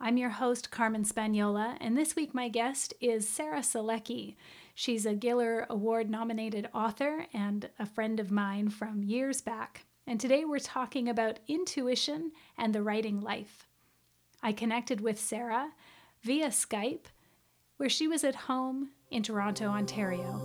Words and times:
I'm 0.00 0.16
your 0.16 0.30
host, 0.30 0.70
Carmen 0.70 1.04
Spaniola, 1.04 1.76
and 1.80 1.96
this 1.96 2.14
week 2.14 2.34
my 2.34 2.48
guest 2.48 2.94
is 3.00 3.28
Sarah 3.28 3.60
Selecky. 3.60 4.36
She's 4.74 5.04
a 5.04 5.14
Giller 5.14 5.66
Award 5.68 6.08
nominated 6.08 6.68
author 6.72 7.26
and 7.32 7.68
a 7.78 7.86
friend 7.86 8.20
of 8.20 8.30
mine 8.30 8.70
from 8.70 9.02
years 9.02 9.40
back 9.40 9.84
and 10.08 10.18
today 10.18 10.46
we're 10.46 10.58
talking 10.58 11.06
about 11.06 11.38
intuition 11.48 12.32
and 12.56 12.74
the 12.74 12.82
writing 12.82 13.20
life. 13.20 13.68
I 14.42 14.52
connected 14.52 15.02
with 15.02 15.20
Sarah 15.20 15.72
via 16.22 16.48
Skype, 16.48 17.04
where 17.76 17.90
she 17.90 18.08
was 18.08 18.24
at 18.24 18.34
home 18.34 18.88
in 19.10 19.22
Toronto, 19.22 19.66
Ontario. 19.66 20.40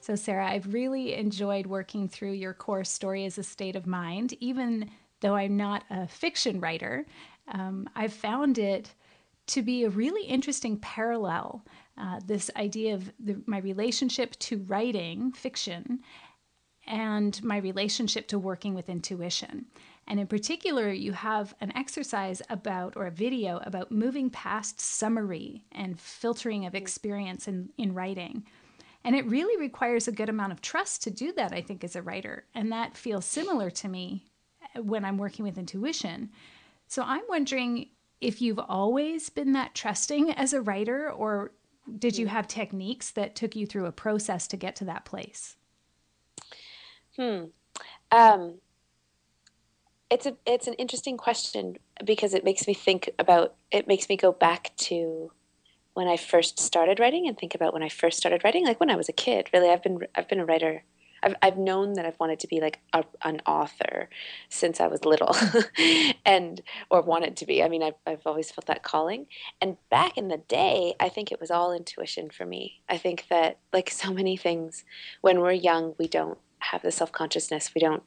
So, 0.00 0.14
Sarah, 0.14 0.48
I've 0.48 0.72
really 0.72 1.12
enjoyed 1.12 1.66
working 1.66 2.08
through 2.08 2.32
your 2.32 2.54
course, 2.54 2.88
Story 2.88 3.26
Is 3.26 3.36
a 3.36 3.42
State 3.42 3.76
of 3.76 3.86
Mind. 3.86 4.32
Even 4.40 4.90
though 5.20 5.34
I'm 5.34 5.56
not 5.56 5.84
a 5.90 6.06
fiction 6.06 6.60
writer, 6.60 7.06
um, 7.48 7.88
I've 7.94 8.12
found 8.12 8.58
it 8.58 8.94
to 9.48 9.62
be 9.62 9.84
a 9.84 9.90
really 9.90 10.24
interesting 10.26 10.78
parallel 10.78 11.64
uh, 11.98 12.20
this 12.24 12.50
idea 12.56 12.94
of 12.94 13.12
the, 13.18 13.42
my 13.46 13.58
relationship 13.58 14.36
to 14.36 14.58
writing 14.68 15.32
fiction 15.32 16.00
and 16.86 17.42
my 17.44 17.58
relationship 17.58 18.26
to 18.28 18.38
working 18.38 18.74
with 18.74 18.88
intuition. 18.88 19.66
And 20.06 20.18
in 20.18 20.26
particular, 20.26 20.90
you 20.90 21.12
have 21.12 21.54
an 21.60 21.76
exercise 21.76 22.40
about, 22.48 22.96
or 22.96 23.06
a 23.06 23.10
video 23.10 23.60
about 23.64 23.92
moving 23.92 24.30
past 24.30 24.80
summary 24.80 25.64
and 25.72 26.00
filtering 26.00 26.64
of 26.64 26.74
experience 26.74 27.46
in, 27.46 27.70
in 27.76 27.92
writing. 27.92 28.44
And 29.04 29.14
it 29.14 29.26
really 29.26 29.60
requires 29.60 30.08
a 30.08 30.12
good 30.12 30.28
amount 30.28 30.52
of 30.52 30.60
trust 30.60 31.02
to 31.04 31.10
do 31.10 31.32
that, 31.34 31.52
I 31.52 31.60
think, 31.60 31.84
as 31.84 31.96
a 31.96 32.02
writer. 32.02 32.44
And 32.54 32.72
that 32.72 32.96
feels 32.96 33.24
similar 33.24 33.70
to 33.70 33.88
me 33.88 34.24
when 34.76 35.04
I'm 35.04 35.18
working 35.18 35.44
with 35.44 35.58
intuition. 35.58 36.30
So 36.86 37.02
I'm 37.02 37.22
wondering 37.28 37.88
if 38.20 38.42
you've 38.42 38.58
always 38.58 39.30
been 39.30 39.52
that 39.52 39.74
trusting 39.74 40.30
as 40.32 40.52
a 40.52 40.60
writer, 40.60 41.10
or 41.10 41.52
did 41.98 42.18
you 42.18 42.26
have 42.26 42.46
techniques 42.46 43.10
that 43.12 43.34
took 43.34 43.56
you 43.56 43.66
through 43.66 43.86
a 43.86 43.92
process 43.92 44.46
to 44.48 44.56
get 44.56 44.76
to 44.76 44.84
that 44.84 45.04
place? 45.04 45.56
Hmm. 47.16 47.44
Um, 48.12 48.58
it's 50.10 50.26
a 50.26 50.36
it's 50.44 50.66
an 50.66 50.74
interesting 50.74 51.16
question 51.16 51.76
because 52.04 52.34
it 52.34 52.44
makes 52.44 52.66
me 52.66 52.74
think 52.74 53.10
about 53.18 53.54
it 53.70 53.86
makes 53.86 54.08
me 54.08 54.16
go 54.16 54.32
back 54.32 54.72
to 54.76 55.30
when 55.94 56.08
I 56.08 56.16
first 56.16 56.58
started 56.58 56.98
writing 56.98 57.26
and 57.26 57.38
think 57.38 57.54
about 57.54 57.72
when 57.72 57.82
I 57.82 57.88
first 57.88 58.18
started 58.18 58.42
writing, 58.44 58.64
like 58.64 58.80
when 58.80 58.90
I 58.90 58.96
was 58.96 59.08
a 59.08 59.12
kid. 59.12 59.48
Really, 59.52 59.70
I've 59.70 59.82
been 59.82 60.00
I've 60.14 60.28
been 60.28 60.40
a 60.40 60.46
writer 60.46 60.82
I've, 61.22 61.34
I've 61.42 61.58
known 61.58 61.94
that 61.94 62.06
I've 62.06 62.18
wanted 62.18 62.40
to 62.40 62.48
be 62.48 62.60
like 62.60 62.80
a, 62.92 63.04
an 63.22 63.40
author 63.46 64.08
since 64.48 64.80
I 64.80 64.86
was 64.86 65.04
little 65.04 65.34
and 66.24 66.60
or 66.90 67.02
wanted 67.02 67.36
to 67.38 67.46
be. 67.46 67.62
I 67.62 67.68
mean, 67.68 67.82
I've, 67.82 67.94
I've 68.06 68.26
always 68.26 68.50
felt 68.50 68.66
that 68.66 68.82
calling. 68.82 69.26
And 69.60 69.76
back 69.90 70.16
in 70.16 70.28
the 70.28 70.38
day, 70.38 70.94
I 71.00 71.08
think 71.08 71.32
it 71.32 71.40
was 71.40 71.50
all 71.50 71.72
intuition 71.72 72.30
for 72.30 72.46
me. 72.46 72.80
I 72.88 72.96
think 72.96 73.26
that 73.30 73.58
like 73.72 73.90
so 73.90 74.12
many 74.12 74.36
things 74.36 74.84
when 75.20 75.40
we're 75.40 75.52
young, 75.52 75.94
we 75.98 76.08
don't 76.08 76.38
have 76.60 76.82
the 76.82 76.92
self-consciousness. 76.92 77.72
We 77.74 77.80
don't 77.80 78.02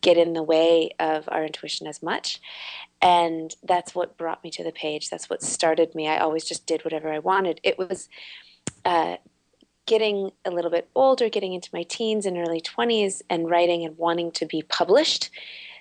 get 0.00 0.16
in 0.16 0.32
the 0.32 0.42
way 0.42 0.90
of 0.98 1.28
our 1.28 1.44
intuition 1.44 1.86
as 1.86 2.02
much. 2.02 2.40
And 3.02 3.54
that's 3.62 3.94
what 3.94 4.16
brought 4.16 4.42
me 4.42 4.50
to 4.52 4.64
the 4.64 4.72
page. 4.72 5.10
That's 5.10 5.28
what 5.28 5.42
started 5.42 5.94
me. 5.94 6.08
I 6.08 6.18
always 6.18 6.44
just 6.44 6.66
did 6.66 6.84
whatever 6.84 7.12
I 7.12 7.18
wanted. 7.18 7.60
It 7.62 7.78
was 7.78 8.08
uh, 8.84 9.16
getting 9.86 10.32
a 10.44 10.50
little 10.50 10.70
bit 10.70 10.88
older, 10.94 11.28
getting 11.28 11.52
into 11.52 11.70
my 11.72 11.84
teens 11.84 12.26
and 12.26 12.36
early 12.36 12.60
20s, 12.60 13.22
and 13.30 13.48
writing 13.48 13.84
and 13.84 13.96
wanting 13.96 14.32
to 14.32 14.46
be 14.46 14.62
published, 14.62 15.30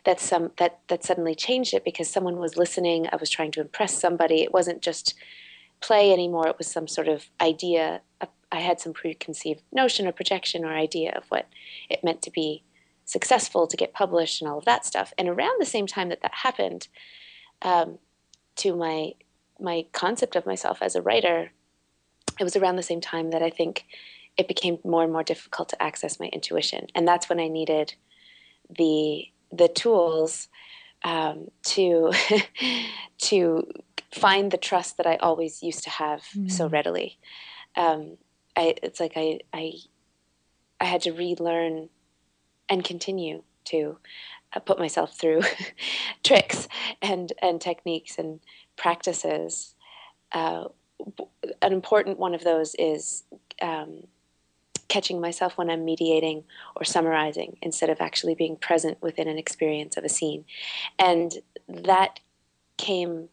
that 0.05 0.19
some 0.19 0.51
that 0.57 0.79
that 0.87 1.03
suddenly 1.03 1.35
changed 1.35 1.73
it 1.73 1.83
because 1.83 2.09
someone 2.09 2.37
was 2.37 2.57
listening. 2.57 3.07
I 3.11 3.17
was 3.17 3.29
trying 3.29 3.51
to 3.51 3.61
impress 3.61 3.99
somebody. 3.99 4.41
It 4.43 4.53
wasn't 4.53 4.81
just 4.81 5.15
play 5.81 6.13
anymore. 6.13 6.47
It 6.47 6.57
was 6.57 6.67
some 6.67 6.87
sort 6.87 7.07
of 7.07 7.25
idea. 7.41 8.01
I 8.51 8.59
had 8.59 8.79
some 8.79 8.93
preconceived 8.93 9.63
notion 9.73 10.07
or 10.07 10.11
projection 10.11 10.63
or 10.63 10.73
idea 10.73 11.11
of 11.11 11.25
what 11.29 11.47
it 11.89 12.03
meant 12.03 12.21
to 12.21 12.31
be 12.31 12.63
successful, 13.03 13.67
to 13.67 13.75
get 13.75 13.93
published, 13.93 14.41
and 14.41 14.49
all 14.49 14.59
of 14.59 14.65
that 14.65 14.85
stuff. 14.85 15.13
And 15.17 15.27
around 15.27 15.59
the 15.59 15.65
same 15.65 15.87
time 15.87 16.09
that 16.09 16.21
that 16.21 16.33
happened, 16.33 16.87
um, 17.61 17.97
to 18.57 18.75
my 18.75 19.13
my 19.59 19.85
concept 19.91 20.35
of 20.35 20.45
myself 20.45 20.79
as 20.81 20.95
a 20.95 21.01
writer 21.01 21.51
it 22.39 22.43
was 22.43 22.55
around 22.55 22.75
the 22.75 22.83
same 22.83 23.01
time 23.01 23.31
that 23.31 23.41
I 23.41 23.49
think 23.49 23.85
it 24.37 24.47
became 24.47 24.79
more 24.83 25.03
and 25.03 25.11
more 25.11 25.23
difficult 25.23 25.69
to 25.69 25.81
access 25.81 26.19
my 26.19 26.27
intuition, 26.27 26.87
and 26.95 27.07
that's 27.07 27.29
when 27.29 27.39
I 27.39 27.47
needed 27.47 27.95
the 28.69 29.25
the 29.51 29.67
tools 29.67 30.47
um, 31.03 31.49
to 31.63 32.11
to 33.19 33.67
find 34.13 34.51
the 34.51 34.57
trust 34.57 34.97
that 34.97 35.07
I 35.07 35.17
always 35.17 35.61
used 35.61 35.83
to 35.83 35.89
have 35.89 36.21
mm. 36.35 36.51
so 36.51 36.67
readily. 36.67 37.17
Um, 37.75 38.17
I, 38.55 38.75
it's 38.81 38.99
like 38.99 39.13
I, 39.15 39.39
I 39.53 39.73
I 40.79 40.85
had 40.85 41.01
to 41.01 41.11
relearn 41.11 41.89
and 42.69 42.83
continue 42.83 43.43
to 43.65 43.97
uh, 44.53 44.59
put 44.59 44.79
myself 44.79 45.17
through 45.17 45.41
tricks 46.23 46.67
and 47.01 47.31
and 47.41 47.61
techniques 47.61 48.17
and 48.17 48.39
practices 48.75 49.75
uh, 50.31 50.65
an 51.61 51.73
important 51.73 52.19
one 52.19 52.35
of 52.35 52.43
those 52.43 52.75
is 52.75 53.23
um, 53.61 54.03
catching 54.87 55.19
myself 55.19 55.57
when 55.57 55.69
I'm 55.69 55.85
mediating 55.85 56.43
or 56.75 56.83
summarizing 56.83 57.57
instead 57.61 57.89
of 57.89 57.99
actually 57.99 58.35
being 58.35 58.55
present 58.55 59.01
within 59.01 59.27
an 59.27 59.37
experience 59.37 59.97
of 59.97 60.03
a 60.03 60.09
scene. 60.09 60.45
And 60.99 61.33
that 61.67 62.19
came 62.77 63.29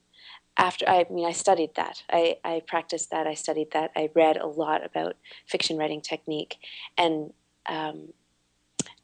after 0.57 0.89
I 0.89 1.07
mean 1.11 1.27
I 1.27 1.33
studied 1.33 1.75
that. 1.77 2.03
I, 2.11 2.37
I 2.45 2.63
practiced 2.67 3.11
that, 3.11 3.27
I 3.27 3.35
studied 3.35 3.73
that, 3.73 3.91
I 3.97 4.11
read 4.15 4.37
a 4.37 4.47
lot 4.47 4.85
about 4.85 5.17
fiction 5.47 5.77
writing 5.77 6.01
technique 6.01 6.59
and 6.99 7.33
um, 7.67 8.13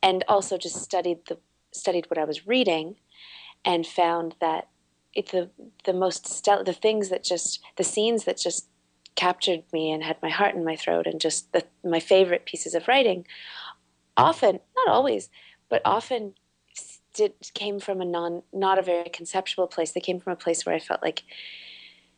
and 0.02 0.24
also 0.28 0.58
just 0.58 0.76
studied 0.76 1.18
the 1.26 1.38
studied 1.72 2.06
what 2.08 2.18
I 2.18 2.24
was 2.24 2.46
reading 2.46 2.96
and 3.64 3.86
found 3.86 4.34
that 4.40 4.68
it, 5.14 5.28
the 5.28 5.50
the 5.84 5.92
most 5.92 6.26
stellar, 6.26 6.64
the 6.64 6.72
things 6.72 7.08
that 7.08 7.24
just 7.24 7.60
the 7.76 7.84
scenes 7.84 8.24
that 8.24 8.38
just 8.38 8.68
captured 9.14 9.64
me 9.72 9.90
and 9.90 10.04
had 10.04 10.16
my 10.22 10.28
heart 10.28 10.54
in 10.54 10.64
my 10.64 10.76
throat 10.76 11.06
and 11.06 11.20
just 11.20 11.52
the, 11.52 11.64
my 11.84 11.98
favorite 11.98 12.44
pieces 12.44 12.72
of 12.72 12.86
writing 12.86 13.26
often 14.16 14.60
not 14.76 14.88
always 14.88 15.28
but 15.68 15.82
often 15.84 16.34
did, 17.14 17.32
came 17.52 17.80
from 17.80 18.00
a 18.00 18.04
non 18.04 18.42
not 18.52 18.78
a 18.78 18.82
very 18.82 19.08
conceptual 19.08 19.66
place. 19.66 19.90
They 19.92 20.00
came 20.00 20.20
from 20.20 20.34
a 20.34 20.36
place 20.36 20.64
where 20.64 20.74
i 20.74 20.78
felt 20.78 21.02
like 21.02 21.24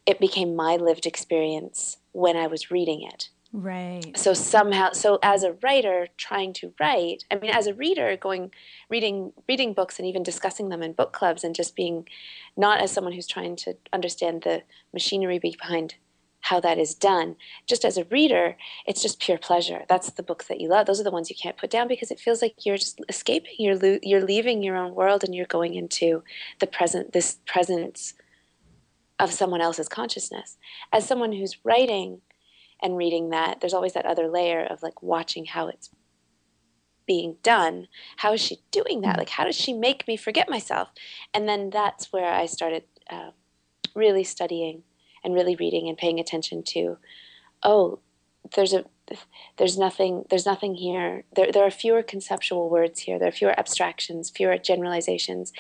it 0.05 0.21
became 0.21 0.55
my 0.55 0.77
lived 0.77 1.07
experience 1.07 1.99
when 2.13 2.37
i 2.37 2.47
was 2.47 2.71
reading 2.71 3.03
it 3.03 3.31
Right. 3.53 4.17
So 4.17 4.33
somehow, 4.33 4.93
so 4.93 5.19
as 5.23 5.43
a 5.43 5.55
writer 5.63 6.07
trying 6.17 6.53
to 6.55 6.73
write, 6.79 7.25
I 7.31 7.37
mean, 7.37 7.51
as 7.51 7.67
a 7.67 7.75
reader 7.75 8.17
going, 8.17 8.53
reading, 8.89 9.33
reading 9.49 9.73
books 9.73 9.99
and 9.99 10.07
even 10.07 10.23
discussing 10.23 10.69
them 10.69 10.83
in 10.83 10.93
book 10.93 11.13
clubs 11.13 11.43
and 11.43 11.55
just 11.55 11.75
being, 11.75 12.09
not 12.57 12.81
as 12.81 12.93
someone 12.93 13.13
who's 13.13 13.27
trying 13.27 13.57
to 13.57 13.77
understand 13.93 14.43
the 14.43 14.63
machinery 14.93 15.41
behind 15.41 15.97
how 16.43 16.61
that 16.61 16.79
is 16.79 16.95
done. 16.95 17.37
Just 17.67 17.85
as 17.85 17.97
a 17.97 18.05
reader, 18.05 18.57
it's 18.87 19.03
just 19.03 19.21
pure 19.21 19.39
pleasure. 19.39 19.83
That's 19.89 20.11
the 20.11 20.23
books 20.23 20.47
that 20.47 20.61
you 20.61 20.69
love. 20.69 20.87
Those 20.87 21.01
are 21.01 21.05
the 21.05 21.11
ones 21.11 21.29
you 21.29 21.37
can't 21.37 21.57
put 21.57 21.71
down 21.71 21.89
because 21.89 22.11
it 22.11 22.21
feels 22.21 22.41
like 22.41 22.65
you're 22.65 22.79
just 22.79 23.01
escaping. 23.09 23.55
You're 23.59 23.77
lo- 23.77 23.99
you're 24.03 24.25
leaving 24.25 24.63
your 24.63 24.77
own 24.77 24.95
world 24.95 25.25
and 25.25 25.35
you're 25.35 25.47
going 25.47 25.75
into 25.75 26.23
the 26.61 26.67
present. 26.67 27.13
This 27.13 27.39
presence 27.47 28.15
of 29.19 29.33
someone 29.33 29.61
else's 29.61 29.89
consciousness. 29.89 30.57
As 30.93 31.07
someone 31.07 31.33
who's 31.33 31.59
writing 31.63 32.23
and 32.83 32.97
reading 32.97 33.31
that, 33.31 33.61
there's 33.61 33.75
always 33.75 33.93
that 33.95 34.07
other 34.07 34.29
layer 34.29 34.65
of 34.65 34.83
like 34.83 35.03
watching 35.03 35.45
how 35.47 35.69
it's 35.69 35.91
being 37.07 37.37
done. 37.43 37.89
How 38.19 38.33
is 38.33 38.41
she 38.41 38.59
doing 38.71 39.01
that? 39.01 39.17
Mm. 39.17 39.19
Like, 39.19 39.31
how 39.31 39.45
does 39.45 39.57
she 39.57 39.73
make 39.73 40.07
me 40.07 40.17
forget 40.17 40.49
myself? 40.49 40.89
And 41.35 41.49
then 41.49 41.71
that's 41.71 42.13
where 42.13 42.33
I 42.33 42.47
started 42.47 42.85
uh, 43.11 43.31
really 43.95 44.25
studying 44.25 44.83
and 45.25 45.35
really 45.35 45.57
reading 45.57 45.89
and 45.89 45.99
paying 45.99 46.21
attention 46.21 46.63
to, 46.69 46.99
oh, 47.63 48.01
there's 48.55 48.73
a 48.73 48.85
there's 49.57 49.77
nothing 49.77 50.25
there's 50.31 50.47
nothing 50.47 50.75
here 50.75 51.25
there, 51.35 51.51
there 51.53 51.65
are 51.65 51.71
fewer 51.71 52.03
conceptual 52.03 52.71
words 52.71 53.01
here 53.01 53.19
there 53.19 53.29
are 53.29 53.33
fewer 53.33 53.59
abstractions 53.59 54.31
fewer 54.31 54.57
generalizations 54.57 55.53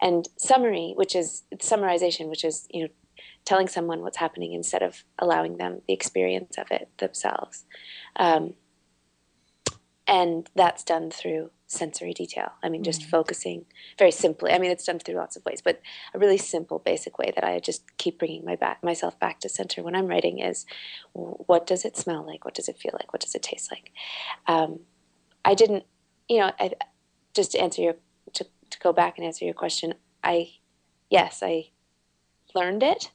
and 0.00 0.28
summary 0.36 0.92
which 0.96 1.16
is 1.16 1.42
summarization 1.56 2.28
which 2.28 2.44
is 2.44 2.66
you 2.70 2.82
know 2.82 2.88
telling 3.48 3.66
someone 3.66 4.02
what's 4.02 4.18
happening 4.18 4.52
instead 4.52 4.82
of 4.82 5.04
allowing 5.18 5.56
them 5.56 5.80
the 5.86 5.94
experience 5.94 6.58
of 6.58 6.70
it 6.70 6.90
themselves. 6.98 7.64
Um, 8.16 8.52
and 10.06 10.50
that's 10.54 10.84
done 10.84 11.10
through 11.10 11.50
sensory 11.66 12.12
detail. 12.12 12.52
I 12.62 12.68
mean, 12.68 12.84
just 12.84 13.00
mm. 13.00 13.08
focusing 13.08 13.64
very 13.98 14.10
simply. 14.10 14.52
I 14.52 14.58
mean, 14.58 14.70
it's 14.70 14.84
done 14.84 14.98
through 14.98 15.14
lots 15.14 15.34
of 15.34 15.46
ways, 15.46 15.62
but 15.64 15.80
a 16.12 16.18
really 16.18 16.36
simple, 16.36 16.78
basic 16.78 17.18
way 17.18 17.32
that 17.34 17.42
I 17.42 17.58
just 17.58 17.96
keep 17.96 18.18
bringing 18.18 18.44
my 18.44 18.54
back 18.54 18.84
myself 18.84 19.18
back 19.18 19.40
to 19.40 19.48
center 19.48 19.82
when 19.82 19.94
I'm 19.94 20.08
writing 20.08 20.40
is, 20.40 20.66
what 21.14 21.66
does 21.66 21.86
it 21.86 21.96
smell 21.96 22.26
like? 22.26 22.44
What 22.44 22.54
does 22.54 22.68
it 22.68 22.78
feel 22.78 22.92
like? 22.92 23.14
What 23.14 23.22
does 23.22 23.34
it 23.34 23.42
taste 23.42 23.72
like? 23.72 23.92
Um, 24.46 24.80
I 25.42 25.54
didn't, 25.54 25.84
you 26.28 26.40
know, 26.40 26.52
I, 26.60 26.72
just 27.32 27.52
to 27.52 27.60
answer 27.60 27.80
your 27.80 27.94
to, 28.34 28.44
to 28.44 28.78
go 28.80 28.92
back 28.92 29.16
and 29.16 29.26
answer 29.26 29.46
your 29.46 29.54
question. 29.54 29.94
I, 30.22 30.50
yes, 31.08 31.42
I 31.42 31.70
learned 32.54 32.82
it 32.82 33.10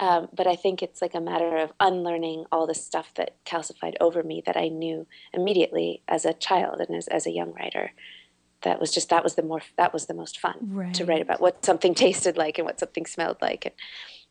um, 0.00 0.28
but 0.34 0.46
I 0.46 0.56
think 0.56 0.82
it's 0.82 1.02
like 1.02 1.14
a 1.14 1.20
matter 1.20 1.58
of 1.58 1.72
unlearning 1.78 2.46
all 2.50 2.66
the 2.66 2.74
stuff 2.74 3.12
that 3.14 3.36
calcified 3.44 3.94
over 4.00 4.22
me 4.22 4.42
that 4.46 4.56
I 4.56 4.68
knew 4.68 5.06
immediately 5.32 6.02
as 6.08 6.24
a 6.24 6.32
child 6.32 6.80
and 6.80 6.96
as, 6.96 7.06
as 7.08 7.26
a 7.26 7.30
young 7.30 7.52
writer. 7.52 7.92
That 8.62 8.80
was 8.80 8.90
just 8.90 9.08
that 9.08 9.24
was 9.24 9.36
the 9.36 9.42
more 9.42 9.62
that 9.76 9.92
was 9.92 10.06
the 10.06 10.14
most 10.14 10.38
fun 10.38 10.56
right. 10.62 10.92
to 10.94 11.04
write 11.06 11.22
about 11.22 11.40
what 11.40 11.64
something 11.64 11.94
tasted 11.94 12.36
like 12.36 12.58
and 12.58 12.66
what 12.66 12.78
something 12.78 13.06
smelled 13.06 13.38
like, 13.40 13.64
and 13.64 13.74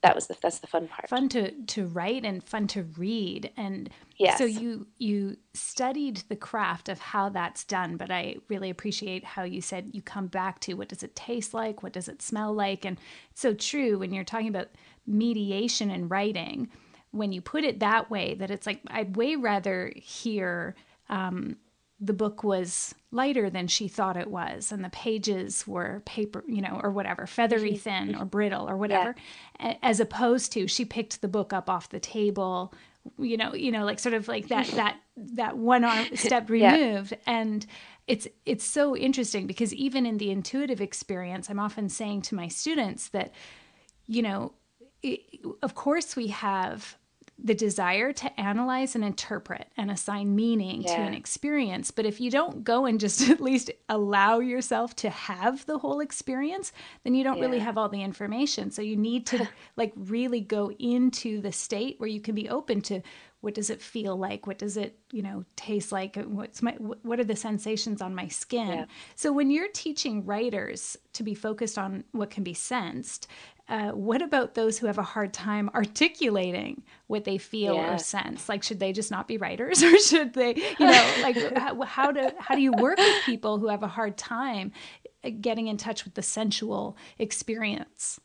that 0.01 0.15
was 0.15 0.27
the 0.27 0.35
that's 0.41 0.59
the 0.59 0.67
fun 0.67 0.87
part. 0.87 1.09
Fun 1.09 1.29
to 1.29 1.51
to 1.51 1.87
write 1.87 2.23
and 2.23 2.43
fun 2.43 2.67
to 2.67 2.83
read, 2.83 3.51
and 3.57 3.89
yes. 4.17 4.37
so 4.37 4.45
you 4.45 4.85
you 4.99 5.37
studied 5.55 6.17
the 6.29 6.35
craft 6.35 6.89
of 6.89 6.99
how 6.99 7.29
that's 7.29 7.63
done. 7.63 7.97
But 7.97 8.11
I 8.11 8.35
really 8.49 8.69
appreciate 8.69 9.25
how 9.25 9.43
you 9.43 9.61
said 9.61 9.89
you 9.93 10.03
come 10.03 10.27
back 10.27 10.59
to 10.61 10.75
what 10.75 10.89
does 10.89 11.01
it 11.01 11.15
taste 11.15 11.53
like, 11.53 11.81
what 11.81 11.91
does 11.91 12.07
it 12.07 12.21
smell 12.21 12.53
like, 12.53 12.85
and 12.85 12.99
it's 13.31 13.41
so 13.41 13.55
true 13.55 13.97
when 13.97 14.13
you're 14.13 14.23
talking 14.23 14.47
about 14.47 14.69
mediation 15.09 15.89
in 15.89 16.07
writing 16.07 16.69
when 17.11 17.31
you 17.31 17.41
put 17.41 17.63
it 17.63 17.79
that 17.79 18.09
way 18.09 18.35
that 18.35 18.51
it's 18.51 18.67
like 18.67 18.81
i'd 18.91 19.15
way 19.15 19.35
rather 19.35 19.91
hear 19.95 20.75
um, 21.09 21.57
the 21.99 22.13
book 22.13 22.43
was 22.43 22.93
lighter 23.11 23.49
than 23.49 23.67
she 23.67 23.87
thought 23.87 24.15
it 24.15 24.29
was 24.29 24.71
and 24.71 24.85
the 24.85 24.89
pages 24.89 25.67
were 25.67 26.01
paper 26.05 26.43
you 26.47 26.61
know 26.61 26.79
or 26.83 26.91
whatever 26.91 27.25
feathery 27.25 27.71
mm-hmm. 27.71 27.77
thin 27.77 28.15
or 28.15 28.25
brittle 28.25 28.69
or 28.69 28.77
whatever 28.77 29.15
yeah. 29.59 29.75
as 29.81 29.99
opposed 29.99 30.51
to 30.51 30.67
she 30.67 30.85
picked 30.85 31.21
the 31.21 31.27
book 31.27 31.51
up 31.51 31.69
off 31.69 31.89
the 31.89 31.99
table 31.99 32.73
you 33.17 33.37
know 33.37 33.53
you 33.53 33.71
know 33.71 33.83
like 33.83 33.99
sort 33.99 34.13
of 34.13 34.27
like 34.27 34.47
that 34.47 34.67
that 34.67 34.97
that 35.17 35.57
one 35.57 35.83
arm 35.83 36.05
step 36.15 36.49
removed 36.49 37.11
yeah. 37.11 37.17
and 37.25 37.65
it's 38.07 38.27
it's 38.45 38.65
so 38.65 38.95
interesting 38.95 39.47
because 39.47 39.73
even 39.73 40.05
in 40.05 40.17
the 40.17 40.31
intuitive 40.31 40.81
experience 40.81 41.49
i'm 41.49 41.59
often 41.59 41.89
saying 41.89 42.21
to 42.21 42.35
my 42.35 42.47
students 42.47 43.09
that 43.09 43.33
you 44.07 44.21
know 44.21 44.53
of 45.61 45.75
course, 45.75 46.15
we 46.15 46.27
have 46.27 46.97
the 47.41 47.55
desire 47.55 48.11
to 48.11 48.39
analyze 48.39 48.95
and 48.95 49.03
interpret 49.03 49.67
and 49.77 49.89
assign 49.89 50.35
meaning 50.35 50.81
yeah. 50.81 50.95
to 50.95 51.01
an 51.01 51.13
experience. 51.13 51.89
But 51.91 52.05
if 52.05 52.19
you 52.19 52.29
don't 52.29 52.63
go 52.63 52.85
and 52.85 52.99
just 52.99 53.21
at 53.29 53.39
least 53.39 53.71
allow 53.87 54.39
yourself 54.39 54.95
to 54.97 55.09
have 55.09 55.65
the 55.65 55.77
whole 55.77 56.01
experience, 56.01 56.73
then 57.03 57.15
you 57.15 57.23
don't 57.23 57.37
yeah. 57.37 57.45
really 57.45 57.59
have 57.59 57.77
all 57.77 57.89
the 57.89 58.03
information. 58.03 58.71
So 58.71 58.81
you 58.81 58.97
need 58.97 59.25
to 59.27 59.47
like 59.77 59.93
really 59.95 60.41
go 60.41 60.71
into 60.71 61.41
the 61.41 61.51
state 61.51 61.99
where 61.99 62.09
you 62.09 62.19
can 62.19 62.35
be 62.35 62.49
open 62.49 62.81
to 62.81 63.01
what 63.41 63.53
does 63.53 63.69
it 63.69 63.81
feel 63.81 64.17
like 64.17 64.45
what 64.47 64.57
does 64.57 64.77
it 64.77 64.97
you 65.11 65.21
know 65.21 65.43
taste 65.55 65.91
like 65.91 66.15
what's 66.27 66.61
my 66.61 66.71
what 66.73 67.19
are 67.19 67.23
the 67.23 67.35
sensations 67.35 68.01
on 68.01 68.13
my 68.13 68.27
skin 68.27 68.67
yeah. 68.67 68.85
so 69.15 69.31
when 69.31 69.49
you're 69.49 69.69
teaching 69.69 70.25
writers 70.25 70.97
to 71.13 71.23
be 71.23 71.33
focused 71.33 71.77
on 71.77 72.03
what 72.11 72.29
can 72.29 72.43
be 72.43 72.53
sensed 72.53 73.27
uh, 73.69 73.91
what 73.91 74.23
about 74.23 74.55
those 74.55 74.79
who 74.79 74.87
have 74.87 74.97
a 74.97 75.03
hard 75.03 75.31
time 75.31 75.69
articulating 75.75 76.81
what 77.05 77.23
they 77.23 77.37
feel 77.37 77.75
yeah. 77.75 77.93
or 77.93 77.99
sense? 77.99 78.49
Like, 78.49 78.63
should 78.63 78.79
they 78.79 78.91
just 78.91 79.11
not 79.11 79.27
be 79.27 79.37
writers, 79.37 79.83
or 79.83 79.97
should 79.99 80.33
they, 80.33 80.55
you 80.55 80.87
know, 80.87 81.13
like 81.21 81.37
how, 81.55 81.79
how 81.83 82.11
do 82.11 82.31
how 82.39 82.55
do 82.55 82.61
you 82.61 82.73
work 82.73 82.97
with 82.97 83.23
people 83.25 83.59
who 83.59 83.67
have 83.67 83.83
a 83.83 83.87
hard 83.87 84.17
time 84.17 84.71
uh, 85.23 85.29
getting 85.39 85.67
in 85.67 85.77
touch 85.77 86.03
with 86.03 86.15
the 86.15 86.23
sensual 86.23 86.97
experience? 87.19 88.19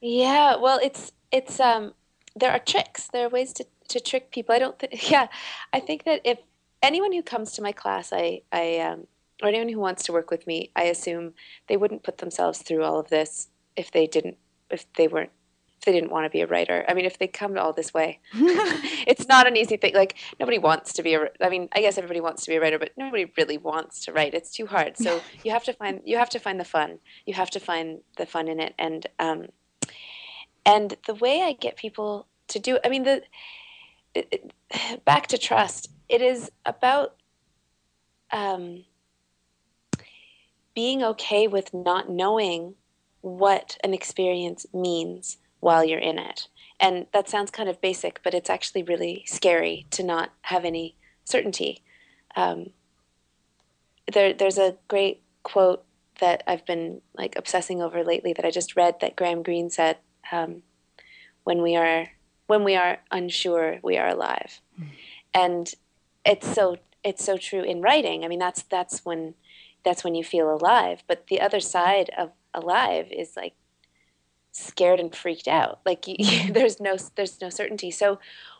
Yeah, 0.00 0.56
well, 0.56 0.80
it's 0.82 1.12
it's 1.30 1.60
um, 1.60 1.94
there 2.34 2.50
are 2.50 2.58
tricks. 2.58 3.06
There 3.12 3.26
are 3.26 3.30
ways 3.30 3.52
to 3.54 3.66
to 3.88 4.00
trick 4.00 4.30
people. 4.30 4.54
I 4.54 4.58
don't 4.58 4.78
think. 4.78 5.10
Yeah, 5.10 5.28
I 5.72 5.80
think 5.80 6.04
that 6.04 6.20
if 6.24 6.38
anyone 6.82 7.12
who 7.12 7.22
comes 7.22 7.52
to 7.52 7.62
my 7.62 7.72
class, 7.72 8.12
I 8.12 8.42
I 8.52 8.78
um, 8.78 9.06
or 9.42 9.48
anyone 9.48 9.68
who 9.68 9.80
wants 9.80 10.04
to 10.04 10.12
work 10.12 10.30
with 10.30 10.46
me, 10.46 10.70
I 10.74 10.84
assume 10.84 11.34
they 11.68 11.76
wouldn't 11.76 12.02
put 12.02 12.18
themselves 12.18 12.60
through 12.60 12.84
all 12.84 12.98
of 12.98 13.08
this 13.08 13.48
if 13.76 13.90
they 13.90 14.06
didn't 14.06 14.36
if 14.70 14.90
they 14.94 15.08
weren't 15.08 15.30
if 15.78 15.84
they 15.84 15.92
didn't 15.92 16.10
want 16.10 16.26
to 16.26 16.30
be 16.30 16.40
a 16.40 16.46
writer. 16.46 16.84
I 16.88 16.94
mean, 16.94 17.04
if 17.04 17.18
they 17.18 17.28
come 17.28 17.56
all 17.56 17.72
this 17.72 17.94
way, 17.94 18.18
it's 18.34 19.28
not 19.28 19.46
an 19.46 19.56
easy 19.56 19.76
thing. 19.76 19.94
Like 19.94 20.16
nobody 20.40 20.58
wants 20.58 20.92
to 20.94 21.02
be 21.02 21.14
a. 21.14 21.28
I 21.40 21.48
mean, 21.48 21.68
I 21.72 21.80
guess 21.80 21.98
everybody 21.98 22.20
wants 22.20 22.44
to 22.44 22.50
be 22.50 22.56
a 22.56 22.60
writer, 22.60 22.78
but 22.78 22.90
nobody 22.96 23.30
really 23.36 23.58
wants 23.58 24.04
to 24.04 24.12
write. 24.12 24.34
It's 24.34 24.50
too 24.50 24.66
hard. 24.66 24.96
So 24.98 25.20
you 25.44 25.52
have 25.52 25.64
to 25.64 25.72
find 25.72 26.00
you 26.04 26.18
have 26.18 26.30
to 26.30 26.40
find 26.40 26.58
the 26.58 26.64
fun. 26.64 26.98
You 27.26 27.34
have 27.34 27.50
to 27.50 27.60
find 27.60 28.00
the 28.16 28.26
fun 28.26 28.48
in 28.48 28.58
it, 28.58 28.74
and 28.78 29.06
um, 29.18 29.46
and 30.66 30.96
the 31.06 31.14
way 31.14 31.42
I 31.42 31.52
get 31.52 31.76
people 31.76 32.26
to 32.48 32.58
do. 32.58 32.78
I 32.84 32.88
mean, 32.88 33.04
the 33.04 33.22
it, 34.14 34.52
back 35.04 35.26
to 35.28 35.38
trust. 35.38 35.90
It 36.08 36.22
is 36.22 36.50
about 36.64 37.14
um, 38.32 38.84
being 40.74 41.02
okay 41.02 41.46
with 41.46 41.74
not 41.74 42.10
knowing 42.10 42.74
what 43.20 43.76
an 43.82 43.92
experience 43.92 44.66
means 44.72 45.38
while 45.60 45.84
you're 45.84 45.98
in 45.98 46.18
it. 46.18 46.48
And 46.80 47.06
that 47.12 47.28
sounds 47.28 47.50
kind 47.50 47.68
of 47.68 47.80
basic, 47.80 48.20
but 48.22 48.34
it's 48.34 48.50
actually 48.50 48.84
really 48.84 49.24
scary 49.26 49.86
to 49.90 50.04
not 50.04 50.30
have 50.42 50.64
any 50.64 50.96
certainty. 51.24 51.82
Um, 52.36 52.70
there, 54.12 54.32
there's 54.32 54.58
a 54.58 54.76
great 54.86 55.22
quote 55.42 55.84
that 56.20 56.42
I've 56.46 56.64
been 56.64 57.00
like 57.16 57.34
obsessing 57.36 57.82
over 57.82 58.04
lately 58.04 58.32
that 58.32 58.44
I 58.44 58.50
just 58.50 58.76
read 58.76 59.00
that 59.00 59.16
Graham 59.16 59.42
Greene 59.42 59.70
said, 59.70 59.98
um, 60.30 60.62
"When 61.44 61.62
we 61.62 61.76
are 61.76 62.08
when 62.48 62.64
we 62.64 62.74
are 62.74 62.98
unsure, 63.10 63.78
we 63.82 63.96
are 63.96 64.08
alive," 64.08 64.60
mm. 64.78 64.88
and 65.32 65.72
it's 66.24 66.52
so 66.52 66.76
it's 67.04 67.24
so 67.24 67.36
true 67.36 67.62
in 67.62 67.80
writing. 67.80 68.24
I 68.24 68.28
mean, 68.28 68.38
that's 68.38 68.62
that's 68.62 69.04
when 69.04 69.34
that's 69.84 70.04
when 70.04 70.14
you 70.14 70.24
feel 70.24 70.52
alive. 70.52 71.02
But 71.06 71.26
the 71.28 71.40
other 71.40 71.60
side 71.60 72.10
of 72.18 72.32
alive 72.52 73.08
is 73.10 73.36
like 73.36 73.54
scared 74.52 75.00
and 75.00 75.14
freaked 75.14 75.48
out. 75.48 75.80
Like 75.86 76.06
you, 76.06 76.16
mm-hmm. 76.16 76.52
there's 76.56 76.80
no 76.80 76.96
there's 77.16 77.40
no 77.40 77.48
certainty. 77.48 77.90
So 77.90 78.18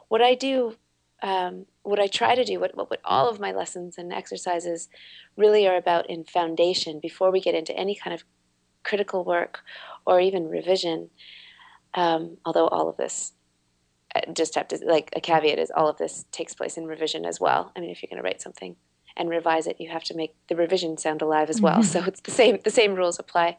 what 0.09 0.23
I 0.23 0.35
do, 0.35 0.76
um, 1.23 1.66
what 1.83 2.00
I 2.00 2.07
try 2.07 2.35
to 2.35 2.45
do, 2.45 2.61
what, 2.61 2.76
what 2.76 2.90
what 2.90 3.00
all 3.04 3.28
of 3.28 3.40
my 3.40 3.52
lessons 3.52 3.99
and 3.99 4.12
exercises 4.12 4.88
really 5.37 5.66
are 5.66 5.76
about 5.76 6.09
in 6.09 6.25
foundation 6.25 7.00
before 7.00 7.30
we 7.30 7.40
get 7.40 7.54
into 7.54 7.76
any 7.76 7.95
kind 7.95 8.14
of 8.14 8.25
critical 8.85 9.25
work 9.25 9.61
or 10.07 10.21
even 10.21 10.49
revision. 10.49 11.11
Um, 11.95 12.37
although 12.45 12.68
all 12.68 12.88
of 12.88 12.97
this 12.97 13.33
just 14.33 14.55
have 14.55 14.69
to 14.69 14.79
like 14.85 15.11
a 15.17 15.21
caveat 15.21 15.59
is 15.59 15.71
all 15.75 15.89
of 15.89 15.99
this 15.99 16.25
takes 16.33 16.55
place 16.55 16.77
in 16.77 16.87
revision 16.87 17.25
as 17.25 17.41
well. 17.41 17.73
I 17.77 17.81
mean, 17.81 17.91
if 17.91 18.03
you're 18.03 18.09
going 18.09 18.23
to 18.23 18.27
write 18.27 18.43
something 18.43 18.77
and 19.17 19.29
revise 19.29 19.67
it, 19.67 19.81
you 19.81 19.91
have 19.91 20.05
to 20.05 20.15
make 20.15 20.35
the 20.49 20.57
revision 20.57 20.97
sound 20.97 21.23
alive 21.23 21.51
as 21.51 21.61
well. 21.61 21.81
Mm-hmm. 21.81 21.83
So 21.83 22.05
it's 22.05 22.21
the 22.21 22.31
same 22.31 22.59
the 22.65 22.71
same 22.71 22.95
rules 22.95 23.19
apply. 23.19 23.59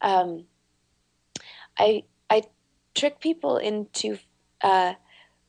Um, 0.00 0.44
I 1.78 2.04
I 2.30 2.42
trick 2.94 3.20
people 3.20 3.56
into 3.56 4.18
uh, 4.60 4.94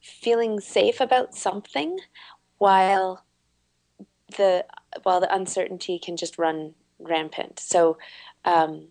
feeling 0.02 0.60
safe 0.60 1.00
about 1.00 1.36
something 1.36 2.00
while 2.58 3.26
the 4.38 4.66
while 5.04 5.20
the 5.20 5.34
uncertainty 5.34 6.00
can 6.00 6.18
just 6.18 6.38
run 6.38 6.74
rampant. 7.00 7.60
So 7.60 7.98
um, 8.46 8.88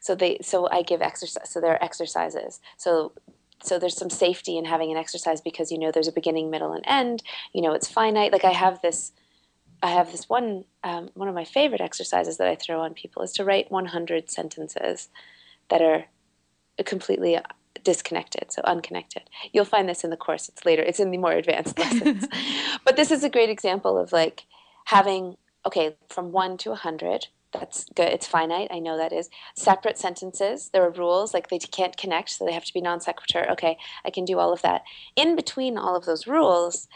so 0.00 0.14
they 0.14 0.38
so 0.42 0.68
I 0.70 0.82
give 0.82 1.00
exercise. 1.00 1.50
So 1.50 1.60
there 1.60 1.72
are 1.72 1.82
exercises. 1.82 2.60
So 2.76 3.12
so 3.64 3.78
there's 3.78 3.96
some 3.96 4.10
safety 4.10 4.56
in 4.58 4.64
having 4.64 4.90
an 4.90 4.96
exercise 4.96 5.40
because 5.40 5.70
you 5.70 5.78
know 5.78 5.90
there's 5.90 6.08
a 6.08 6.12
beginning 6.12 6.50
middle 6.50 6.72
and 6.72 6.84
end. 6.86 7.22
You 7.52 7.62
know 7.62 7.72
it's 7.72 7.88
finite. 7.88 8.32
Like 8.32 8.44
i 8.44 8.52
have 8.52 8.80
this 8.82 9.12
i 9.82 9.90
have 9.90 10.12
this 10.12 10.28
one 10.28 10.64
um, 10.84 11.10
one 11.14 11.28
of 11.28 11.34
my 11.34 11.44
favorite 11.44 11.80
exercises 11.80 12.38
that 12.38 12.48
i 12.48 12.56
throw 12.56 12.80
on 12.80 12.94
people 12.94 13.22
is 13.22 13.32
to 13.32 13.44
write 13.44 13.70
100 13.70 14.30
sentences 14.30 15.08
that 15.68 15.82
are 15.82 16.04
completely 16.84 17.38
disconnected 17.84 18.52
so 18.52 18.62
unconnected. 18.64 19.22
You'll 19.52 19.64
find 19.64 19.88
this 19.88 20.04
in 20.04 20.10
the 20.10 20.16
course. 20.16 20.48
It's 20.48 20.64
later. 20.64 20.82
It's 20.82 21.00
in 21.00 21.10
the 21.10 21.18
more 21.18 21.32
advanced 21.32 21.78
lessons. 21.78 22.26
But 22.84 22.96
this 22.96 23.10
is 23.10 23.22
a 23.22 23.30
great 23.30 23.50
example 23.50 23.96
of 23.96 24.12
like 24.12 24.44
having 24.86 25.36
okay 25.66 25.96
from 26.08 26.32
1 26.32 26.56
to 26.58 26.70
a 26.70 26.72
100 26.72 27.28
that's 27.52 27.84
good. 27.94 28.08
It's 28.08 28.26
finite. 28.26 28.68
I 28.70 28.78
know 28.78 28.96
that 28.96 29.12
is. 29.12 29.28
Separate 29.54 29.98
sentences. 29.98 30.70
There 30.72 30.82
are 30.82 30.90
rules 30.90 31.34
like 31.34 31.48
they 31.48 31.58
can't 31.58 31.96
connect, 31.96 32.30
so 32.30 32.44
they 32.44 32.52
have 32.52 32.64
to 32.64 32.72
be 32.72 32.80
non 32.80 33.00
sequitur. 33.00 33.46
Okay, 33.52 33.76
I 34.04 34.10
can 34.10 34.24
do 34.24 34.38
all 34.38 34.52
of 34.52 34.62
that. 34.62 34.82
In 35.16 35.36
between 35.36 35.76
all 35.76 35.94
of 35.94 36.06
those 36.06 36.26
rules, 36.26 36.88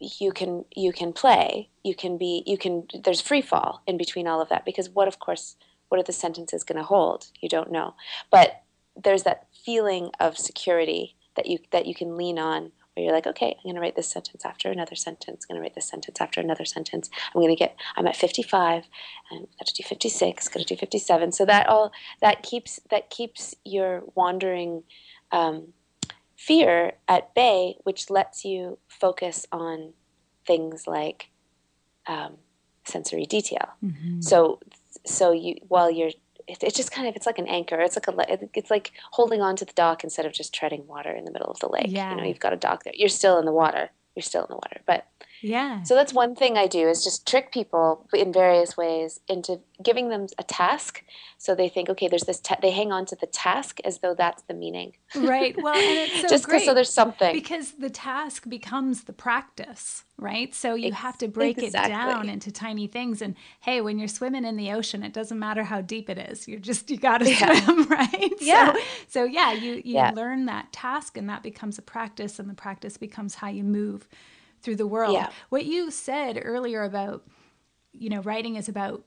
you 0.00 0.32
can 0.32 0.64
you 0.74 0.92
can 0.92 1.12
play. 1.12 1.70
You 1.84 1.94
can 1.94 2.18
be 2.18 2.42
you 2.46 2.58
can. 2.58 2.88
There's 3.04 3.20
free 3.20 3.42
fall 3.42 3.82
in 3.86 3.96
between 3.96 4.26
all 4.26 4.40
of 4.40 4.48
that 4.48 4.64
because 4.64 4.90
what, 4.90 5.08
of 5.08 5.18
course, 5.20 5.56
what 5.88 6.00
are 6.00 6.04
the 6.04 6.12
sentences 6.12 6.64
going 6.64 6.78
to 6.78 6.84
hold? 6.84 7.28
You 7.40 7.48
don't 7.48 7.70
know. 7.70 7.94
But 8.30 8.62
there's 8.96 9.22
that 9.22 9.46
feeling 9.64 10.10
of 10.18 10.36
security 10.36 11.14
that 11.36 11.46
you 11.46 11.58
that 11.70 11.86
you 11.86 11.94
can 11.94 12.16
lean 12.16 12.38
on 12.38 12.72
where 12.96 13.04
you're 13.04 13.14
like, 13.14 13.26
okay, 13.26 13.54
I'm 13.58 13.62
going 13.64 13.74
to 13.74 13.80
write 13.80 13.94
this 13.94 14.08
sentence 14.08 14.44
after 14.44 14.70
another 14.70 14.94
sentence. 14.94 15.44
I'm 15.44 15.54
going 15.54 15.60
to 15.60 15.62
write 15.62 15.74
this 15.74 15.88
sentence 15.88 16.18
after 16.20 16.40
another 16.40 16.64
sentence. 16.64 17.10
I'm 17.34 17.42
going 17.42 17.54
to 17.54 17.58
get. 17.58 17.76
I'm 17.96 18.06
at 18.06 18.16
55, 18.16 18.84
and 19.30 19.46
I've 19.52 19.58
got 19.58 19.66
to 19.66 19.74
do 19.74 19.82
56. 19.82 20.48
Got 20.48 20.60
to 20.60 20.64
do 20.64 20.76
57. 20.76 21.32
So 21.32 21.44
that 21.44 21.68
all 21.68 21.92
that 22.22 22.42
keeps 22.42 22.80
that 22.90 23.10
keeps 23.10 23.54
your 23.64 24.02
wandering 24.14 24.82
um, 25.30 25.74
fear 26.36 26.92
at 27.06 27.34
bay, 27.34 27.76
which 27.84 28.08
lets 28.08 28.44
you 28.44 28.78
focus 28.88 29.46
on 29.52 29.92
things 30.46 30.86
like 30.86 31.28
um, 32.06 32.36
sensory 32.84 33.26
detail. 33.26 33.74
Mm-hmm. 33.84 34.22
So 34.22 34.60
so 35.04 35.32
you 35.32 35.56
while 35.68 35.90
you're 35.90 36.12
it, 36.46 36.62
it's 36.62 36.76
just 36.76 36.92
kind 36.92 37.08
of 37.08 37.16
it's 37.16 37.26
like 37.26 37.38
an 37.38 37.46
anchor. 37.46 37.80
It's 37.80 37.96
like 37.96 38.08
a 38.08 38.48
it's 38.54 38.70
like 38.70 38.92
holding 39.12 39.40
on 39.40 39.56
to 39.56 39.64
the 39.64 39.72
dock 39.72 40.04
instead 40.04 40.26
of 40.26 40.32
just 40.32 40.54
treading 40.54 40.86
water 40.86 41.10
in 41.10 41.24
the 41.24 41.32
middle 41.32 41.50
of 41.50 41.58
the 41.60 41.68
lake. 41.68 41.86
Yeah. 41.88 42.10
You 42.10 42.16
know, 42.16 42.24
you've 42.24 42.40
got 42.40 42.52
a 42.52 42.56
dock 42.56 42.84
there. 42.84 42.94
You're 42.96 43.08
still 43.08 43.38
in 43.38 43.44
the 43.44 43.52
water. 43.52 43.90
You're 44.14 44.22
still 44.22 44.42
in 44.42 44.48
the 44.50 44.56
water. 44.56 44.80
But 44.86 45.06
yeah. 45.42 45.82
So 45.82 45.94
that's 45.94 46.12
one 46.12 46.34
thing 46.34 46.56
I 46.56 46.66
do 46.66 46.88
is 46.88 47.04
just 47.04 47.26
trick 47.26 47.52
people 47.52 48.08
in 48.12 48.32
various 48.32 48.76
ways 48.76 49.20
into 49.28 49.60
giving 49.82 50.08
them 50.08 50.26
a 50.38 50.42
task. 50.42 51.02
So 51.38 51.54
they 51.54 51.68
think, 51.68 51.90
okay, 51.90 52.08
there's 52.08 52.24
this. 52.24 52.40
Ta-. 52.40 52.56
They 52.60 52.70
hang 52.70 52.92
on 52.92 53.04
to 53.06 53.16
the 53.16 53.26
task 53.26 53.78
as 53.84 53.98
though 53.98 54.14
that's 54.14 54.42
the 54.42 54.54
meaning. 54.54 54.92
Right. 55.14 55.54
Well, 55.60 55.74
and 55.74 56.10
it's 56.10 56.20
so 56.22 56.28
just 56.28 56.44
great 56.46 56.64
so 56.64 56.74
there's 56.74 56.92
something 56.92 57.34
because 57.34 57.72
the 57.72 57.90
task 57.90 58.48
becomes 58.48 59.04
the 59.04 59.12
practice, 59.12 60.04
right? 60.16 60.54
So 60.54 60.74
you 60.74 60.92
have 60.92 61.18
to 61.18 61.28
break 61.28 61.58
exactly. 61.58 61.92
it 61.92 61.94
down 61.94 62.28
into 62.28 62.50
tiny 62.50 62.86
things. 62.86 63.20
And 63.20 63.34
hey, 63.60 63.80
when 63.80 63.98
you're 63.98 64.08
swimming 64.08 64.44
in 64.44 64.56
the 64.56 64.72
ocean, 64.72 65.02
it 65.02 65.12
doesn't 65.12 65.38
matter 65.38 65.64
how 65.64 65.80
deep 65.82 66.08
it 66.08 66.18
is. 66.18 66.48
You're 66.48 66.60
just 66.60 66.90
you 66.90 66.96
got 66.96 67.18
to 67.18 67.30
yeah. 67.30 67.60
swim, 67.60 67.84
right? 67.88 68.32
Yeah. 68.40 68.72
So, 68.72 68.80
so 69.08 69.24
yeah, 69.24 69.52
you 69.52 69.74
you 69.74 69.94
yeah. 69.94 70.12
learn 70.14 70.46
that 70.46 70.72
task, 70.72 71.16
and 71.16 71.28
that 71.28 71.42
becomes 71.42 71.78
a 71.78 71.82
practice, 71.82 72.38
and 72.38 72.48
the 72.48 72.54
practice 72.54 72.96
becomes 72.96 73.36
how 73.36 73.48
you 73.48 73.64
move 73.64 74.08
through 74.66 74.76
the 74.76 74.86
world. 74.86 75.14
Yeah. 75.14 75.30
What 75.48 75.64
you 75.64 75.92
said 75.92 76.42
earlier 76.42 76.82
about, 76.82 77.22
you 77.92 78.10
know, 78.10 78.20
writing 78.22 78.56
is 78.56 78.68
about, 78.68 79.04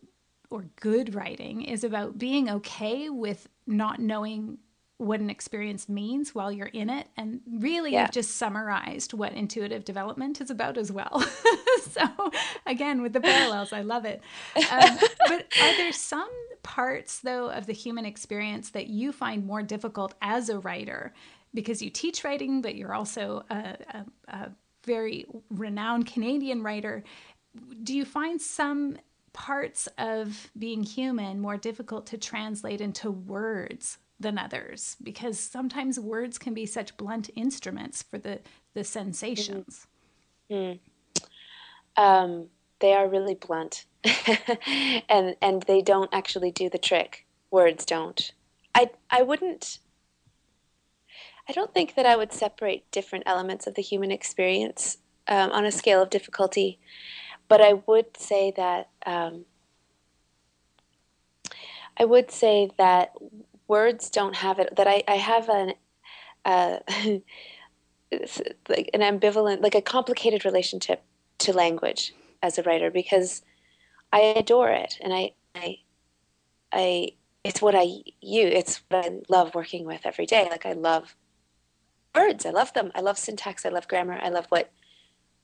or 0.49 0.65
good 0.77 1.13
writing 1.13 1.63
is 1.63 1.83
about 1.83 2.17
being 2.17 2.49
okay 2.49 3.09
with 3.09 3.49
not 3.67 3.99
knowing 3.99 4.57
what 4.99 5.19
an 5.19 5.29
experience 5.29 5.89
means 5.89 6.33
while 6.33 6.49
you're 6.49 6.67
in 6.67 6.89
it. 6.89 7.07
And 7.17 7.41
really, 7.45 7.91
yeah. 7.91 8.03
you've 8.03 8.11
just 8.11 8.37
summarized 8.37 9.13
what 9.13 9.33
intuitive 9.33 9.83
development 9.83 10.39
is 10.39 10.49
about 10.49 10.77
as 10.77 10.93
well. 10.93 11.21
so, 11.91 12.05
again, 12.65 13.01
with 13.01 13.11
the 13.11 13.21
parallels, 13.21 13.73
I 13.73 13.81
love 13.81 14.05
it. 14.05 14.21
Um, 14.55 14.97
but 15.27 15.45
are 15.61 15.77
there 15.77 15.91
some 15.91 16.29
parts, 16.63 17.19
though, 17.19 17.49
of 17.49 17.65
the 17.65 17.73
human 17.73 18.05
experience 18.05 18.69
that 18.69 18.87
you 18.87 19.11
find 19.11 19.45
more 19.45 19.61
difficult 19.61 20.15
as 20.21 20.47
a 20.47 20.59
writer? 20.59 21.13
Because 21.53 21.81
you 21.81 21.89
teach 21.89 22.23
writing, 22.23 22.61
but 22.61 22.75
you're 22.75 22.93
also 22.93 23.43
a, 23.49 23.77
a, 23.89 24.05
a 24.29 24.51
very 24.86 25.25
renowned 25.50 26.05
Canadian 26.07 26.63
writer. 26.63 27.03
Do 27.83 27.95
you 27.95 28.05
find 28.05 28.41
some 28.41 28.98
parts 29.33 29.88
of 29.98 30.51
being 30.57 30.83
human 30.83 31.39
more 31.39 31.57
difficult 31.57 32.07
to 32.07 32.17
translate 32.17 32.81
into 32.81 33.12
words 33.12 33.98
than 34.19 34.38
others? 34.38 34.98
Because 35.01 35.39
sometimes 35.39 36.00
words 36.00 36.38
can 36.38 36.53
be 36.53 36.65
such 36.65 36.98
blunt 36.98 37.29
instruments 37.36 38.03
for 38.03 38.17
the, 38.17 38.39
the 38.74 38.83
sensations. 38.83 39.88
Mm. 40.51 40.79
Um, 41.98 42.48
they 42.79 42.93
are 42.93 43.07
really 43.07 43.36
blunt, 43.36 43.86
and 45.09 45.36
and 45.41 45.63
they 45.63 45.81
don't 45.81 46.09
actually 46.13 46.51
do 46.51 46.69
the 46.69 46.77
trick. 46.77 47.25
Words 47.51 47.86
don't. 47.86 48.31
I 48.74 48.91
I 49.09 49.21
wouldn't 49.21 49.79
I 51.50 51.51
don't 51.51 51.74
think 51.74 51.96
that 51.96 52.06
I 52.06 52.15
would 52.15 52.32
separate 52.32 52.89
different 52.91 53.24
elements 53.25 53.65
of 53.65 53.74
the 53.74 53.82
human 53.82 54.12
experience 54.12 55.00
um, 55.27 55.51
on 55.51 55.65
a 55.65 55.72
scale 55.72 56.00
of 56.03 56.12
difficulty, 56.12 56.79
but 57.48 57.60
I 57.60 57.74
would 57.88 58.15
say 58.15 58.53
that 58.56 58.89
um, 59.03 59.46
I 61.98 62.06
would 62.06 62.29
say 62.29 62.70
that 62.77 63.13
words 63.68 64.12
don't 64.12 64.36
have 64.36 64.60
it. 64.60 64.75
That 64.75 64.88
I, 64.88 65.03
I 65.08 65.15
have 65.15 65.50
an 65.50 65.74
uh, 66.46 66.79
like 68.70 68.91
an 68.94 69.01
ambivalent, 69.01 69.62
like 69.63 69.75
a 69.75 69.82
complicated 69.82 70.46
relationship 70.46 71.01
to 71.39 71.51
language 71.51 72.13
as 72.44 72.60
a 72.60 72.63
writer 72.63 72.91
because 72.91 73.41
I 74.13 74.20
adore 74.20 74.70
it 74.70 75.00
and 75.01 75.12
I 75.12 75.32
I 75.56 75.77
I 76.72 77.10
it's 77.44 77.60
what 77.60 77.74
I 77.74 77.88
use. 78.22 78.53
It's 78.53 78.84
what 78.89 79.03
I 79.03 79.10
love 79.29 79.56
working 79.56 79.86
with 79.86 80.06
every 80.06 80.27
day. 80.27 80.48
Like 80.51 80.68
I 80.68 80.74
love 80.74 81.15
words. 82.19 82.45
I 82.45 82.51
love 82.51 82.73
them. 82.73 82.91
I 82.95 83.01
love 83.01 83.17
syntax. 83.17 83.65
I 83.65 83.69
love 83.69 83.88
grammar. 83.88 84.19
I 84.21 84.29
love 84.29 84.45
what 84.49 84.71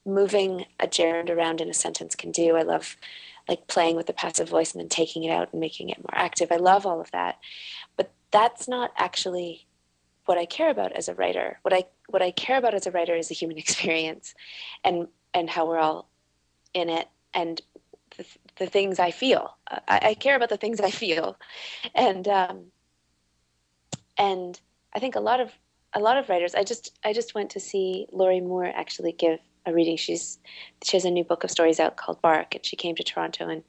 moving 0.04 0.66
a 0.78 0.86
gerund 0.86 1.30
around 1.30 1.60
in 1.60 1.68
a 1.68 1.74
sentence 1.74 2.14
can 2.14 2.30
do. 2.30 2.56
I 2.56 2.62
love 2.62 2.96
like 3.48 3.66
playing 3.66 3.96
with 3.96 4.06
the 4.06 4.12
passive 4.12 4.48
voice 4.48 4.72
and 4.72 4.80
then 4.80 4.88
taking 4.88 5.24
it 5.24 5.30
out 5.30 5.52
and 5.52 5.60
making 5.60 5.90
it 5.90 5.98
more 5.98 6.14
active. 6.14 6.50
I 6.50 6.56
love 6.56 6.86
all 6.86 7.00
of 7.00 7.10
that. 7.12 7.38
But 7.96 8.12
that's 8.30 8.68
not 8.68 8.92
actually 8.96 9.66
what 10.26 10.38
I 10.38 10.46
care 10.46 10.70
about 10.70 10.92
as 10.92 11.08
a 11.08 11.14
writer. 11.14 11.58
What 11.62 11.72
I 11.72 11.84
what 12.08 12.22
I 12.22 12.30
care 12.30 12.58
about 12.58 12.74
as 12.74 12.86
a 12.86 12.90
writer 12.90 13.14
is 13.14 13.28
the 13.28 13.34
human 13.34 13.58
experience 13.64 14.34
and 14.84 15.08
and 15.34 15.50
how 15.50 15.66
we're 15.66 15.78
all 15.78 16.08
in 16.74 16.88
it 16.88 17.08
and 17.34 17.60
the, 18.16 18.26
the 18.56 18.66
things 18.66 18.98
I 18.98 19.10
feel. 19.10 19.56
I, 19.68 20.00
I, 20.02 20.14
care 20.14 20.36
about 20.36 20.48
the 20.48 20.56
things 20.56 20.80
I 20.80 20.90
feel. 20.90 21.36
And 21.94 22.26
um, 22.26 22.64
and 24.16 24.58
I 24.94 24.98
think 24.98 25.16
a 25.16 25.20
lot 25.20 25.40
of 25.40 25.52
a 25.96 26.00
lot 26.00 26.18
of 26.18 26.28
writers. 26.28 26.54
I 26.54 26.62
just 26.62 26.96
I 27.02 27.12
just 27.12 27.34
went 27.34 27.50
to 27.50 27.60
see 27.60 28.06
Lorrie 28.12 28.40
Moore 28.40 28.66
actually 28.66 29.12
give 29.12 29.40
a 29.64 29.72
reading. 29.72 29.96
She's 29.96 30.38
she 30.84 30.96
has 30.96 31.06
a 31.06 31.10
new 31.10 31.24
book 31.24 31.42
of 31.42 31.50
stories 31.50 31.80
out 31.80 31.96
called 31.96 32.20
Bark, 32.20 32.54
and 32.54 32.64
she 32.64 32.76
came 32.76 32.94
to 32.96 33.02
Toronto 33.02 33.48
and 33.48 33.64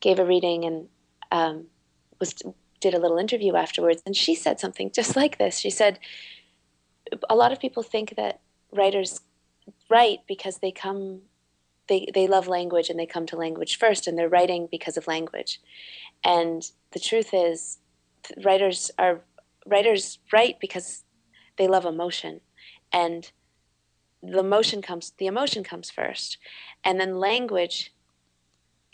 gave 0.00 0.18
a 0.18 0.24
reading 0.24 0.64
and 0.64 0.88
um, 1.30 1.66
was 2.18 2.34
did 2.80 2.94
a 2.94 2.98
little 2.98 3.16
interview 3.16 3.54
afterwards. 3.54 4.02
And 4.04 4.16
she 4.16 4.34
said 4.34 4.58
something 4.58 4.90
just 4.90 5.14
like 5.14 5.38
this. 5.38 5.58
She 5.58 5.70
said, 5.70 6.00
"A 7.30 7.36
lot 7.36 7.52
of 7.52 7.60
people 7.60 7.84
think 7.84 8.16
that 8.16 8.40
writers 8.72 9.20
write 9.88 10.26
because 10.26 10.58
they 10.58 10.72
come." 10.72 11.22
They, 11.88 12.08
they 12.14 12.28
love 12.28 12.46
language 12.46 12.88
and 12.88 12.98
they 12.98 13.06
come 13.06 13.26
to 13.26 13.36
language 13.36 13.76
first 13.76 14.06
and 14.06 14.16
they're 14.16 14.28
writing 14.28 14.68
because 14.70 14.96
of 14.96 15.08
language 15.08 15.60
and 16.22 16.62
the 16.92 17.00
truth 17.00 17.34
is 17.34 17.78
writers 18.44 18.92
are 18.98 19.20
writers 19.66 20.20
write 20.32 20.60
because 20.60 21.02
they 21.62 21.68
love 21.68 21.84
emotion 21.84 22.40
and 22.92 23.30
the 24.20 24.40
emotion 24.40 24.82
comes 24.82 25.12
the 25.18 25.26
emotion 25.26 25.62
comes 25.62 25.92
first 25.92 26.38
and 26.82 26.98
then 26.98 27.20
language 27.20 27.92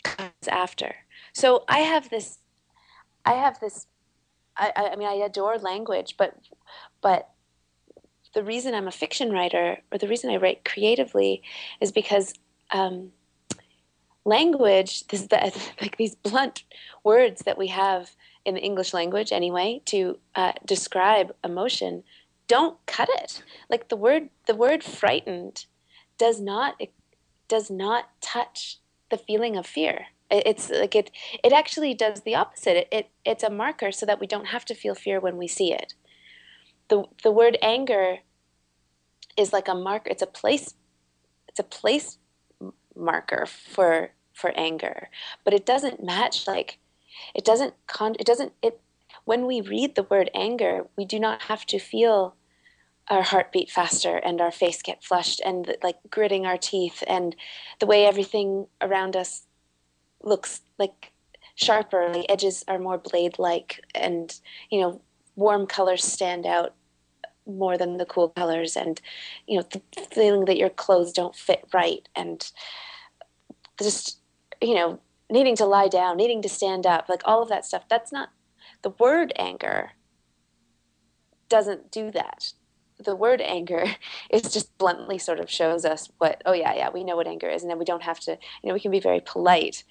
comes 0.03 0.47
after. 0.47 0.93
So 1.33 1.63
i 1.67 1.79
have 1.79 2.11
this 2.11 2.37
i 3.25 3.33
have 3.33 3.59
this 3.59 3.87
i 4.55 4.71
i 4.75 4.95
mean 4.95 5.07
i 5.07 5.13
adore 5.13 5.57
language 5.57 6.15
but 6.17 6.35
but 7.01 7.29
the 8.35 8.43
reason 8.43 8.75
i'm 8.75 8.87
a 8.87 8.91
fiction 8.91 9.31
writer 9.31 9.77
or 9.91 9.97
the 9.97 10.07
reason 10.07 10.29
i 10.29 10.37
write 10.37 10.63
creatively 10.63 11.41
is 11.81 11.91
because 11.91 12.33
um, 12.71 13.11
language 14.25 15.07
this 15.07 15.23
the, 15.27 15.39
like 15.81 15.97
these 15.97 16.15
blunt 16.15 16.63
words 17.03 17.41
that 17.43 17.57
we 17.57 17.67
have 17.67 18.11
in 18.45 18.53
the 18.55 18.61
english 18.61 18.93
language 18.93 19.31
anyway 19.31 19.81
to 19.85 20.17
uh, 20.35 20.53
describe 20.65 21.33
emotion 21.43 22.03
don't 22.49 22.83
cut 22.85 23.07
it. 23.13 23.41
Like 23.69 23.87
the 23.87 23.95
word 23.95 24.29
the 24.47 24.55
word 24.55 24.83
frightened 24.83 25.65
does 26.17 26.41
not 26.41 26.75
it 26.79 26.91
does 27.47 27.71
not 27.71 28.09
touch 28.19 28.79
the 29.09 29.17
feeling 29.17 29.55
of 29.55 29.65
fear. 29.65 30.07
It's 30.29 30.69
like 30.69 30.95
it 30.95 31.11
it 31.43 31.53
actually 31.53 31.93
does 31.93 32.21
the 32.21 32.35
opposite. 32.35 32.75
It, 32.75 32.87
it 32.91 33.09
it's 33.23 33.43
a 33.43 33.49
marker 33.49 33.93
so 33.93 34.05
that 34.05 34.19
we 34.19 34.27
don't 34.27 34.47
have 34.47 34.65
to 34.65 34.75
feel 34.75 34.95
fear 34.95 35.21
when 35.21 35.37
we 35.37 35.47
see 35.47 35.71
it. 35.71 35.93
The 36.89 37.05
the 37.23 37.31
word 37.31 37.57
anger 37.61 38.17
is 39.37 39.53
like 39.53 39.69
a 39.69 39.75
marker 39.75 40.09
it's 40.09 40.23
a 40.23 40.27
place 40.27 40.73
it's 41.47 41.59
a 41.59 41.63
place 41.63 42.17
marker 42.95 43.45
for 43.45 44.09
for 44.33 44.51
anger. 44.57 45.09
But 45.45 45.53
it 45.53 45.65
doesn't 45.65 46.03
match 46.03 46.47
like 46.47 46.79
it 47.35 47.45
doesn't 47.45 47.75
con 47.85 48.15
it 48.19 48.25
doesn't 48.25 48.53
it 48.63 48.81
when 49.25 49.45
we 49.45 49.61
read 49.61 49.93
the 49.93 50.03
word 50.03 50.31
anger 50.33 50.87
we 50.97 51.05
do 51.05 51.19
not 51.19 51.43
have 51.43 51.65
to 51.67 51.77
feel 51.77 52.35
our 53.09 53.23
heart 53.23 53.51
beat 53.51 53.69
faster 53.69 54.17
and 54.17 54.39
our 54.39 54.51
face 54.51 54.81
get 54.81 55.03
flushed 55.03 55.41
and 55.43 55.75
like 55.81 55.97
gritting 56.09 56.45
our 56.45 56.57
teeth 56.57 57.03
and 57.07 57.35
the 57.79 57.85
way 57.85 58.05
everything 58.05 58.67
around 58.81 59.15
us 59.15 59.47
looks 60.21 60.61
like 60.77 61.11
sharper 61.55 62.11
the 62.13 62.29
edges 62.29 62.63
are 62.67 62.79
more 62.79 62.97
blade 62.97 63.37
like 63.39 63.81
and 63.95 64.39
you 64.69 64.79
know 64.79 65.01
warm 65.35 65.65
colors 65.65 66.03
stand 66.03 66.45
out 66.45 66.73
more 67.45 67.77
than 67.77 67.97
the 67.97 68.05
cool 68.05 68.29
colors 68.29 68.75
and 68.77 69.01
you 69.47 69.57
know 69.57 69.65
the 69.71 69.81
feeling 70.11 70.45
that 70.45 70.57
your 70.57 70.69
clothes 70.69 71.11
don't 71.11 71.35
fit 71.35 71.63
right 71.73 72.07
and 72.15 72.51
just 73.81 74.19
you 74.61 74.75
know 74.75 74.99
needing 75.31 75.55
to 75.55 75.65
lie 75.65 75.87
down 75.87 76.17
needing 76.17 76.41
to 76.41 76.49
stand 76.49 76.85
up 76.85 77.09
like 77.09 77.21
all 77.25 77.41
of 77.41 77.49
that 77.49 77.65
stuff. 77.65 77.83
That's 77.89 78.11
not 78.11 78.29
the 78.81 78.91
word 78.91 79.33
anger 79.35 79.91
doesn't 81.49 81.91
do 81.91 82.11
that 82.11 82.53
the 83.03 83.15
word 83.15 83.41
anger 83.41 83.85
is 84.29 84.41
just 84.43 84.77
bluntly 84.77 85.17
sort 85.17 85.39
of 85.39 85.49
shows 85.49 85.85
us 85.85 86.09
what 86.17 86.41
oh 86.45 86.53
yeah 86.53 86.73
yeah 86.73 86.89
we 86.89 87.03
know 87.03 87.15
what 87.15 87.27
anger 87.27 87.49
is 87.49 87.61
and 87.61 87.69
then 87.69 87.79
we 87.79 87.85
don't 87.85 88.03
have 88.03 88.19
to 88.19 88.31
you 88.31 88.67
know 88.67 88.73
we 88.73 88.79
can 88.79 88.91
be 88.91 88.99
very 88.99 89.21
polite 89.21 89.83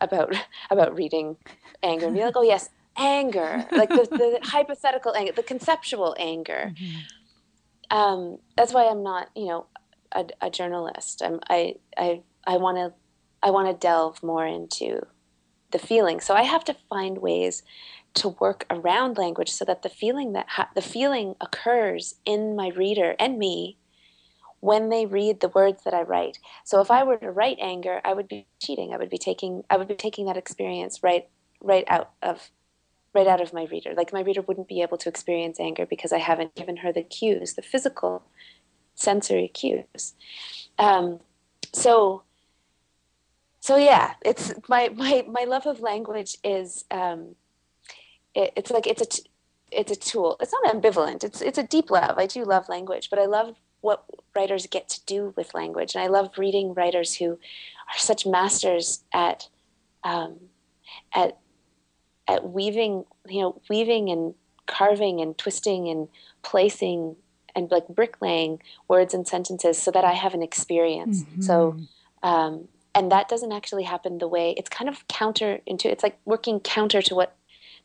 about 0.00 0.34
about 0.70 0.94
reading 0.96 1.36
anger 1.82 2.06
and 2.06 2.14
be 2.14 2.22
like 2.22 2.36
oh 2.36 2.42
yes 2.42 2.70
anger 2.96 3.66
like 3.72 3.88
the, 3.88 4.06
the 4.10 4.38
hypothetical 4.42 5.14
anger 5.14 5.32
the 5.32 5.42
conceptual 5.42 6.16
anger. 6.18 6.72
Mm-hmm. 6.74 7.96
um, 7.96 8.38
that's 8.56 8.72
why 8.72 8.88
i'm 8.88 9.02
not 9.02 9.28
you 9.34 9.46
know 9.46 9.66
a, 10.12 10.24
a 10.40 10.50
journalist. 10.50 11.22
I'm, 11.22 11.40
i 11.48 11.74
i 11.96 12.22
i 12.46 12.56
want 12.56 12.78
to 12.78 12.92
i 13.42 13.50
want 13.50 13.68
to 13.68 13.86
delve 13.86 14.22
more 14.22 14.46
into 14.46 15.06
the 15.72 15.78
feeling 15.78 16.20
so 16.20 16.34
i 16.34 16.42
have 16.42 16.64
to 16.64 16.74
find 16.88 17.18
ways 17.18 17.62
to 18.16 18.30
work 18.30 18.66
around 18.70 19.16
language 19.18 19.50
so 19.50 19.64
that 19.64 19.82
the 19.82 19.88
feeling 19.88 20.32
that 20.32 20.46
ha- 20.48 20.70
the 20.74 20.82
feeling 20.82 21.34
occurs 21.40 22.16
in 22.24 22.56
my 22.56 22.68
reader 22.68 23.14
and 23.18 23.38
me 23.38 23.78
when 24.60 24.88
they 24.88 25.06
read 25.06 25.40
the 25.40 25.48
words 25.48 25.84
that 25.84 25.94
I 25.94 26.02
write. 26.02 26.38
So 26.64 26.80
if 26.80 26.90
I 26.90 27.04
were 27.04 27.18
to 27.18 27.30
write 27.30 27.58
anger, 27.60 28.00
I 28.04 28.14
would 28.14 28.26
be 28.26 28.46
cheating. 28.60 28.92
I 28.92 28.96
would 28.96 29.10
be 29.10 29.18
taking 29.18 29.62
I 29.70 29.76
would 29.76 29.88
be 29.88 29.94
taking 29.94 30.26
that 30.26 30.36
experience 30.36 31.02
right 31.02 31.28
right 31.60 31.84
out 31.88 32.10
of 32.22 32.50
right 33.14 33.26
out 33.26 33.40
of 33.40 33.52
my 33.52 33.64
reader. 33.64 33.92
Like 33.94 34.12
my 34.12 34.20
reader 34.20 34.42
wouldn't 34.42 34.68
be 34.68 34.82
able 34.82 34.98
to 34.98 35.08
experience 35.08 35.60
anger 35.60 35.86
because 35.86 36.12
I 36.12 36.18
haven't 36.18 36.54
given 36.54 36.78
her 36.78 36.92
the 36.92 37.02
cues, 37.02 37.54
the 37.54 37.62
physical 37.62 38.22
sensory 38.94 39.48
cues. 39.48 40.14
Um, 40.78 41.20
so 41.72 42.22
so 43.60 43.76
yeah, 43.76 44.14
it's 44.24 44.52
my 44.68 44.88
my 44.94 45.24
my 45.28 45.44
love 45.44 45.66
of 45.66 45.80
language 45.80 46.36
is 46.44 46.84
um, 46.90 47.34
it, 48.36 48.52
it's 48.54 48.70
like 48.70 48.86
it's 48.86 49.02
a 49.02 49.06
t- 49.06 49.30
it's 49.72 49.90
a 49.90 49.96
tool. 49.96 50.36
It's 50.40 50.52
not 50.52 50.74
ambivalent. 50.74 51.24
It's 51.24 51.40
it's 51.40 51.58
a 51.58 51.62
deep 51.62 51.90
love. 51.90 52.18
I 52.18 52.26
do 52.26 52.44
love 52.44 52.68
language, 52.68 53.10
but 53.10 53.18
I 53.18 53.24
love 53.24 53.56
what 53.80 54.04
writers 54.34 54.66
get 54.66 54.88
to 54.90 55.04
do 55.06 55.32
with 55.36 55.54
language, 55.54 55.94
and 55.94 56.04
I 56.04 56.06
love 56.08 56.38
reading 56.38 56.74
writers 56.74 57.16
who 57.16 57.32
are 57.32 57.98
such 57.98 58.26
masters 58.26 59.02
at 59.12 59.48
um, 60.04 60.36
at 61.14 61.38
at 62.28 62.50
weaving, 62.50 63.04
you 63.28 63.40
know, 63.40 63.60
weaving 63.70 64.10
and 64.10 64.34
carving 64.66 65.20
and 65.20 65.36
twisting 65.38 65.88
and 65.88 66.08
placing 66.42 67.16
and 67.54 67.70
like 67.70 67.88
bricklaying 67.88 68.60
words 68.88 69.14
and 69.14 69.26
sentences 69.26 69.80
so 69.80 69.90
that 69.90 70.04
I 70.04 70.12
have 70.12 70.34
an 70.34 70.42
experience. 70.42 71.22
Mm-hmm. 71.22 71.40
So, 71.40 71.76
um, 72.22 72.68
and 72.94 73.10
that 73.12 73.28
doesn't 73.28 73.52
actually 73.52 73.84
happen 73.84 74.18
the 74.18 74.28
way 74.28 74.54
it's 74.58 74.68
kind 74.68 74.90
of 74.90 75.06
counter 75.08 75.60
into. 75.64 75.90
It's 75.90 76.02
like 76.02 76.18
working 76.24 76.60
counter 76.60 77.00
to 77.02 77.14
what 77.14 77.36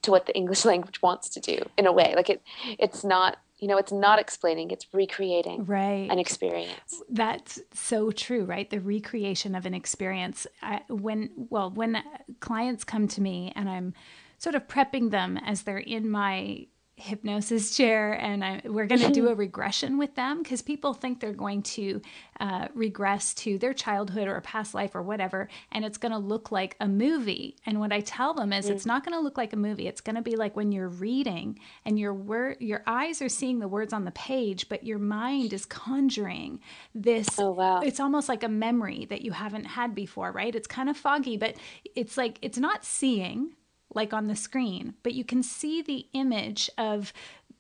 to 0.04 0.12
what 0.12 0.26
the 0.26 0.36
English 0.36 0.66
language 0.72 1.02
wants 1.02 1.30
to 1.30 1.40
do 1.40 1.58
in 1.78 1.86
a 1.86 1.92
way. 1.92 2.14
Like 2.16 2.30
it, 2.30 2.42
it's 2.80 3.04
not 3.04 3.38
you 3.60 3.68
know 3.68 3.78
it's 3.78 3.92
not 3.92 4.18
explaining 4.18 4.72
it's 4.72 4.88
recreating 4.92 5.66
right. 5.66 6.08
an 6.10 6.20
experience. 6.20 7.02
That's 7.10 7.60
so 7.74 8.12
true 8.12 8.44
right? 8.46 8.70
The 8.70 8.80
recreation 8.80 9.56
of 9.56 9.66
an 9.66 9.74
experience. 9.74 10.48
I, 10.62 10.82
when 10.90 11.30
well 11.36 11.70
when 11.70 12.04
clients 12.40 12.84
come 12.84 13.08
to 13.10 13.22
me 13.22 13.54
and 13.56 13.70
i'm 13.70 13.94
sort 14.42 14.56
of 14.56 14.68
prepping 14.68 15.12
them 15.12 15.38
as 15.38 15.62
they're 15.62 15.78
in 15.78 16.10
my 16.10 16.66
hypnosis 17.02 17.76
chair 17.76 18.14
and 18.14 18.46
I, 18.46 18.62
we're 18.66 18.86
going 18.86 19.02
to 19.02 19.12
do 19.12 19.30
a 19.30 19.36
regression 19.36 19.98
with 19.98 20.16
them 20.16 20.44
because 20.44 20.62
people 20.62 20.94
think 20.94 21.20
they're 21.20 21.34
going 21.34 21.64
to 21.64 22.02
uh, 22.40 22.68
regress 22.76 23.34
to 23.34 23.58
their 23.58 23.74
childhood 23.74 24.28
or 24.28 24.36
a 24.36 24.42
past 24.42 24.74
life 24.74 24.94
or 24.94 25.02
whatever 25.02 25.50
and 25.72 25.84
it's 25.84 25.98
going 25.98 26.12
to 26.12 26.18
look 26.18 26.52
like 26.52 26.76
a 26.80 26.88
movie. 26.88 27.56
And 27.66 27.80
what 27.80 27.92
i 27.92 28.02
tell 28.02 28.34
them 28.34 28.54
is 28.54 28.68
mm. 28.68 28.72
it's 28.72 28.86
not 28.86 29.04
going 29.04 29.18
to 29.18 29.20
look 29.20 29.38
like 29.38 29.54
a 29.54 29.58
movie. 29.58 29.88
It's 29.88 30.02
going 30.02 30.16
to 30.16 30.22
be 30.22 30.36
like 30.36 30.56
when 30.56 30.72
you're 30.72 30.90
reading 30.90 31.60
and 31.86 32.00
your 32.00 32.14
word 32.14 32.58
your 32.60 32.84
eyes 32.86 33.22
are 33.22 33.30
seeing 33.30 33.60
the 33.60 33.68
words 33.68 33.94
on 33.94 34.06
the 34.06 34.12
page 34.12 34.70
but 34.70 34.86
your 34.86 35.00
mind 35.00 35.54
is 35.54 35.66
conjuring 35.66 36.60
this 36.94 37.28
oh 37.40 37.52
wow. 37.52 37.82
it's 37.82 38.00
almost 38.00 38.30
like 38.30 38.44
a 38.44 38.50
memory 38.50 39.06
that 39.10 39.22
you 39.22 39.32
haven't 39.32 39.66
had 39.66 39.96
before 39.96 40.32
right? 40.32 40.56
It's 40.56 40.68
kind 40.68 40.90
of 40.90 40.96
foggy 40.96 41.38
but 41.38 41.56
it's 41.96 42.16
like 42.18 42.38
it's 42.42 42.58
not 42.58 42.86
seeing 42.86 43.56
like 43.94 44.14
on 44.14 44.28
the 44.28 44.36
screen, 44.36 44.96
but 45.04 45.14
you 45.14 45.24
can 45.24 45.44
see 45.44 45.82
the 45.82 46.08
image 46.14 46.70
of 46.78 47.14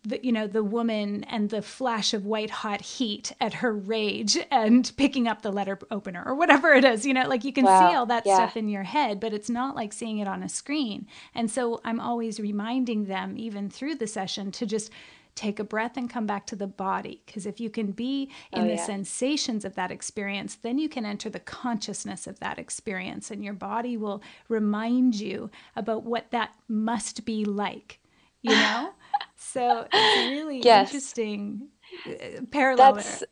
the, 0.03 0.19
you 0.25 0.31
know 0.31 0.47
the 0.47 0.63
woman 0.63 1.23
and 1.25 1.49
the 1.49 1.61
flash 1.61 2.13
of 2.13 2.25
white 2.25 2.49
hot 2.49 2.81
heat 2.81 3.33
at 3.39 3.55
her 3.55 3.71
rage 3.71 4.37
and 4.49 4.91
picking 4.97 5.27
up 5.27 5.43
the 5.43 5.51
letter 5.51 5.77
opener 5.91 6.23
or 6.25 6.33
whatever 6.33 6.73
it 6.73 6.83
is 6.83 7.05
you 7.05 7.13
know 7.13 7.27
like 7.27 7.43
you 7.43 7.53
can 7.53 7.65
wow. 7.65 7.89
see 7.89 7.95
all 7.95 8.07
that 8.07 8.25
yeah. 8.25 8.35
stuff 8.35 8.57
in 8.57 8.67
your 8.67 8.83
head 8.83 9.19
but 9.19 9.31
it's 9.31 9.49
not 9.49 9.75
like 9.75 9.93
seeing 9.93 10.17
it 10.17 10.27
on 10.27 10.41
a 10.41 10.49
screen 10.49 11.05
and 11.35 11.51
so 11.51 11.79
i'm 11.85 11.99
always 11.99 12.39
reminding 12.39 13.05
them 13.05 13.35
even 13.37 13.69
through 13.69 13.93
the 13.93 14.07
session 14.07 14.51
to 14.51 14.65
just 14.65 14.89
take 15.35 15.59
a 15.59 15.63
breath 15.63 15.97
and 15.97 16.09
come 16.09 16.25
back 16.25 16.45
to 16.47 16.55
the 16.55 16.67
body. 16.67 17.21
Because 17.25 17.45
if 17.45 17.59
you 17.59 17.69
can 17.69 17.91
be 17.91 18.29
in 18.51 18.63
oh, 18.63 18.67
the 18.67 18.75
yeah. 18.75 18.85
sensations 18.85 19.65
of 19.65 19.75
that 19.75 19.91
experience, 19.91 20.55
then 20.55 20.77
you 20.77 20.89
can 20.89 21.05
enter 21.05 21.29
the 21.29 21.39
consciousness 21.39 22.27
of 22.27 22.39
that 22.39 22.59
experience, 22.59 23.31
and 23.31 23.43
your 23.43 23.53
body 23.53 23.97
will 23.97 24.21
remind 24.47 25.15
you 25.15 25.49
about 25.75 26.03
what 26.03 26.31
that 26.31 26.51
must 26.67 27.25
be 27.25 27.45
like, 27.45 27.99
you 28.41 28.51
know? 28.51 28.91
so 29.35 29.87
it's 29.91 30.31
really 30.31 30.61
yes. 30.61 30.89
interesting 30.89 31.69
uh, 32.07 32.41
parallel. 32.51 32.95
That's. 32.95 33.23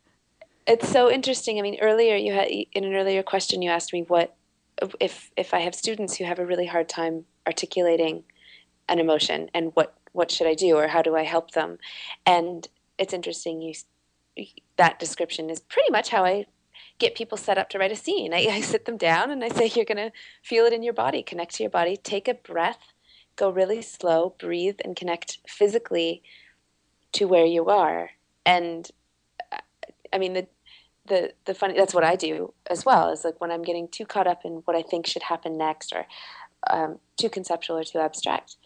It's 0.68 0.88
so 0.88 1.10
interesting. 1.10 1.58
I 1.58 1.64
mean, 1.64 1.80
earlier 1.82 2.16
you 2.16 2.32
had 2.32 2.48
in 2.48 2.84
an 2.84 2.94
earlier 2.94 3.24
question 3.24 3.64
you 3.64 3.72
asked 3.72 3.92
me 3.92 4.04
what 4.04 4.36
if 5.00 5.32
if 5.36 5.54
I 5.54 5.62
have 5.62 5.74
students 5.74 6.18
who 6.18 6.26
have 6.26 6.38
a 6.38 6.46
really 6.46 6.68
hard 6.68 6.88
time 6.88 7.26
articulating 7.48 8.24
an 8.88 9.00
emotion 9.00 9.50
and 9.54 9.72
what 9.76 9.96
what 10.12 10.32
should 10.32 10.48
I 10.48 10.54
do 10.54 10.76
or 10.76 10.88
how 10.88 11.02
do 11.02 11.16
I 11.16 11.24
help 11.24 11.52
them? 11.52 11.78
And 12.26 12.68
it's 12.98 13.14
interesting 13.14 13.62
you 13.62 13.74
that 14.78 15.00
description 15.00 15.50
is 15.50 15.60
pretty 15.60 15.92
much 15.92 16.10
how 16.10 16.24
I 16.24 16.46
get 16.98 17.16
people 17.16 17.38
set 17.38 17.58
up 17.58 17.70
to 17.70 17.80
write 17.80 17.92
a 17.92 17.96
scene. 17.96 18.34
I, 18.34 18.38
I 18.52 18.62
sit 18.62 18.86
them 18.86 18.98
down 18.98 19.32
and 19.32 19.44
I 19.44 19.50
say, 19.50 19.72
You're 19.74 19.86
going 19.86 19.98
to 19.98 20.12
feel 20.44 20.66
it 20.66 20.74
in 20.74 20.84
your 20.84 20.94
body, 20.94 21.24
connect 21.24 21.56
to 21.56 21.64
your 21.64 21.70
body, 21.70 21.98
take 21.98 22.28
a 22.28 22.34
breath, 22.34 22.94
go 23.36 23.50
really 23.50 23.82
slow, 23.82 24.36
breathe, 24.40 24.80
and 24.84 24.96
connect 24.96 25.40
physically 25.48 26.24
to 27.14 27.26
where 27.26 27.46
you 27.46 27.66
are. 27.66 28.12
And 28.46 28.90
I 30.12 30.18
mean, 30.18 30.34
the, 30.34 30.48
the, 31.08 31.34
the 31.46 31.54
funny, 31.54 31.76
that's 31.76 31.94
what 31.94 32.04
I 32.04 32.16
do 32.16 32.54
as 32.70 32.86
well, 32.86 33.10
is 33.10 33.24
like 33.24 33.40
when 33.42 33.52
I'm 33.52 33.64
getting 33.64 33.88
too 33.88 34.06
caught 34.06 34.28
up 34.28 34.42
in 34.46 34.62
what 34.66 34.76
I 34.76 34.82
think 34.82 35.06
should 35.06 35.24
happen 35.24 35.58
next 35.58 35.94
or 35.94 36.06
um, 36.70 37.00
too 37.18 37.30
conceptual 37.30 37.78
or 37.78 37.84
too 37.84 38.00
abstract, 38.00 38.58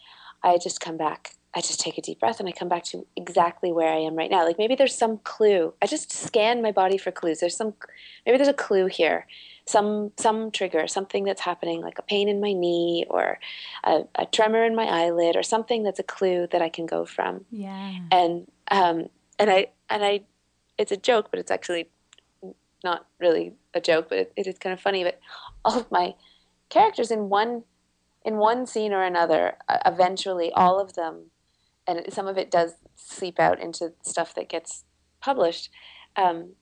I 0.44 0.58
just 0.58 0.80
come 0.80 0.96
back. 0.96 1.34
I 1.54 1.60
just 1.60 1.80
take 1.80 1.96
a 1.96 2.02
deep 2.02 2.20
breath 2.20 2.40
and 2.40 2.48
I 2.48 2.52
come 2.52 2.68
back 2.68 2.84
to 2.86 3.06
exactly 3.16 3.72
where 3.72 3.92
I 3.92 3.98
am 3.98 4.16
right 4.16 4.30
now. 4.30 4.44
Like 4.44 4.58
maybe 4.58 4.74
there's 4.74 4.96
some 4.96 5.18
clue. 5.18 5.72
I 5.80 5.86
just 5.86 6.12
scan 6.12 6.60
my 6.62 6.72
body 6.72 6.98
for 6.98 7.12
clues. 7.12 7.40
There's 7.40 7.56
some 7.56 7.74
maybe 8.26 8.36
there's 8.36 8.48
a 8.48 8.52
clue 8.52 8.86
here. 8.86 9.26
Some 9.66 10.12
some 10.18 10.50
trigger, 10.50 10.86
something 10.88 11.24
that's 11.24 11.40
happening 11.40 11.80
like 11.80 11.98
a 11.98 12.02
pain 12.02 12.28
in 12.28 12.40
my 12.40 12.52
knee 12.52 13.06
or 13.08 13.38
a, 13.84 14.02
a 14.16 14.26
tremor 14.26 14.64
in 14.64 14.74
my 14.74 14.84
eyelid 14.84 15.36
or 15.36 15.42
something 15.42 15.84
that's 15.84 16.00
a 16.00 16.04
clue 16.04 16.48
that 16.50 16.60
I 16.60 16.68
can 16.68 16.86
go 16.86 17.06
from. 17.06 17.46
Yeah. 17.50 18.00
And 18.10 18.50
um 18.70 19.08
and 19.38 19.48
I 19.50 19.68
and 19.88 20.04
I 20.04 20.22
it's 20.76 20.92
a 20.92 20.96
joke, 20.96 21.28
but 21.30 21.38
it's 21.38 21.52
actually 21.52 21.88
not 22.82 23.06
really 23.20 23.54
a 23.72 23.80
joke, 23.80 24.08
but 24.08 24.18
it, 24.18 24.32
it 24.36 24.46
is 24.48 24.58
kind 24.58 24.72
of 24.72 24.80
funny. 24.80 25.04
But 25.04 25.20
all 25.64 25.78
of 25.78 25.90
my 25.92 26.14
characters 26.68 27.12
in 27.12 27.28
one 27.28 27.62
in 28.24 28.36
one 28.36 28.66
scene 28.66 28.92
or 28.92 29.02
another, 29.02 29.56
uh, 29.68 29.78
eventually 29.84 30.52
all 30.52 30.80
of 30.80 30.94
them, 30.94 31.30
and 31.86 32.12
some 32.12 32.26
of 32.26 32.38
it 32.38 32.50
does 32.50 32.74
seep 32.96 33.38
out 33.38 33.60
into 33.60 33.92
stuff 34.02 34.34
that 34.34 34.48
gets 34.48 34.84
published, 35.20 35.70
um, 36.16 36.52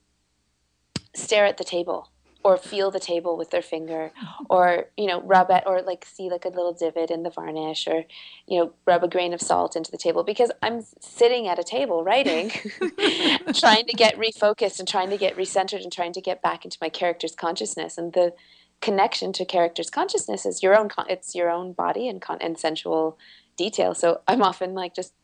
stare 1.15 1.47
at 1.47 1.59
the 1.59 1.65
table 1.65 2.11
or 2.45 2.57
feel 2.57 2.91
the 2.91 2.99
table 2.99 3.37
with 3.37 3.51
their 3.51 3.63
finger 3.63 4.11
or 4.51 4.87
you 4.97 5.07
know 5.07 5.21
rub 5.23 5.51
it 5.51 5.63
or 5.67 5.83
like 5.83 6.05
see 6.05 6.29
like 6.29 6.45
a 6.45 6.49
little 6.49 6.73
divot 6.73 7.11
in 7.11 7.23
the 7.23 7.31
varnish 7.31 7.87
or 7.87 8.05
you 8.49 8.59
know 8.59 8.73
rub 8.87 9.05
a 9.05 9.09
grain 9.09 9.33
of 9.33 9.41
salt 9.41 9.77
into 9.77 9.91
the 9.91 9.99
table 9.99 10.25
because 10.25 10.51
i'm 10.63 10.81
sitting 11.01 11.47
at 11.47 11.59
a 11.59 11.63
table 11.63 12.03
writing 12.03 12.51
trying 13.55 13.87
to 13.87 13.95
get 13.97 14.17
refocused 14.17 14.79
and 14.79 14.89
trying 14.89 15.11
to 15.11 15.17
get 15.17 15.37
recentered 15.37 15.83
and 15.83 15.93
trying 15.93 16.13
to 16.13 16.21
get 16.21 16.43
back 16.43 16.65
into 16.65 16.79
my 16.81 16.89
character's 16.89 17.35
consciousness. 17.35 17.99
And 17.99 18.13
the 18.13 18.35
connection 18.83 19.33
to 19.33 19.45
character's 19.45 19.89
consciousness 19.89 20.45
is 20.45 20.63
your 20.63 20.77
own 20.77 20.89
con- 20.89 21.07
it's 21.09 21.35
your 21.35 21.49
own 21.49 21.73
body 21.73 22.09
and 22.09 22.21
con- 22.21 22.39
and 22.41 22.59
sensual 22.59 23.17
detail 23.57 23.95
so 23.95 24.21
i'm 24.29 24.43
often 24.43 24.75
like 24.75 24.95
just 24.95 25.15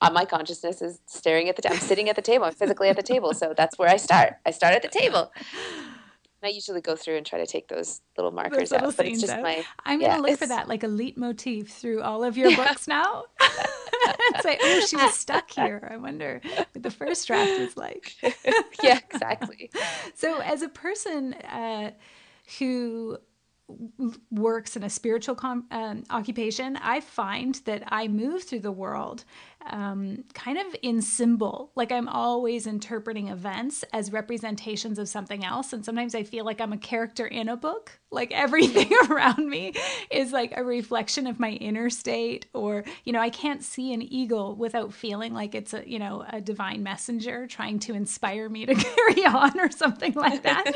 uh, 0.00 0.10
my 0.10 0.24
consciousness 0.24 0.82
is 0.82 0.98
staring 1.06 1.48
at 1.48 1.56
the 1.56 1.70
i'm 1.70 1.78
sitting 1.78 2.08
at 2.08 2.16
the 2.16 2.22
table 2.22 2.44
i'm 2.44 2.52
physically 2.52 2.88
at 2.88 2.96
the 2.96 3.02
table 3.02 3.32
so 3.32 3.54
that's 3.56 3.78
where 3.78 3.88
i 3.88 3.96
start 3.96 4.34
i 4.44 4.50
start 4.50 4.74
at 4.74 4.82
the 4.82 4.88
table 4.88 5.32
I 6.44 6.48
usually 6.48 6.80
go 6.80 6.96
through 6.96 7.18
and 7.18 7.24
try 7.24 7.38
to 7.38 7.46
take 7.46 7.68
those 7.68 8.00
little 8.16 8.32
markers 8.32 8.70
those 8.70 8.72
little 8.72 8.88
out, 8.88 8.96
but 8.96 9.06
it's 9.06 9.20
just 9.20 9.32
out. 9.32 9.42
my. 9.42 9.64
I'm 9.84 10.00
yeah, 10.00 10.16
gonna 10.16 10.28
look 10.28 10.38
for 10.38 10.46
that 10.46 10.68
like 10.68 10.82
a 10.82 10.88
leitmotif 10.88 11.68
through 11.68 12.02
all 12.02 12.24
of 12.24 12.36
your 12.36 12.50
yeah. 12.50 12.56
books 12.56 12.88
now. 12.88 13.24
it's 13.40 14.44
like, 14.44 14.58
oh, 14.60 14.80
she 14.86 14.96
was 14.96 15.14
stuck 15.14 15.50
here. 15.50 15.88
I 15.88 15.96
wonder 15.96 16.40
what 16.42 16.82
the 16.82 16.90
first 16.90 17.26
draft 17.28 17.50
is 17.50 17.76
like. 17.76 18.16
yeah, 18.82 18.98
exactly. 19.08 19.70
so, 20.14 20.40
as 20.40 20.62
a 20.62 20.68
person 20.68 21.34
uh, 21.34 21.92
who 22.58 23.18
works 24.30 24.76
in 24.76 24.82
a 24.82 24.90
spiritual 24.90 25.34
com- 25.34 25.66
um, 25.70 26.04
occupation, 26.10 26.76
I 26.76 27.00
find 27.00 27.54
that 27.64 27.82
I 27.86 28.08
move 28.08 28.44
through 28.44 28.60
the 28.60 28.72
world 28.72 29.24
um, 29.70 30.24
kind 30.34 30.58
of 30.58 30.66
in 30.82 31.02
symbol. 31.02 31.70
Like 31.74 31.92
I'm 31.92 32.08
always 32.08 32.66
interpreting 32.66 33.28
events 33.28 33.84
as 33.92 34.12
representations 34.12 34.98
of 34.98 35.08
something 35.08 35.44
else. 35.44 35.72
And 35.72 35.84
sometimes 35.84 36.14
I 36.14 36.22
feel 36.22 36.44
like 36.44 36.60
I'm 36.60 36.72
a 36.72 36.78
character 36.78 37.26
in 37.26 37.48
a 37.48 37.56
book. 37.56 37.98
Like 38.10 38.32
everything 38.34 38.90
around 39.10 39.48
me 39.48 39.74
is 40.10 40.32
like 40.32 40.52
a 40.56 40.64
reflection 40.64 41.26
of 41.26 41.40
my 41.40 41.50
inner 41.50 41.90
state. 41.90 42.46
Or, 42.54 42.84
you 43.04 43.12
know, 43.12 43.20
I 43.20 43.30
can't 43.30 43.62
see 43.62 43.92
an 43.92 44.02
eagle 44.02 44.56
without 44.56 44.92
feeling 44.92 45.34
like 45.34 45.54
it's 45.54 45.74
a, 45.74 45.88
you 45.88 45.98
know, 45.98 46.24
a 46.28 46.40
divine 46.40 46.82
messenger 46.82 47.46
trying 47.46 47.78
to 47.80 47.94
inspire 47.94 48.48
me 48.48 48.66
to 48.66 48.74
carry 48.76 49.24
on 49.24 49.58
or 49.58 49.70
something 49.70 50.14
like 50.14 50.42
that. 50.42 50.72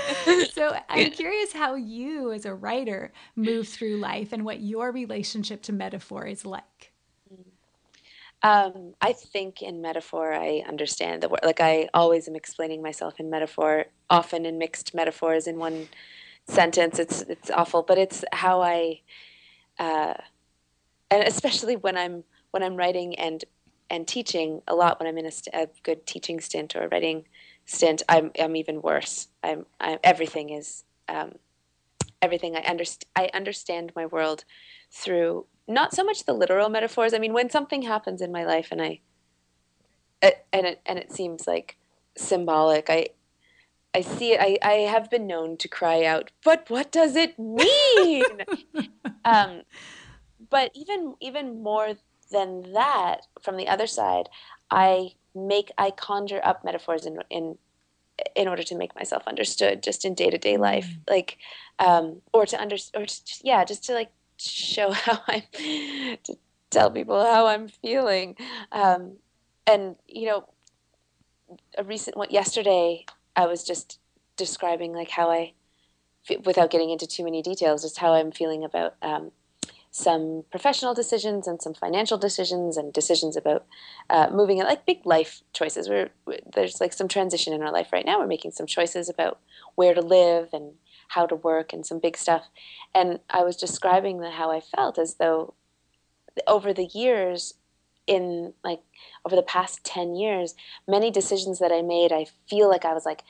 so 0.53 0.77
I'm 0.89 1.11
curious 1.11 1.53
how 1.53 1.75
you, 1.75 2.33
as 2.33 2.45
a 2.45 2.55
writer, 2.55 3.13
move 3.35 3.69
through 3.69 3.97
life 3.97 4.33
and 4.33 4.45
what 4.45 4.61
your 4.61 4.93
relationship 4.93 5.63
to 5.63 5.73
metaphor 5.73 6.27
is 6.27 6.45
like. 6.45 6.93
Um, 8.43 8.95
I 9.01 9.13
think 9.13 9.63
in 9.63 9.83
metaphor, 9.83 10.33
I 10.33 10.63
understand 10.69 11.23
the 11.23 11.29
word. 11.29 11.41
Like 11.45 11.61
I 11.61 11.89
always 11.95 12.29
am 12.29 12.37
explaining 12.37 12.83
myself 12.83 13.19
in 13.19 13.31
metaphor, 13.31 13.87
often 14.11 14.47
in 14.47 14.59
mixed 14.59 14.95
metaphors 14.95 15.47
in 15.47 15.59
one 15.59 15.89
sentence. 16.47 16.99
It's 16.99 17.23
it's 17.23 17.51
awful, 17.51 17.83
but 17.83 17.99
it's 17.99 18.25
how 18.33 18.63
I, 18.63 19.01
uh, 19.79 20.15
and 21.11 21.25
especially 21.25 21.77
when 21.77 21.97
I'm 21.97 22.25
when 22.53 22.63
I'm 22.63 22.77
writing 22.77 23.17
and 23.17 23.45
and 23.91 24.07
teaching 24.07 24.63
a 24.69 24.75
lot. 24.75 25.01
When 25.01 25.09
I'm 25.09 25.19
in 25.19 25.27
a, 25.27 25.33
st- 25.33 25.55
a 25.55 25.69
good 25.83 26.07
teaching 26.07 26.41
stint 26.41 26.77
or 26.77 26.89
writing 26.89 27.25
stint, 27.65 28.03
I'm 28.09 28.31
I'm 28.41 28.57
even 28.57 28.83
worse. 28.83 29.29
I'm, 29.43 29.67
I'm 29.81 29.99
everything 30.05 30.51
is 30.51 30.85
um, 31.09 31.33
everything. 32.23 32.57
I 32.57 32.61
understand. 32.61 33.07
I 33.17 33.31
understand 33.35 33.93
my 33.97 34.07
world 34.07 34.45
through 34.93 35.47
not 35.69 35.95
so 35.95 36.05
much 36.05 36.25
the 36.25 36.33
literal 36.33 36.69
metaphors. 36.69 37.13
I 37.13 37.19
mean, 37.19 37.33
when 37.33 37.51
something 37.51 37.83
happens 37.83 38.21
in 38.21 38.33
my 38.33 38.45
life 38.45 38.69
and 38.71 38.81
I 38.81 39.01
it, 40.23 40.47
and 40.53 40.67
it 40.67 40.81
and 40.87 40.99
it 40.99 41.13
seems 41.13 41.47
like 41.47 41.77
symbolic, 42.17 42.89
I 42.89 43.09
I 43.95 44.03
see 44.03 44.33
it. 44.33 44.41
I, 44.41 44.59
I 44.63 44.73
have 44.81 45.11
been 45.11 45.27
known 45.27 45.57
to 45.59 45.69
cry 45.69 46.05
out, 46.05 46.31
but 46.45 46.69
what 46.69 46.93
does 46.93 47.17
it 47.17 47.39
mean? 47.39 48.25
um, 49.25 49.63
but 50.51 50.71
even 50.75 51.15
even 51.21 51.63
more 51.63 51.95
than 52.31 52.73
that, 52.73 53.27
from 53.41 53.57
the 53.57 53.69
other 53.69 53.87
side, 53.87 54.29
I 54.71 55.13
make 55.35 55.71
I 55.79 55.91
conjure 55.91 56.41
up 56.45 56.65
metaphors 56.65 57.07
in 57.07 57.21
in 57.31 57.59
in 58.35 58.49
order 58.49 58.63
to 58.63 58.75
make 58.75 58.95
myself 58.95 59.23
understood, 59.27 59.83
just 59.83 60.05
in 60.05 60.15
day 60.15 60.31
to 60.31 60.39
day 60.39 60.57
life, 60.57 60.89
mm. 60.89 61.11
like 61.11 61.39
um, 61.79 62.23
or 62.33 62.47
to 62.47 62.61
under 62.61 62.77
or 62.95 63.07
to, 63.07 63.23
yeah, 63.43 63.65
just 63.65 63.85
to 63.85 63.95
like 63.95 64.11
show 64.39 64.91
how 64.93 65.21
I'm 65.29 65.43
to 65.53 66.37
tell 66.71 66.91
people 66.91 67.23
how 67.23 67.47
I'm 67.47 67.69
feeling. 67.69 68.37
Um, 68.73 69.17
and 69.67 69.97
you 70.07 70.27
know, 70.27 70.49
a 71.79 71.85
recent 71.85 72.17
one 72.17 72.29
yesterday, 72.31 73.05
I 73.35 73.47
was 73.47 73.65
just 73.65 73.99
describing 74.37 74.93
like 74.93 75.11
how 75.11 75.31
I, 75.31 75.53
without 76.45 76.71
getting 76.71 76.91
into 76.91 77.07
too 77.07 77.25
many 77.25 77.43
details, 77.43 77.83
just 77.83 77.99
how 77.99 78.15
I'm 78.15 78.33
feeling 78.33 78.65
about 78.65 78.95
um, 79.03 79.33
some 79.97 80.45
professional 80.51 80.93
decisions 80.93 81.47
and 81.47 81.63
some 81.63 81.73
financial 81.73 82.19
decisions 82.19 82.77
and 82.77 82.93
decisions 82.93 83.35
about 83.35 83.65
uh, 84.11 84.29
moving 84.31 84.59
it, 84.59 84.65
like 84.65 84.85
big 84.85 85.01
life 85.07 85.41
choices. 85.55 85.89
We're, 85.89 86.11
there's 86.55 86.83
like 86.83 86.93
some 86.93 87.09
transition 87.09 87.55
in 87.55 87.63
our 87.63 87.73
life 87.73 87.89
right 87.95 88.05
now. 88.05 88.19
We're 88.19 88.27
making 88.27 88.51
some 88.51 88.67
choices 88.67 89.09
about 89.09 89.41
where 89.75 89.95
to 89.95 90.03
live 90.03 90.51
and 90.53 90.75
how 91.09 91.25
to 91.25 91.35
work 91.35 91.73
and 91.73 91.87
some 91.87 91.99
big 91.99 92.19
stuff. 92.19 92.45
And 92.95 93.21
I 93.31 93.43
was 93.43 93.57
describing 93.57 94.19
the, 94.19 94.31
how 94.31 94.51
I 94.51 94.61
felt 94.61 94.99
as 94.99 95.15
though 95.15 95.55
over 96.47 96.75
the 96.75 96.91
years, 96.93 97.55
in 98.07 98.53
like 98.63 98.83
over 99.25 99.35
the 99.35 99.43
past 99.43 99.83
10 99.85 100.15
years, 100.15 100.55
many 100.87 101.11
decisions 101.11 101.59
that 101.59 101.73
I 101.73 101.81
made, 101.81 102.13
I 102.13 102.27
feel 102.51 102.69
like 102.69 102.85
I 102.85 102.93
was 102.93 103.07
like 103.07 103.23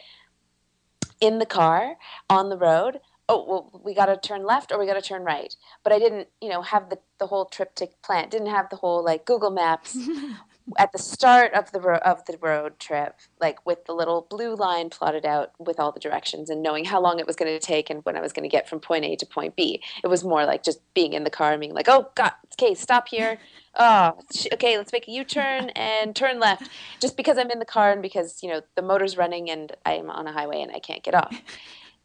in 1.20 1.38
the 1.38 1.46
car 1.46 1.94
on 2.28 2.48
the 2.48 2.58
road. 2.58 2.98
Oh, 3.28 3.44
well, 3.48 3.80
we 3.84 3.94
got 3.94 4.06
to 4.06 4.16
turn 4.16 4.44
left 4.44 4.70
or 4.70 4.78
we 4.78 4.86
got 4.86 4.94
to 4.94 5.02
turn 5.02 5.24
right. 5.24 5.54
But 5.82 5.92
I 5.92 5.98
didn't, 5.98 6.28
you 6.40 6.48
know, 6.48 6.62
have 6.62 6.90
the, 6.90 6.98
the 7.18 7.26
whole 7.26 7.46
TripTik 7.46 7.94
plan. 8.04 8.28
Didn't 8.28 8.48
have 8.48 8.70
the 8.70 8.76
whole 8.76 9.04
like 9.04 9.24
Google 9.24 9.50
Maps 9.50 9.96
at 10.78 10.92
the 10.92 10.98
start 10.98 11.52
of 11.54 11.72
the 11.72 11.80
ro- 11.80 11.98
of 12.04 12.24
the 12.26 12.38
road 12.40 12.78
trip, 12.78 13.16
like 13.40 13.64
with 13.66 13.84
the 13.86 13.94
little 13.94 14.26
blue 14.28 14.54
line 14.54 14.90
plotted 14.90 15.24
out 15.26 15.52
with 15.58 15.80
all 15.80 15.92
the 15.92 16.00
directions 16.00 16.50
and 16.50 16.62
knowing 16.62 16.84
how 16.84 17.00
long 17.00 17.18
it 17.18 17.26
was 17.26 17.36
going 17.36 17.52
to 17.52 17.64
take 17.64 17.90
and 17.90 18.04
when 18.04 18.16
I 18.16 18.20
was 18.20 18.32
going 18.32 18.42
to 18.44 18.48
get 18.48 18.68
from 18.68 18.80
point 18.80 19.04
A 19.04 19.16
to 19.16 19.26
point 19.26 19.56
B. 19.56 19.82
It 20.04 20.08
was 20.08 20.24
more 20.24 20.44
like 20.44 20.62
just 20.62 20.80
being 20.94 21.12
in 21.12 21.24
the 21.24 21.30
car 21.30 21.52
and 21.52 21.60
being 21.60 21.74
like, 21.74 21.88
"Oh 21.88 22.10
God, 22.14 22.32
okay, 22.54 22.74
stop 22.74 23.08
here. 23.08 23.38
Oh, 23.78 24.18
okay, 24.52 24.78
let's 24.78 24.92
make 24.92 25.08
a 25.08 25.10
U-turn 25.10 25.70
and 25.70 26.14
turn 26.14 26.40
left." 26.40 26.68
Just 27.00 27.16
because 27.16 27.38
I'm 27.38 27.50
in 27.50 27.58
the 27.58 27.64
car 27.64 27.92
and 27.92 28.02
because 28.02 28.42
you 28.42 28.50
know 28.50 28.60
the 28.74 28.82
motor's 28.82 29.16
running 29.16 29.50
and 29.50 29.72
I'm 29.84 30.10
on 30.10 30.26
a 30.26 30.32
highway 30.32 30.62
and 30.62 30.72
I 30.72 30.78
can't 30.80 31.02
get 31.02 31.14
off. 31.14 31.42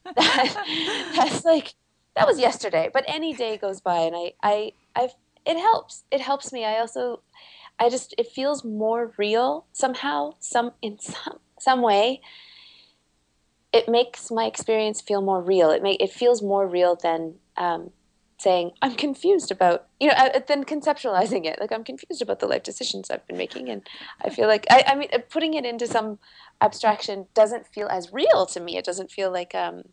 that, 0.15 1.11
that's 1.15 1.45
like 1.45 1.73
that 2.15 2.27
was 2.27 2.39
yesterday, 2.39 2.89
but 2.93 3.05
any 3.07 3.33
day 3.33 3.57
goes 3.57 3.81
by 3.81 3.99
and 3.99 4.15
I 4.15 4.33
I 4.41 4.71
I 4.95 5.09
it 5.45 5.57
helps. 5.57 6.03
It 6.11 6.21
helps 6.21 6.51
me. 6.51 6.65
I 6.65 6.79
also 6.79 7.21
I 7.79 7.89
just 7.89 8.13
it 8.17 8.27
feels 8.27 8.63
more 8.63 9.13
real 9.17 9.65
somehow, 9.71 10.33
some 10.39 10.71
in 10.81 10.99
some 10.99 11.39
some 11.59 11.81
way. 11.81 12.21
It 13.73 13.87
makes 13.87 14.29
my 14.29 14.45
experience 14.45 15.01
feel 15.01 15.21
more 15.21 15.41
real. 15.41 15.71
It 15.71 15.81
make 15.81 16.01
it 16.01 16.11
feels 16.11 16.41
more 16.41 16.67
real 16.67 16.95
than 16.95 17.35
um, 17.57 17.91
saying 18.41 18.71
I'm 18.81 18.95
confused 18.95 19.51
about 19.51 19.87
you 19.99 20.07
know 20.07 20.13
uh, 20.13 20.39
than 20.47 20.63
conceptualizing 20.63 21.45
it. 21.45 21.59
Like 21.59 21.71
I'm 21.71 21.83
confused 21.83 22.21
about 22.21 22.39
the 22.39 22.47
life 22.47 22.63
decisions 22.63 23.09
I've 23.09 23.25
been 23.27 23.37
making, 23.37 23.69
and 23.69 23.87
I 24.23 24.29
feel 24.29 24.47
like 24.47 24.65
I, 24.69 24.83
I 24.87 24.95
mean 24.95 25.09
uh, 25.13 25.19
putting 25.29 25.53
it 25.53 25.65
into 25.65 25.87
some 25.87 26.19
abstraction 26.59 27.27
doesn't 27.33 27.67
feel 27.67 27.87
as 27.87 28.11
real 28.11 28.45
to 28.47 28.59
me. 28.59 28.77
It 28.77 28.85
doesn't 28.85 29.11
feel 29.11 29.31
like 29.31 29.53
um, 29.53 29.83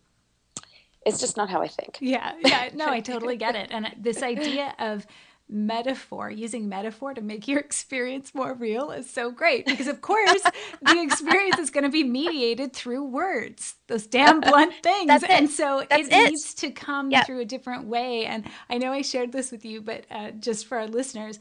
it's 1.05 1.21
just 1.21 1.37
not 1.37 1.51
how 1.51 1.61
I 1.61 1.69
think. 1.69 1.99
Yeah, 2.01 2.33
yeah, 2.41 2.71
no, 2.75 2.87
I 2.89 3.01
totally 3.01 3.37
get 3.37 3.55
it. 3.55 3.69
And 3.71 3.95
this 3.99 4.23
idea 4.23 4.75
of 4.79 5.07
metaphor, 5.49 6.31
using 6.31 6.69
metaphor 6.69 7.15
to 7.15 7.21
make 7.21 7.49
your 7.49 7.59
experience 7.69 8.35
more 8.35 8.55
real 8.55 8.91
is 8.91 9.09
so 9.09 9.31
great 9.31 9.67
because, 9.67 9.87
of 9.87 10.01
course, 10.01 10.43
the 10.83 11.01
experience 11.03 11.59
is 11.59 11.71
going 11.71 11.85
to 11.85 11.91
be 11.91 12.05
mediated 12.05 12.73
through 12.73 13.05
words, 13.05 13.77
those 13.87 14.07
damn 14.07 14.41
blunt 14.43 14.75
things. 14.83 15.23
and 15.29 15.49
so 15.51 15.85
That's 15.89 16.09
it, 16.09 16.13
it, 16.13 16.31
needs 16.31 16.55
to 16.55 16.71
come 16.71 17.11
yep. 17.11 17.27
through 17.27 17.41
a 17.41 17.45
different 17.45 17.85
way. 17.85 18.27
And 18.27 18.45
I 18.69 18.79
know 18.79 18.93
I 18.93 19.03
shared 19.03 19.33
this 19.33 19.51
with 19.51 19.65
you, 19.65 19.81
but 19.81 20.05
uh, 20.11 20.33
just 20.33 20.67
for 20.67 20.79
our 20.79 20.87
listeners, 20.87 21.39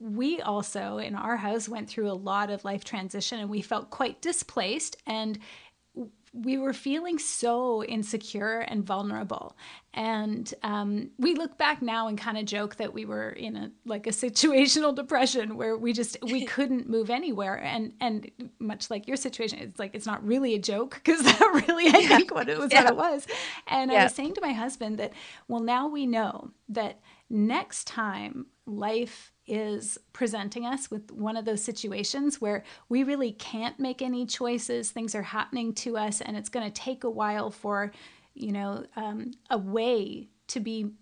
we 0.00 0.40
also 0.40 0.98
in 0.98 1.14
our 1.14 1.36
house 1.36 1.68
went 1.68 1.88
through 1.88 2.10
a 2.10 2.12
lot 2.12 2.50
of 2.50 2.64
life 2.64 2.84
transition 2.84 3.38
and 3.38 3.50
we 3.50 3.60
felt 3.60 3.90
quite 3.90 4.20
displaced 4.22 4.96
and 5.06 5.38
we 6.32 6.58
were 6.58 6.72
feeling 6.72 7.18
so 7.18 7.82
insecure 7.84 8.60
and 8.60 8.84
vulnerable 8.84 9.56
and 9.94 10.54
um, 10.62 11.10
we 11.18 11.34
look 11.34 11.58
back 11.58 11.82
now 11.82 12.08
and 12.08 12.18
kind 12.18 12.38
of 12.38 12.44
joke 12.44 12.76
that 12.76 12.94
we 12.94 13.04
were 13.04 13.30
in 13.30 13.56
a 13.56 13.70
like 13.84 14.06
a 14.06 14.10
situational 14.24 14.94
depression 14.94 15.56
where 15.56 15.76
we 15.76 15.92
just 15.92 16.16
we 16.22 16.44
couldn't 16.54 16.88
move 16.88 17.10
anywhere 17.10 17.60
and 17.62 17.92
and 18.00 18.30
much 18.58 18.90
like 18.90 19.08
your 19.08 19.16
situation 19.16 19.58
it's 19.58 19.78
like 19.78 19.94
it's 19.94 20.06
not 20.06 20.24
really 20.26 20.54
a 20.54 20.58
joke 20.58 21.00
because 21.02 21.22
that 21.24 21.64
really 21.66 21.86
i 21.88 22.06
think 22.06 22.34
what 22.34 22.48
it 22.48 22.58
was 22.58 22.72
yeah. 22.72 22.84
what 22.84 22.92
it 22.92 22.96
was 22.96 23.26
and 23.66 23.90
yeah. 23.90 24.00
i 24.00 24.04
was 24.04 24.14
saying 24.14 24.34
to 24.34 24.40
my 24.40 24.52
husband 24.52 24.98
that 24.98 25.12
well 25.48 25.60
now 25.60 25.88
we 25.88 26.06
know 26.06 26.50
that 26.68 27.00
next 27.30 27.86
time 27.86 28.46
life 28.66 29.32
is 29.48 29.98
presenting 30.12 30.66
us 30.66 30.90
with 30.90 31.10
one 31.10 31.36
of 31.36 31.44
those 31.44 31.62
situations 31.62 32.40
where 32.40 32.64
we 32.88 33.02
really 33.02 33.32
can't 33.32 33.78
make 33.80 34.02
any 34.02 34.26
choices. 34.26 34.90
Things 34.90 35.14
are 35.14 35.22
happening 35.22 35.72
to 35.74 35.96
us, 35.96 36.20
and 36.20 36.36
it's 36.36 36.48
going 36.48 36.66
to 36.66 36.72
take 36.72 37.04
a 37.04 37.10
while 37.10 37.50
for, 37.50 37.92
you 38.34 38.52
know, 38.52 38.84
um, 38.96 39.32
a 39.50 39.58
way 39.58 40.28
to 40.48 40.60
be 40.60 40.92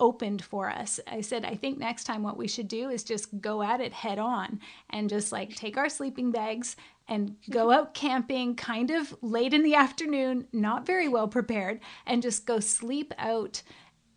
opened 0.00 0.42
for 0.42 0.68
us. 0.70 0.98
I 1.06 1.20
said, 1.20 1.44
I 1.44 1.54
think 1.54 1.78
next 1.78 2.04
time 2.04 2.22
what 2.22 2.36
we 2.36 2.48
should 2.48 2.68
do 2.68 2.90
is 2.90 3.04
just 3.04 3.40
go 3.40 3.62
at 3.62 3.80
it 3.80 3.92
head 3.92 4.18
on 4.18 4.60
and 4.90 5.08
just 5.08 5.30
like 5.30 5.54
take 5.54 5.76
our 5.76 5.88
sleeping 5.88 6.32
bags 6.32 6.76
and 7.06 7.36
go 7.48 7.70
out 7.72 7.94
camping 7.94 8.56
kind 8.56 8.90
of 8.90 9.14
late 9.22 9.54
in 9.54 9.62
the 9.62 9.74
afternoon, 9.74 10.46
not 10.52 10.86
very 10.86 11.08
well 11.08 11.28
prepared, 11.28 11.80
and 12.06 12.22
just 12.22 12.46
go 12.46 12.58
sleep 12.60 13.14
out 13.18 13.62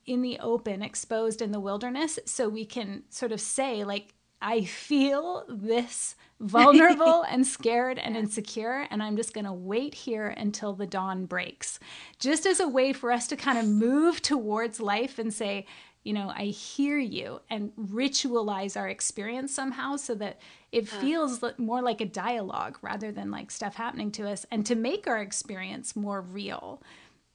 in 0.08 0.22
the 0.22 0.40
open, 0.40 0.82
exposed 0.82 1.42
in 1.42 1.52
the 1.52 1.60
wilderness, 1.60 2.18
so 2.26 2.50
we 2.50 2.66
can 2.66 3.04
sort 3.10 3.32
of 3.34 3.42
say, 3.42 3.84
like, 3.84 4.14
I 4.42 4.64
feel 4.64 5.44
this 5.50 6.16
vulnerable 6.40 7.24
and 7.24 7.46
scared 7.46 8.00
and 8.00 8.16
insecure, 8.16 8.88
and 8.90 9.04
I'm 9.04 9.18
just 9.18 9.34
going 9.34 9.46
to 9.46 9.54
wait 9.54 9.94
here 9.94 10.28
until 10.30 10.74
the 10.74 10.88
dawn 10.88 11.26
breaks. 11.26 11.80
Just 12.20 12.46
as 12.46 12.60
a 12.60 12.68
way 12.68 12.94
for 12.94 13.12
us 13.12 13.28
to 13.28 13.36
kind 13.36 13.58
of 13.58 13.68
move 13.68 14.22
towards 14.22 14.80
life 14.80 15.20
and 15.20 15.34
say, 15.34 15.66
you 16.04 16.14
know, 16.14 16.32
I 16.34 16.46
hear 16.46 16.98
you, 16.98 17.42
and 17.50 17.74
ritualize 17.76 18.78
our 18.80 18.88
experience 18.88 19.54
somehow 19.54 19.98
so 19.98 20.16
that 20.16 20.40
it 20.72 20.88
feels 20.88 21.44
more 21.58 21.82
like 21.82 22.00
a 22.00 22.06
dialogue 22.06 22.78
rather 22.82 23.12
than 23.12 23.30
like 23.30 23.52
stuff 23.52 23.76
happening 23.76 24.12
to 24.12 24.30
us, 24.30 24.46
and 24.50 24.66
to 24.68 24.76
make 24.76 25.06
our 25.08 25.20
experience 25.20 25.98
more 25.98 26.22
real. 26.22 26.82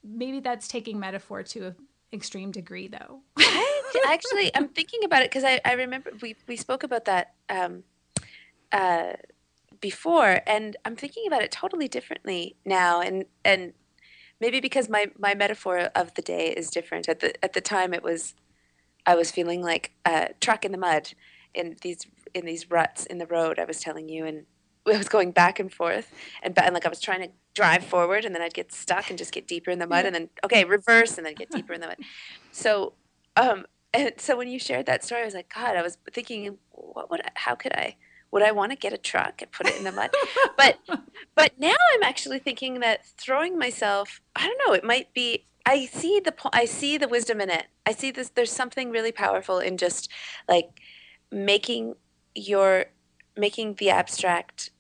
Maybe 0.03 0.41
that's 0.41 0.69
taking 0.69 0.99
metaphor 0.99 1.43
to 1.43 1.67
a 1.67 1.75
extreme 2.13 2.51
degree, 2.51 2.89
though. 2.89 3.21
Actually, 4.07 4.51
I'm 4.55 4.69
thinking 4.69 5.05
about 5.05 5.23
it 5.23 5.31
because 5.31 5.45
I, 5.45 5.61
I 5.65 5.73
remember 5.73 6.13
we, 6.21 6.37
we 6.47 6.57
spoke 6.57 6.83
about 6.83 7.05
that 7.07 7.35
um, 7.49 7.85
uh, 8.71 9.15
before, 9.81 10.41
and 10.47 10.77
I'm 10.85 10.97
thinking 10.97 11.27
about 11.27 11.43
it 11.43 11.51
totally 11.51 11.89
differently 11.89 12.57
now. 12.65 13.01
And 13.01 13.25
and 13.45 13.73
maybe 14.41 14.61
because 14.61 14.89
my 14.89 15.07
my 15.19 15.35
metaphor 15.35 15.91
of 15.95 16.15
the 16.15 16.23
day 16.23 16.49
is 16.51 16.71
different. 16.71 17.09
At 17.09 17.21
the 17.21 17.45
at 17.45 17.53
the 17.53 17.61
time, 17.61 17.95
it 17.95 18.03
was 18.03 18.35
I 19.07 19.15
was 19.15 19.31
feeling 19.31 19.63
like 19.63 19.93
a 20.05 20.31
truck 20.41 20.65
in 20.65 20.73
the 20.73 20.79
mud 20.79 21.13
in 21.55 21.77
these 21.83 22.07
in 22.35 22.47
these 22.47 22.71
ruts 22.71 23.07
in 23.07 23.19
the 23.19 23.27
road. 23.27 23.59
I 23.59 23.65
was 23.65 23.81
telling 23.81 24.09
you, 24.09 24.25
and 24.25 24.47
I 24.87 24.97
was 24.97 25.09
going 25.09 25.33
back 25.33 25.59
and 25.59 25.73
forth, 25.73 26.13
and, 26.43 26.59
and 26.59 26.75
like 26.75 26.87
I 26.87 26.89
was 26.89 27.01
trying 27.01 27.23
to 27.23 27.29
drive 27.55 27.85
forward, 27.85 28.25
and 28.25 28.35
then 28.35 28.43
I'd 28.43 28.55
get 28.55 28.73
stuck 28.73 29.11
and 29.11 29.19
just 29.19 29.33
get 29.33 29.47
deeper 29.47 29.71
in 29.71 29.79
the 29.79 29.87
mud, 29.87 30.07
and 30.07 30.15
then 30.15 30.29
okay, 30.45 30.65
reverse, 30.65 31.19
and 31.19 31.27
then 31.27 31.35
get 31.35 31.51
deeper 31.51 31.73
in 31.73 31.81
the 31.81 31.89
mud. 31.89 31.99
So, 32.51 32.95
um, 33.37 33.67
and 33.93 34.13
so 34.19 34.37
when 34.37 34.49
you 34.49 34.59
shared 34.59 34.87
that 34.87 35.05
story, 35.05 35.23
I 35.23 35.25
was 35.25 35.35
like, 35.35 35.53
God, 35.55 35.77
I 35.77 35.83
was 35.83 35.99
thinking, 36.13 36.59
what 36.71 37.11
would, 37.11 37.21
I, 37.21 37.31
how 37.35 37.55
could 37.55 37.73
I? 37.75 37.97
Would 38.31 38.43
I 38.43 38.53
want 38.53 38.73
to 38.73 38.77
get 38.77 38.95
a 38.95 38.99
truck 38.99 39.43
and 39.43 39.53
put 39.53 39.69
it 39.69 39.77
in 39.77 39.85
the 39.85 39.93
mud? 39.93 40.11
but, 40.57 40.79
but 41.35 41.53
now 41.59 41.75
I'm 41.95 42.03
actually 42.03 42.39
thinking 42.39 42.81
that 42.81 43.05
throwing 43.19 43.59
myself, 43.59 44.23
I 44.35 44.47
don't 44.47 44.61
know, 44.67 44.73
it 44.73 44.85
might 44.85 45.13
be 45.13 45.45
I 45.65 45.87
see 45.87 46.21
the 46.21 46.35
I 46.53 46.65
see 46.65 46.99
the 46.99 47.09
wisdom 47.09 47.41
in 47.41 47.51
it. 47.51 47.67
I 47.87 47.93
see 47.93 48.11
this. 48.11 48.31
There's 48.31 48.51
something 48.53 48.91
really 48.91 49.13
powerful 49.13 49.59
in 49.59 49.77
just 49.77 50.11
like 50.49 50.81
making 51.31 51.95
your 52.35 52.87
making 53.37 53.75
the 53.75 53.91
abstract 53.91 54.71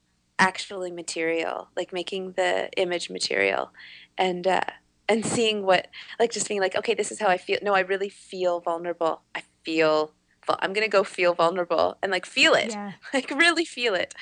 actually 0.42 0.90
material, 0.90 1.68
like 1.76 1.92
making 1.92 2.33
the 2.33 2.70
image 2.76 3.11
material, 3.11 3.70
and 4.18 4.46
uh, 4.46 4.61
and 5.09 5.24
seeing 5.24 5.64
what 5.64 5.88
like 6.18 6.33
just 6.33 6.48
being 6.48 6.61
like, 6.61 6.76
okay, 6.76 6.94
this 6.94 7.12
is 7.12 7.20
how 7.20 7.28
I 7.28 7.38
feel. 7.38 7.59
No, 7.62 7.74
I 7.74 7.81
really 7.81 8.09
feel 8.09 8.61
vulnerable. 8.61 9.22
I 9.35 9.42
feel. 9.64 10.12
I'm 10.48 10.72
gonna 10.72 10.88
go 10.88 11.05
feel 11.05 11.35
vulnerable 11.35 11.96
and 12.02 12.11
like 12.11 12.26
feel 12.26 12.55
it, 12.55 12.70
yeah. 12.70 12.92
like 13.14 13.31
really 13.31 13.64
feel 13.64 13.94
it. 13.94 14.12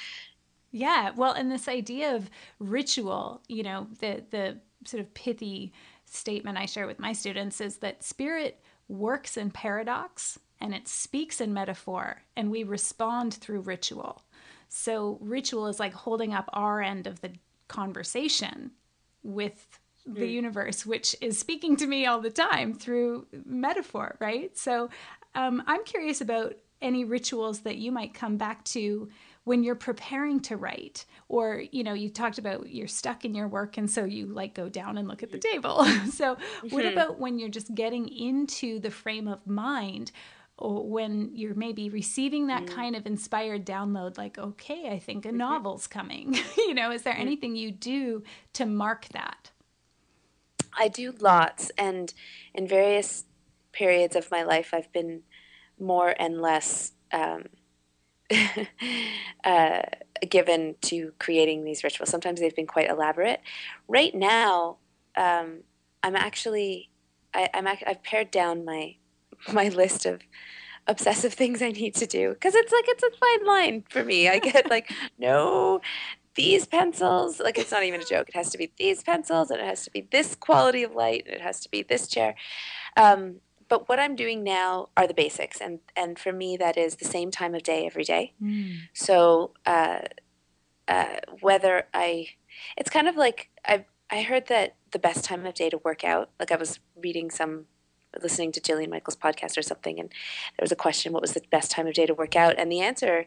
Yeah, 0.70 1.11
well, 1.16 1.33
and 1.33 1.50
this 1.50 1.66
idea 1.66 2.14
of 2.14 2.30
ritual, 2.59 3.42
you 3.48 3.62
know, 3.62 3.87
the 4.00 4.22
the 4.30 4.59
sort 4.85 5.00
of 5.00 5.14
pithy 5.14 5.72
statement 6.04 6.59
I 6.59 6.66
share 6.66 6.87
with 6.87 6.98
my 6.98 7.12
students 7.12 7.61
is 7.61 7.78
that 7.78 8.04
spirit 8.04 8.61
works 8.88 9.37
in 9.37 9.50
paradox 9.50 10.38
and 10.61 10.74
it 10.74 10.88
speaks 10.88 11.40
in 11.40 11.54
metaphor, 11.54 12.22
and 12.37 12.50
we 12.50 12.64
respond 12.64 13.33
through 13.33 13.61
ritual. 13.61 14.22
So, 14.72 15.18
ritual 15.20 15.66
is 15.66 15.80
like 15.80 15.92
holding 15.92 16.33
up 16.33 16.48
our 16.52 16.80
end 16.80 17.06
of 17.06 17.20
the 17.20 17.33
conversation 17.66 18.70
with 19.24 19.80
the 20.06 20.22
mm. 20.22 20.33
universe, 20.33 20.87
which 20.87 21.16
is 21.20 21.38
speaking 21.38 21.76
to 21.76 21.87
me 21.87 22.06
all 22.06 22.20
the 22.20 22.30
time 22.30 22.72
through 22.72 23.26
metaphor, 23.44 24.16
right? 24.20 24.56
So, 24.56 24.88
um, 25.35 25.62
I'm 25.66 25.85
curious 25.85 26.20
about 26.20 26.54
any 26.80 27.04
rituals 27.04 27.61
that 27.61 27.76
you 27.76 27.90
might 27.92 28.14
come 28.14 28.37
back 28.37 28.64
to 28.64 29.09
when 29.44 29.64
you're 29.64 29.74
preparing 29.74 30.38
to 30.40 30.56
write 30.56 31.04
or 31.28 31.64
you 31.72 31.83
know 31.83 31.92
you 31.92 32.09
talked 32.09 32.38
about 32.38 32.68
you're 32.70 32.87
stuck 32.87 33.24
in 33.24 33.35
your 33.35 33.48
work 33.48 33.76
and 33.76 33.90
so 33.90 34.04
you 34.04 34.26
like 34.26 34.54
go 34.54 34.68
down 34.68 34.96
and 34.96 35.09
look 35.09 35.22
at 35.22 35.33
the 35.33 35.38
table 35.38 35.85
so 36.12 36.37
what 36.70 36.85
mm-hmm. 36.85 36.92
about 36.92 37.18
when 37.18 37.38
you're 37.38 37.48
just 37.48 37.74
getting 37.74 38.09
into 38.09 38.78
the 38.78 38.90
frame 38.90 39.26
of 39.26 39.44
mind 39.46 40.12
or 40.61 40.87
when 40.87 41.31
you're 41.35 41.55
maybe 41.55 41.88
receiving 41.88 42.46
that 42.46 42.62
mm 42.62 42.70
kind 42.70 42.94
of 42.94 43.05
inspired 43.05 43.66
download 43.66 44.16
like 44.16 44.38
okay 44.38 44.90
i 44.90 44.99
think 44.99 45.25
a 45.25 45.29
mm-hmm. 45.29 45.38
novel's 45.38 45.88
coming 45.88 46.38
you 46.57 46.73
know 46.73 46.92
is 46.92 47.03
there 47.03 47.14
mm 47.14 47.20
anything 47.20 47.57
you 47.57 47.73
do 47.73 48.23
to 48.53 48.64
mark 48.64 49.09
that 49.09 49.51
i 50.79 50.87
do 50.87 51.12
lots 51.20 51.73
and 51.77 52.14
in 52.55 52.68
various 52.68 53.25
periods 53.73 54.14
of 54.14 54.31
my 54.31 54.42
life 54.42 54.73
i've 54.73 54.92
been 54.92 55.23
more 55.81 56.14
and 56.18 56.40
less 56.40 56.92
um, 57.12 57.44
uh, 59.44 59.83
given 60.29 60.77
to 60.83 61.12
creating 61.18 61.64
these 61.64 61.83
rituals. 61.83 62.11
Sometimes 62.11 62.40
they've 62.40 62.55
been 62.55 62.66
quite 62.66 62.88
elaborate. 62.88 63.40
Right 63.88 64.14
now, 64.14 64.77
um, 65.16 65.61
I'm 66.03 66.16
actually 66.16 66.90
I, 67.35 67.49
am 67.55 67.66
I've 67.66 68.03
pared 68.03 68.31
down 68.31 68.64
my 68.64 68.96
my 69.53 69.68
list 69.68 70.07
of 70.07 70.20
obsessive 70.87 71.35
things 71.35 71.62
I 71.62 71.70
need 71.70 71.94
to 71.96 72.07
do 72.07 72.31
because 72.31 72.55
it's 72.55 72.72
like 72.72 72.85
it's 72.88 73.03
a 73.03 73.11
fine 73.18 73.46
line 73.46 73.85
for 73.88 74.05
me. 74.05 74.29
I 74.29 74.38
get 74.38 74.70
like 74.70 74.90
no 75.18 75.81
these 76.37 76.64
pencils 76.64 77.40
like 77.40 77.59
it's 77.59 77.72
not 77.72 77.83
even 77.83 78.00
a 78.00 78.05
joke 78.05 78.29
it 78.29 78.37
has 78.37 78.50
to 78.50 78.57
be 78.57 78.72
these 78.79 79.03
pencils 79.03 79.50
and 79.50 79.61
it 79.61 79.66
has 79.66 79.83
to 79.85 79.90
be 79.90 80.07
this 80.12 80.37
quality 80.37 80.85
of 80.85 80.94
light 80.94 81.24
and 81.26 81.35
it 81.35 81.40
has 81.40 81.59
to 81.59 81.68
be 81.68 81.83
this 81.83 82.07
chair 82.07 82.37
um, 82.96 83.40
but 83.70 83.88
what 83.88 84.00
I'm 84.00 84.16
doing 84.16 84.42
now 84.42 84.88
are 84.96 85.07
the 85.07 85.14
basics, 85.14 85.61
and 85.61 85.79
and 85.96 86.18
for 86.18 86.33
me 86.33 86.57
that 86.59 86.76
is 86.76 86.96
the 86.96 87.05
same 87.05 87.31
time 87.31 87.55
of 87.55 87.62
day 87.62 87.87
every 87.87 88.05
day. 88.05 88.35
Mm. 88.42 88.81
So 88.92 89.53
uh, 89.64 90.00
uh, 90.88 91.16
whether 91.40 91.87
I, 91.94 92.31
it's 92.76 92.90
kind 92.90 93.09
of 93.09 93.16
like 93.16 93.48
I 93.64 93.87
I 94.11 94.22
heard 94.22 94.48
that 94.48 94.74
the 94.90 94.98
best 94.98 95.24
time 95.24 95.46
of 95.46 95.55
day 95.55 95.70
to 95.70 95.79
work 95.79 96.05
out. 96.05 96.31
Like 96.38 96.50
I 96.50 96.57
was 96.57 96.81
reading 96.96 97.31
some 97.31 97.66
listening 98.23 98.53
to 98.53 98.61
Jillian 98.61 98.90
Michaels 98.90 99.16
podcast 99.16 99.57
or 99.57 99.62
something, 99.62 99.99
and 99.99 100.09
there 100.11 100.64
was 100.64 100.73
a 100.73 100.77
question: 100.77 101.12
what 101.12 101.23
was 101.23 101.33
the 101.33 101.42
best 101.51 101.70
time 101.70 101.87
of 101.87 101.94
day 101.94 102.07
to 102.07 102.14
work 102.14 102.37
out? 102.37 102.55
And 102.59 102.70
the 102.70 102.81
answer 102.81 103.27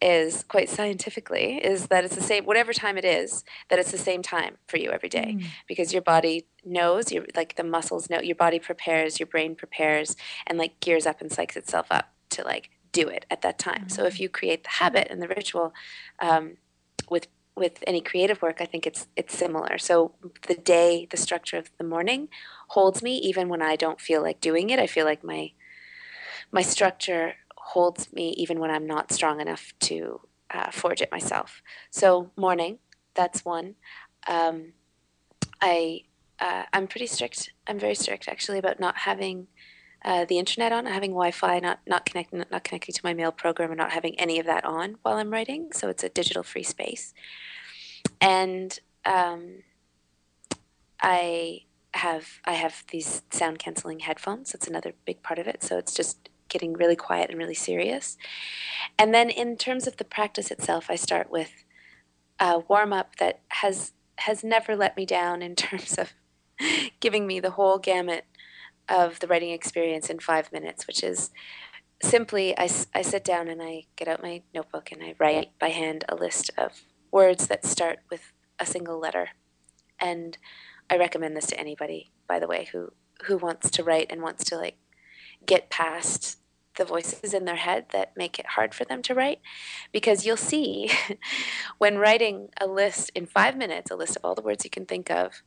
is 0.00 0.44
quite 0.44 0.68
scientifically 0.68 1.56
is 1.56 1.86
that 1.86 2.04
it's 2.04 2.14
the 2.14 2.22
same 2.22 2.44
whatever 2.44 2.72
time 2.72 2.98
it 2.98 3.04
is 3.04 3.44
that 3.70 3.78
it's 3.78 3.92
the 3.92 3.98
same 3.98 4.20
time 4.20 4.56
for 4.66 4.76
you 4.76 4.90
every 4.90 5.08
day 5.08 5.36
mm. 5.38 5.46
because 5.66 5.92
your 5.92 6.02
body 6.02 6.44
knows 6.64 7.10
your 7.10 7.24
like 7.34 7.56
the 7.56 7.64
muscles 7.64 8.10
know 8.10 8.20
your 8.20 8.36
body 8.36 8.58
prepares 8.58 9.18
your 9.18 9.26
brain 9.26 9.54
prepares 9.54 10.14
and 10.46 10.58
like 10.58 10.78
gears 10.80 11.06
up 11.06 11.22
and 11.22 11.30
psychs 11.30 11.56
itself 11.56 11.86
up 11.90 12.12
to 12.28 12.44
like 12.44 12.68
do 12.92 13.08
it 13.08 13.24
at 13.30 13.40
that 13.40 13.58
time 13.58 13.86
mm. 13.86 13.90
so 13.90 14.04
if 14.04 14.20
you 14.20 14.28
create 14.28 14.64
the 14.64 14.70
habit 14.70 15.08
and 15.10 15.22
the 15.22 15.28
ritual 15.28 15.72
um, 16.20 16.58
with 17.08 17.28
with 17.56 17.82
any 17.86 18.00
creative 18.00 18.42
work 18.42 18.58
i 18.60 18.66
think 18.66 18.86
it's 18.86 19.06
it's 19.16 19.36
similar 19.36 19.78
so 19.78 20.12
the 20.46 20.54
day 20.54 21.06
the 21.10 21.16
structure 21.16 21.56
of 21.56 21.70
the 21.78 21.84
morning 21.84 22.28
holds 22.68 23.02
me 23.02 23.16
even 23.16 23.48
when 23.48 23.62
i 23.62 23.76
don't 23.76 24.00
feel 24.00 24.22
like 24.22 24.40
doing 24.40 24.70
it 24.70 24.78
i 24.78 24.86
feel 24.86 25.04
like 25.04 25.24
my 25.24 25.50
my 26.52 26.62
structure 26.62 27.34
holds 27.56 28.12
me 28.12 28.30
even 28.36 28.60
when 28.60 28.70
I'm 28.70 28.86
not 28.86 29.12
strong 29.12 29.40
enough 29.40 29.72
to 29.80 30.20
uh, 30.50 30.70
forge 30.70 31.02
it 31.02 31.10
myself. 31.10 31.62
So 31.90 32.30
morning, 32.36 32.78
that's 33.14 33.44
one. 33.44 33.74
Um, 34.28 34.72
I 35.60 36.02
uh, 36.38 36.64
I'm 36.72 36.86
pretty 36.86 37.06
strict. 37.06 37.50
I'm 37.66 37.78
very 37.78 37.94
strict 37.94 38.28
actually 38.28 38.58
about 38.58 38.78
not 38.78 38.98
having 38.98 39.48
uh, 40.06 40.24
the 40.24 40.38
internet 40.38 40.70
on, 40.70 40.86
having 40.86 41.10
Wi-Fi, 41.10 41.58
not 41.58 41.80
not 41.86 42.06
connecting, 42.06 42.44
not 42.50 42.62
connecting 42.62 42.94
to 42.94 43.00
my 43.02 43.12
mail 43.12 43.32
program, 43.32 43.72
and 43.72 43.78
not 43.78 43.90
having 43.90 44.18
any 44.20 44.38
of 44.38 44.46
that 44.46 44.64
on 44.64 44.96
while 45.02 45.16
I'm 45.16 45.30
writing. 45.30 45.72
So 45.72 45.88
it's 45.88 46.04
a 46.04 46.08
digital 46.08 46.44
free 46.44 46.62
space, 46.62 47.12
and 48.20 48.78
um, 49.04 49.64
I 51.00 51.62
have 51.94 52.40
I 52.44 52.52
have 52.52 52.84
these 52.92 53.22
sound 53.30 53.58
canceling 53.58 53.98
headphones. 53.98 54.52
That's 54.52 54.68
another 54.68 54.94
big 55.04 55.24
part 55.24 55.40
of 55.40 55.48
it. 55.48 55.64
So 55.64 55.76
it's 55.76 55.92
just 55.92 56.28
getting 56.48 56.74
really 56.74 56.96
quiet 56.96 57.30
and 57.30 57.38
really 57.38 57.54
serious. 57.54 58.16
And 58.96 59.12
then 59.12 59.28
in 59.28 59.56
terms 59.56 59.88
of 59.88 59.96
the 59.96 60.04
practice 60.04 60.52
itself, 60.52 60.86
I 60.88 60.94
start 60.94 61.32
with 61.32 61.50
a 62.38 62.60
warm 62.60 62.92
up 62.92 63.16
that 63.16 63.40
has 63.48 63.92
has 64.18 64.44
never 64.44 64.76
let 64.76 64.96
me 64.96 65.04
down 65.04 65.42
in 65.42 65.56
terms 65.56 65.98
of 65.98 66.12
giving 67.00 67.26
me 67.26 67.40
the 67.40 67.50
whole 67.50 67.78
gamut 67.78 68.24
of 68.88 69.20
the 69.20 69.26
writing 69.26 69.50
experience 69.50 70.08
in 70.10 70.18
five 70.18 70.52
minutes, 70.52 70.86
which 70.86 71.02
is 71.02 71.30
simply 72.02 72.56
I, 72.58 72.68
I 72.94 73.02
sit 73.02 73.24
down 73.24 73.48
and 73.48 73.62
I 73.62 73.84
get 73.96 74.08
out 74.08 74.22
my 74.22 74.42
notebook 74.54 74.92
and 74.92 75.02
I 75.02 75.14
write 75.18 75.50
by 75.58 75.68
hand 75.68 76.04
a 76.08 76.14
list 76.14 76.50
of 76.56 76.82
words 77.10 77.46
that 77.48 77.64
start 77.64 78.00
with 78.10 78.32
a 78.58 78.66
single 78.66 78.98
letter. 78.98 79.30
And 79.98 80.36
I 80.90 80.96
recommend 80.98 81.36
this 81.36 81.46
to 81.46 81.58
anybody, 81.58 82.10
by 82.28 82.38
the 82.38 82.46
way, 82.46 82.68
who 82.72 82.92
who 83.24 83.38
wants 83.38 83.70
to 83.70 83.82
write 83.82 84.08
and 84.10 84.20
wants 84.20 84.44
to 84.44 84.56
like 84.56 84.76
get 85.46 85.70
past 85.70 86.38
the 86.76 86.84
voices 86.84 87.32
in 87.32 87.46
their 87.46 87.56
head 87.56 87.86
that 87.92 88.16
make 88.16 88.38
it 88.38 88.46
hard 88.48 88.74
for 88.74 88.84
them 88.84 89.00
to 89.02 89.14
write 89.14 89.40
because 89.92 90.26
you'll 90.26 90.36
see 90.36 90.90
when 91.78 91.96
writing 91.96 92.48
a 92.60 92.66
list 92.66 93.10
in 93.14 93.24
five 93.24 93.56
minutes 93.56 93.90
a 93.90 93.96
list 93.96 94.16
of 94.16 94.24
all 94.24 94.34
the 94.34 94.42
words 94.42 94.64
you 94.64 94.70
can 94.70 94.84
think 94.84 95.10
of 95.10 95.42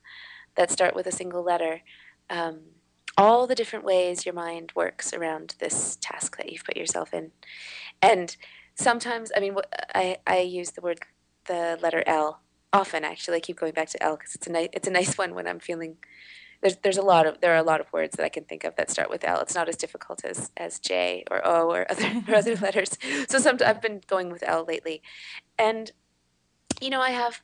that 0.56 0.71
start 0.71 0.95
with 0.95 1.06
a 1.06 1.12
single 1.12 1.43
letter 1.43 1.82
um, 2.32 2.60
all 3.19 3.45
the 3.45 3.55
different 3.55 3.86
ways 3.86 4.25
your 4.25 4.34
mind 4.34 4.71
works 4.75 5.13
around 5.13 5.55
this 5.60 5.97
task 6.01 6.38
that 6.38 6.51
you've 6.51 6.63
put 6.63 6.77
yourself 6.77 7.13
in. 7.13 7.32
And 8.01 8.36
sometimes 8.75 9.29
i 9.36 9.39
mean 9.41 9.55
i, 9.93 10.17
I 10.25 10.39
use 10.39 10.71
the 10.71 10.82
word 10.82 11.01
the 11.45 11.77
letter 11.82 12.01
l 12.08 12.39
often 12.71 13.03
actually. 13.03 13.38
I 13.38 13.41
keep 13.41 13.60
going 13.60 13.73
back 13.73 13.89
to 13.89 14.01
l 14.01 14.15
because 14.15 14.36
it's 14.36 14.47
a 14.47 14.51
nice 14.51 14.69
it's 14.73 14.88
a 14.88 14.91
nice 14.91 15.17
one 15.17 15.36
when 15.36 15.47
i'm 15.47 15.60
feeling 15.60 15.97
there's 16.62 16.77
there's 16.77 16.97
a 16.97 17.01
lot 17.01 17.25
of 17.27 17.41
there 17.41 17.53
are 17.53 17.58
a 17.58 17.63
lot 17.63 17.82
of 17.82 17.91
words 17.91 18.15
that 18.17 18.25
I 18.25 18.29
can 18.29 18.43
think 18.43 18.63
of 18.65 18.75
that 18.75 18.91
start 18.91 19.10
with 19.10 19.23
L. 19.23 19.39
It's 19.39 19.55
not 19.55 19.69
as 19.69 19.77
difficult 19.77 20.25
as 20.25 20.51
as 20.58 20.79
J 20.79 21.23
or 21.32 21.45
O 21.47 21.71
or 21.71 21.89
other 21.89 22.21
or 22.27 22.36
other 22.36 22.55
letters. 22.58 22.97
So 23.29 23.39
some 23.39 23.58
I've 23.65 23.82
been 23.82 24.01
going 24.08 24.29
with 24.29 24.43
L 24.45 24.65
lately, 24.67 25.01
and 25.58 25.91
you 26.82 26.89
know 26.89 26.99
I 27.01 27.12
have 27.12 27.41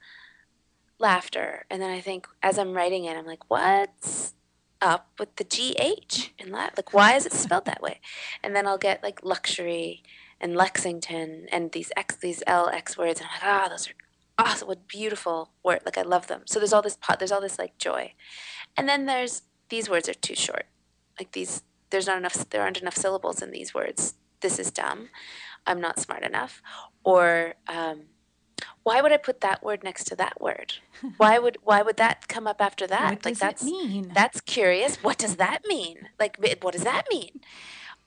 laughter, 1.00 1.66
and 1.70 1.82
then 1.82 1.90
I 1.90 2.02
think 2.02 2.28
as 2.44 2.60
I'm 2.60 2.74
writing 2.74 3.06
it, 3.06 3.16
I'm 3.16 3.26
like, 3.26 3.50
what's 3.50 4.34
up 4.86 5.10
with 5.20 5.36
the 5.36 5.44
GH 5.44 6.30
in 6.38 6.52
that? 6.52 6.78
Like, 6.78 6.94
why 6.94 7.16
is 7.16 7.26
it 7.26 7.34
spelled 7.34 7.66
that 7.66 7.82
way? 7.82 8.00
And 8.44 8.56
then 8.56 8.68
I'll 8.68 8.78
get 8.78 9.04
like 9.04 9.26
luxury 9.26 10.04
and 10.40 10.56
Lexington 10.56 11.48
and 11.52 11.72
these 11.72 11.92
X, 11.98 12.16
these 12.16 12.44
LX 12.48 12.98
words. 12.98 13.20
And 13.20 13.30
I'm 13.30 13.34
like, 13.34 13.44
ah, 13.44 13.64
oh, 13.66 13.70
those 13.70 13.90
are 13.90 13.94
awesome. 14.38 14.68
What 14.68 14.88
beautiful 14.88 15.50
word. 15.64 15.82
Like, 15.86 15.98
I 15.98 16.04
love 16.04 16.28
them. 16.28 16.44
So 16.46 16.60
there's 16.60 16.72
all 16.72 16.84
this 16.84 16.98
pot, 16.98 17.20
there's 17.20 17.32
all 17.32 17.42
this 17.42 17.58
like 17.58 17.78
joy. 17.78 18.14
And 18.78 18.88
then 18.88 19.08
there's, 19.08 19.42
these 19.70 19.90
words 19.90 20.08
are 20.08 20.14
too 20.14 20.36
short. 20.36 20.68
Like 21.20 21.32
these, 21.32 21.64
there's 21.90 22.08
not 22.08 22.18
enough, 22.18 22.50
there 22.50 22.62
aren't 22.62 22.82
enough 22.82 22.96
syllables 22.96 23.42
in 23.42 23.52
these 23.52 23.74
words. 23.74 24.14
This 24.42 24.60
is 24.60 24.70
dumb. 24.70 25.10
I'm 25.66 25.82
not 25.82 26.00
smart 26.00 26.24
enough. 26.24 26.62
Or, 27.04 27.56
um, 27.68 28.04
why 28.84 29.02
would 29.02 29.12
I 29.12 29.18
put 29.18 29.42
that 29.42 29.64
word 29.64 29.84
next 29.84 30.06
to 30.06 30.16
that 30.16 30.40
word? 30.40 30.76
Why 31.18 31.40
would 31.40 31.58
why 31.64 31.82
would 31.82 31.98
that 31.98 32.28
come 32.28 32.48
up 32.48 32.62
after 32.62 32.88
that? 32.88 33.10
What 33.10 33.22
does 33.22 33.32
like 33.32 33.40
that's 33.40 33.64
mean? 33.64 34.12
that's 34.14 34.40
curious. 34.42 34.98
What 35.04 35.18
does 35.18 35.36
that 35.36 35.60
mean? 35.68 36.10
Like 36.20 36.38
what 36.62 36.74
does 36.74 36.84
that 36.84 37.04
mean? 37.12 37.42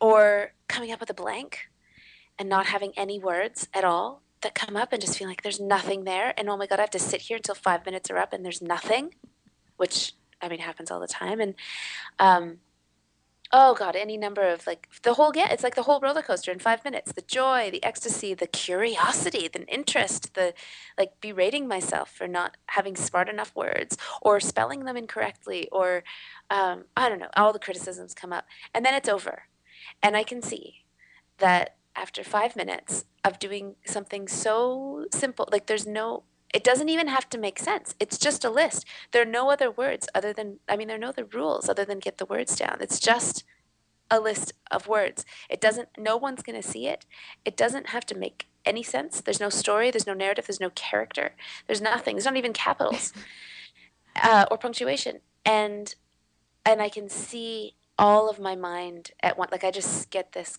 Or 0.00 0.52
coming 0.68 0.90
up 0.90 1.00
with 1.00 1.10
a 1.10 1.14
blank 1.14 1.68
and 2.38 2.48
not 2.48 2.66
having 2.66 2.92
any 2.96 3.18
words 3.18 3.68
at 3.74 3.84
all 3.84 4.22
that 4.40 4.54
come 4.54 4.76
up 4.76 4.92
and 4.92 5.02
just 5.02 5.18
feeling 5.18 5.32
like 5.32 5.42
there's 5.42 5.60
nothing 5.60 6.04
there 6.04 6.32
and 6.38 6.48
oh 6.48 6.56
my 6.56 6.66
god, 6.66 6.78
I 6.78 6.82
have 6.82 6.90
to 6.90 6.98
sit 6.98 7.22
here 7.22 7.36
until 7.36 7.54
5 7.54 7.84
minutes 7.84 8.10
are 8.10 8.16
up 8.18 8.32
and 8.32 8.44
there's 8.44 8.62
nothing, 8.62 9.14
which 9.76 10.14
I 10.40 10.48
mean 10.48 10.60
happens 10.60 10.90
all 10.90 11.00
the 11.00 11.08
time 11.08 11.40
and 11.40 11.54
um 12.18 12.58
oh 13.52 13.74
god 13.74 13.96
any 13.96 14.16
number 14.16 14.42
of 14.42 14.66
like 14.66 14.88
the 15.02 15.14
whole 15.14 15.32
yeah 15.34 15.48
it's 15.50 15.62
like 15.62 15.74
the 15.74 15.84
whole 15.84 16.00
roller 16.00 16.22
coaster 16.22 16.52
in 16.52 16.58
five 16.58 16.84
minutes. 16.84 17.12
The 17.12 17.22
joy 17.22 17.70
the 17.70 17.82
ecstasy 17.84 18.34
the 18.34 18.46
curiosity 18.46 19.48
the 19.48 19.66
interest 19.66 20.34
the 20.34 20.54
like 20.98 21.20
berating 21.20 21.66
myself 21.66 22.10
for 22.10 22.28
not 22.28 22.56
having 22.66 22.96
smart 22.96 23.28
enough 23.28 23.54
words 23.56 23.96
or 24.22 24.40
spelling 24.40 24.84
them 24.84 24.96
incorrectly 24.96 25.68
or 25.72 26.04
um, 26.50 26.84
i 26.96 27.08
don't 27.08 27.20
know 27.20 27.30
all 27.36 27.52
the 27.52 27.58
criticisms 27.58 28.14
come 28.14 28.32
up. 28.32 28.46
And 28.74 28.84
then 28.84 28.94
it's 28.94 29.08
over. 29.08 29.44
And 30.02 30.16
i 30.16 30.22
can 30.22 30.42
see 30.42 30.84
that 31.38 31.76
after 31.96 32.22
five 32.22 32.54
minutes 32.54 33.04
of 33.24 33.38
doing 33.38 33.74
something 33.84 34.28
so 34.28 35.06
simple 35.12 35.48
like 35.50 35.66
there's 35.66 35.86
no 35.86 36.22
it 36.54 36.64
doesn't 36.64 36.88
even 36.88 37.08
have 37.08 37.28
to 37.30 37.38
make 37.38 37.58
sense. 37.58 37.94
It's 38.00 38.18
just 38.18 38.44
a 38.44 38.50
list. 38.50 38.86
There 39.12 39.22
are 39.22 39.26
no 39.26 39.50
other 39.50 39.70
words 39.70 40.08
other 40.14 40.32
than, 40.32 40.58
I 40.68 40.76
mean, 40.76 40.88
there 40.88 40.96
are 40.96 41.00
no 41.00 41.08
other 41.08 41.24
rules 41.24 41.68
other 41.68 41.84
than 41.84 41.98
get 41.98 42.18
the 42.18 42.26
words 42.26 42.56
down. 42.56 42.78
It's 42.80 42.98
just 42.98 43.44
a 44.10 44.18
list 44.18 44.52
of 44.70 44.88
words. 44.88 45.26
It 45.50 45.60
doesn't, 45.60 45.88
no 45.98 46.16
one's 46.16 46.42
going 46.42 46.60
to 46.60 46.66
see 46.66 46.86
it. 46.86 47.04
It 47.44 47.56
doesn't 47.56 47.88
have 47.88 48.06
to 48.06 48.16
make 48.16 48.46
any 48.64 48.82
sense. 48.82 49.20
There's 49.20 49.40
no 49.40 49.50
story, 49.50 49.90
there's 49.90 50.06
no 50.06 50.14
narrative, 50.14 50.46
there's 50.46 50.60
no 50.60 50.70
character, 50.70 51.34
there's 51.66 51.82
nothing. 51.82 52.16
There's 52.16 52.24
not 52.24 52.36
even 52.36 52.54
capitals 52.54 53.12
uh, 54.22 54.46
or 54.50 54.56
punctuation. 54.56 55.20
And, 55.44 55.94
and 56.64 56.80
I 56.80 56.88
can 56.88 57.10
see 57.10 57.74
all 57.98 58.30
of 58.30 58.38
my 58.38 58.56
mind 58.56 59.10
at 59.22 59.36
once. 59.36 59.52
Like 59.52 59.64
I 59.64 59.70
just 59.70 60.10
get 60.10 60.32
this 60.32 60.58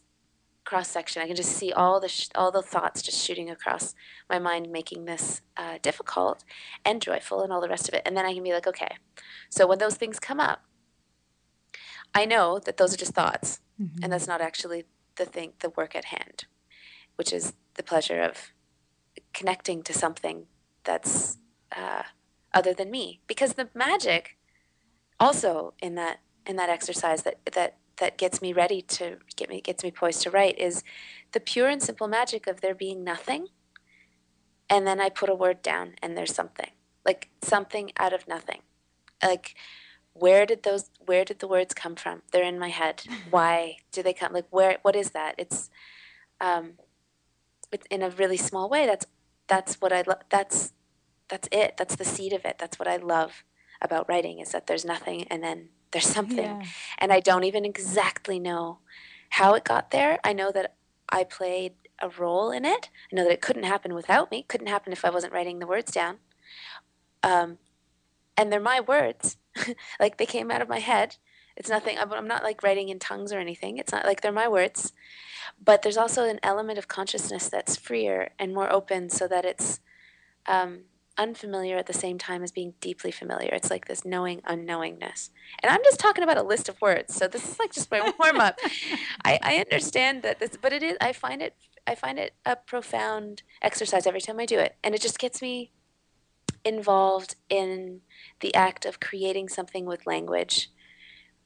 cross 0.66 0.88
section. 0.88 1.22
I 1.22 1.28
can 1.28 1.36
just 1.36 1.52
see 1.52 1.72
all 1.72 2.00
the 2.00 2.08
sh- 2.08 2.30
all 2.36 2.52
the 2.52 2.62
thoughts 2.62 3.02
just 3.02 3.24
shooting 3.26 3.50
across 3.50 3.96
my 4.30 4.40
mind, 4.40 4.72
making 4.72 5.06
this 5.06 5.42
uh, 5.58 5.80
difficult 5.82 6.44
and 6.86 7.02
joyful, 7.02 7.42
and 7.42 7.52
all 7.52 7.62
the 7.62 7.70
rest 7.70 7.88
of 7.88 7.94
it. 7.94 8.04
And 8.06 8.16
then 8.16 8.26
I 8.26 8.34
can 8.34 8.44
be 8.44 8.54
like, 8.54 8.68
okay, 8.68 8.98
so 9.50 9.66
when 9.68 9.80
those 9.80 9.96
things 9.96 10.20
come 10.20 10.40
up, 10.40 10.64
I 12.14 12.26
know 12.26 12.60
that 12.60 12.78
those 12.78 12.94
are 12.94 12.98
just 12.98 13.14
thoughts, 13.14 13.62
mm-hmm. 13.82 14.04
and 14.04 14.14
that's 14.14 14.28
not 14.28 14.42
actually 14.42 14.86
the 15.16 15.26
thing, 15.26 15.54
the 15.60 15.70
work 15.72 15.96
at 15.96 16.06
hand, 16.06 16.46
which 17.16 17.34
is 17.34 17.54
the 17.76 17.84
pleasure 17.84 18.22
of 18.22 18.52
connecting 19.34 19.84
to 19.84 19.94
something 19.94 20.46
that's 20.84 21.38
uh, 21.76 22.04
other 22.54 22.74
than 22.74 22.92
me. 22.92 23.22
Because 23.28 23.54
the 23.54 23.70
magic, 23.74 24.38
also 25.20 25.74
in 25.82 25.96
that 25.96 26.20
in 26.46 26.56
that 26.56 26.70
exercise 26.70 27.24
that 27.24 27.40
that 27.54 27.78
that 28.00 28.18
gets 28.18 28.42
me 28.42 28.54
ready 28.54 28.82
to 28.82 29.18
get 29.36 29.50
me 29.50 29.62
gets 29.62 29.84
me 29.84 29.92
poised 29.92 30.22
to 30.22 30.32
write 30.32 30.58
is 30.58 30.84
the 31.32 31.40
pure 31.40 31.68
and 31.68 31.82
simple 31.84 32.08
magic 32.08 32.48
of 32.48 32.62
there 32.62 32.76
being 32.76 33.04
nothing 33.04 33.48
and 34.70 34.86
then 34.86 35.02
I 35.02 35.10
put 35.10 35.30
a 35.30 35.36
word 35.36 35.62
down 35.62 35.96
and 36.02 36.16
there's 36.16 36.34
something. 36.34 36.70
Like 37.04 37.30
something 37.42 37.92
out 37.98 38.14
of 38.14 38.28
nothing. 38.28 38.62
Like 39.24 39.56
where 40.14 40.46
did 40.46 40.64
those 40.64 40.92
where 41.06 41.26
did 41.26 41.40
the 41.40 41.48
words 41.48 41.74
come 41.74 41.96
from? 41.96 42.22
They're 42.32 42.44
in 42.44 42.60
my 42.60 42.70
head. 42.70 43.04
Why 43.30 43.78
do 43.92 44.04
they 44.04 44.14
come 44.14 44.34
like 44.34 44.48
where 44.52 44.78
what 44.84 44.96
is 44.96 45.12
that? 45.12 45.36
It's 45.38 45.70
um 46.40 46.74
it's 47.72 47.88
in 47.90 48.04
a 48.04 48.10
really 48.12 48.38
small 48.38 48.70
way. 48.70 48.86
That's 48.86 49.08
that's 49.48 49.82
what 49.82 49.92
I 49.92 50.04
love 50.06 50.22
that's 50.30 50.74
that's 51.30 51.50
it. 51.52 51.76
That's 51.78 51.96
the 51.96 52.06
seed 52.06 52.34
of 52.34 52.46
it. 52.46 52.58
That's 52.60 52.78
what 52.78 52.88
I 52.88 52.98
love 52.98 53.44
about 53.82 54.10
writing 54.10 54.40
is 54.40 54.52
that 54.52 54.68
there's 54.68 54.86
nothing 54.86 55.24
and 55.30 55.42
then 55.42 55.70
there's 55.92 56.06
something. 56.06 56.38
Yeah. 56.38 56.64
And 56.98 57.12
I 57.12 57.20
don't 57.20 57.44
even 57.44 57.66
exactly 57.66 58.40
know 58.40 58.80
how 59.30 59.54
it 59.54 59.64
got 59.64 59.92
there. 59.92 60.20
I 60.24 60.34
know 60.34 60.52
that 60.52 60.76
I 61.10 61.24
played 61.24 61.74
a 62.02 62.10
role 62.10 62.52
in 62.52 62.66
it. 62.66 62.90
I 63.12 63.16
know 63.16 63.24
that 63.24 63.34
it 63.34 63.42
couldn't 63.42 63.64
happen 63.64 63.94
without 63.94 64.32
me, 64.32 64.44
couldn't 64.48 64.68
happen 64.68 64.94
if 64.94 65.04
I 65.04 65.10
wasn't 65.10 65.34
writing 65.34 65.60
the 65.60 65.68
words 65.68 65.92
down. 65.92 66.18
Um, 67.24 67.58
and 68.38 68.52
they're 68.52 68.60
my 68.60 68.80
words. 68.80 69.38
like 70.00 70.18
they 70.18 70.26
came 70.26 70.52
out 70.52 70.62
of 70.62 70.70
my 70.70 70.80
head. 70.80 71.18
It's 71.58 71.70
nothing, 71.70 71.98
I'm 72.00 72.28
not 72.28 72.44
like 72.44 72.64
writing 72.64 72.88
in 72.88 73.00
tongues 73.00 73.34
or 73.34 73.40
anything. 73.40 73.78
It's 73.78 73.92
not 73.92 74.06
like 74.06 74.22
they're 74.22 74.32
my 74.32 74.48
words. 74.48 74.94
But 75.62 75.82
there's 75.82 75.98
also 75.98 76.24
an 76.24 76.40
element 76.42 76.80
of 76.80 76.88
consciousness 76.88 77.50
that's 77.50 77.76
freer 77.76 78.30
and 78.40 78.54
more 78.54 78.72
open 78.72 79.10
so 79.10 79.28
that 79.28 79.44
it's 79.44 79.82
um, 80.46 80.84
unfamiliar 81.20 81.78
at 81.78 81.86
the 81.86 81.94
same 81.94 82.18
time 82.18 82.42
as 82.42 82.52
being 82.52 82.74
deeply 82.80 83.12
familiar. 83.12 83.50
It's 83.52 83.70
like 83.70 83.88
this 83.88 84.06
knowing 84.06 84.42
unknowingness. 84.42 85.30
And 85.62 85.72
I'm 85.72 85.84
just 85.84 86.00
talking 86.00 86.24
about 86.24 86.38
a 86.38 86.44
list 86.44 86.70
of 86.70 86.82
words. 86.82 87.14
So 87.14 87.28
this 87.28 87.48
is 87.48 87.60
like 87.60 87.74
just 87.74 87.92
my 87.92 88.12
warm 88.18 88.40
up. 88.40 88.58
I, 89.26 89.38
I 89.44 89.58
understand 89.58 90.24
that 90.24 90.40
this, 90.40 90.58
but 90.60 90.74
it 90.74 90.82
is, 90.82 90.98
I 91.02 91.14
find 91.14 91.42
it, 91.42 91.56
I 91.86 91.96
find 91.96 92.18
it 92.18 92.34
a 92.46 92.56
profound 92.56 93.44
exercise 93.62 94.08
every 94.08 94.22
time 94.22 94.40
I 94.40 94.46
do 94.46 94.58
it. 94.58 94.78
And 94.84 94.96
it 94.96 95.02
just 95.02 95.20
gets 95.20 95.42
me 95.42 95.72
involved 96.64 97.36
in 97.50 98.02
the 98.40 98.56
act 98.56 98.86
of 98.86 99.00
creating 99.00 99.50
something 99.50 99.86
with 99.86 100.08
language 100.08 100.72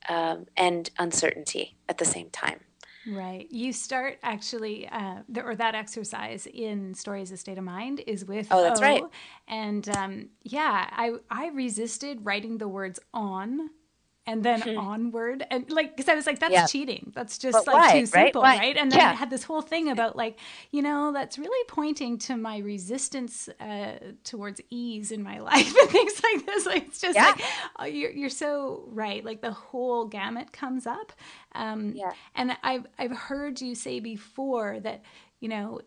um, 0.07 0.45
and 0.55 0.89
uncertainty 0.99 1.77
at 1.89 1.97
the 1.97 2.05
same 2.05 2.29
time. 2.29 2.61
Right. 3.05 3.51
You 3.51 3.73
start 3.73 4.19
actually, 4.23 4.87
uh, 4.87 5.23
the, 5.27 5.43
or 5.43 5.55
that 5.55 5.75
exercise 5.75 6.47
in 6.47 6.93
Story 6.93 7.21
Is 7.21 7.31
a 7.31 7.37
State 7.37 7.57
of 7.57 7.63
Mind 7.63 8.01
is 8.07 8.25
with 8.25 8.47
Oh, 8.49 8.61
that's 8.61 8.79
o, 8.79 8.83
right. 8.83 9.03
And 9.47 9.89
um, 9.97 10.29
yeah, 10.43 10.89
I, 10.91 11.13
I 11.29 11.47
resisted 11.49 12.25
writing 12.25 12.59
the 12.59 12.67
words 12.67 12.99
on 13.13 13.69
and 14.25 14.43
then 14.43 14.61
hmm. 14.61 14.77
onward 14.77 15.45
and 15.51 15.69
like 15.69 15.95
because 15.95 16.07
i 16.07 16.15
was 16.15 16.25
like 16.25 16.39
that's 16.39 16.53
yeah. 16.53 16.65
cheating 16.65 17.11
that's 17.13 17.37
just 17.37 17.53
but 17.53 17.67
like 17.67 17.75
why, 17.75 17.99
too 17.99 18.05
simple 18.05 18.41
right, 18.41 18.59
right? 18.59 18.77
and 18.77 18.91
then 18.91 18.99
yeah. 18.99 19.09
i 19.09 19.13
had 19.13 19.29
this 19.29 19.43
whole 19.43 19.61
thing 19.61 19.89
about 19.89 20.15
like 20.15 20.39
you 20.71 20.81
know 20.81 21.11
that's 21.11 21.37
really 21.37 21.67
pointing 21.67 22.17
to 22.17 22.37
my 22.37 22.57
resistance 22.59 23.49
uh, 23.59 23.93
towards 24.23 24.61
ease 24.69 25.11
in 25.11 25.21
my 25.21 25.39
life 25.51 25.75
and 25.75 25.89
things 25.89 26.21
like 26.23 26.45
this 26.45 26.65
like 26.65 26.87
it's 26.87 27.01
just 27.01 27.15
yeah. 27.15 27.27
like 27.27 27.41
oh, 27.79 27.85
you're, 27.85 28.11
you're 28.11 28.29
so 28.29 28.85
right 28.87 29.25
like 29.25 29.41
the 29.41 29.51
whole 29.51 30.05
gamut 30.05 30.51
comes 30.53 30.87
up 30.87 31.11
um, 31.55 31.91
yeah. 31.95 32.13
and 32.35 32.57
I've, 32.63 32.87
I've 32.97 33.11
heard 33.11 33.61
you 33.61 33.75
say 33.75 33.99
before 33.99 34.79
that 34.79 35.03
you 35.39 35.49
know 35.49 35.81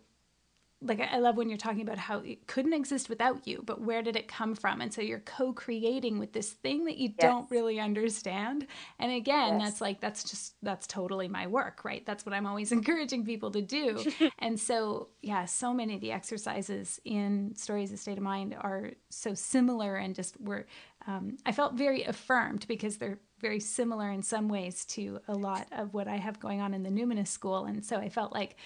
like 0.87 1.01
I 1.01 1.19
love 1.19 1.37
when 1.37 1.49
you're 1.49 1.59
talking 1.59 1.83
about 1.83 1.99
how 1.99 2.19
it 2.19 2.47
couldn't 2.47 2.73
exist 2.73 3.09
without 3.09 3.47
you, 3.47 3.63
but 3.65 3.81
where 3.81 4.03
did 4.03 4.17
it 4.17 4.29
come 4.29 4.55
from? 4.55 4.81
And 4.81 4.93
so 4.93 5.03
you're 5.03 5.21
co-creating 5.21 6.19
with 6.19 6.33
this 6.33 6.51
thing 6.51 6.85
that 6.87 6.97
you 6.97 7.09
yes. 7.09 7.17
don't 7.19 7.51
really 7.51 7.79
understand. 7.81 8.67
And 8.99 9.13
again, 9.13 9.59
yes. 9.59 9.63
that's 9.63 9.81
like 9.81 10.01
that's 10.01 10.25
just 10.25 10.55
that's 10.63 10.87
totally 10.87 11.29
my 11.29 11.47
work, 11.47 11.85
right? 11.85 12.05
That's 12.05 12.25
what 12.25 12.35
I'm 12.35 12.47
always 12.47 12.73
encouraging 12.79 13.25
people 13.25 13.51
to 13.53 13.63
do. 13.63 14.05
and 14.39 14.59
so, 14.59 15.09
yeah, 15.23 15.45
so 15.45 15.73
many 15.73 15.95
of 15.95 16.01
the 16.01 16.13
exercises 16.13 17.01
in 17.05 17.55
Story 17.57 17.85
Is 17.85 17.93
a 17.93 17.97
State 17.97 18.19
of 18.19 18.25
Mind 18.25 18.57
are 18.61 18.93
so 19.11 19.35
similar 19.35 19.97
and 19.97 20.15
just 20.15 20.41
were 20.41 20.67
um, 21.07 21.37
I 21.47 21.53
felt 21.53 21.75
very 21.75 22.03
affirmed 22.03 22.67
because 22.67 22.97
they're 22.97 23.21
very 23.39 23.61
similar 23.61 24.11
in 24.11 24.23
some 24.23 24.49
ways 24.49 24.85
to 24.87 25.21
a 25.29 25.35
lot 25.35 25.67
of 25.73 25.95
what 25.95 26.09
I 26.09 26.17
have 26.17 26.41
going 26.41 26.61
on 26.61 26.75
in 26.75 26.83
the 26.83 26.91
Numinous 26.91 27.29
School. 27.29 27.65
And 27.67 27.85
so 27.85 27.97
I 27.97 28.09
felt 28.09 28.33
like 28.33 28.57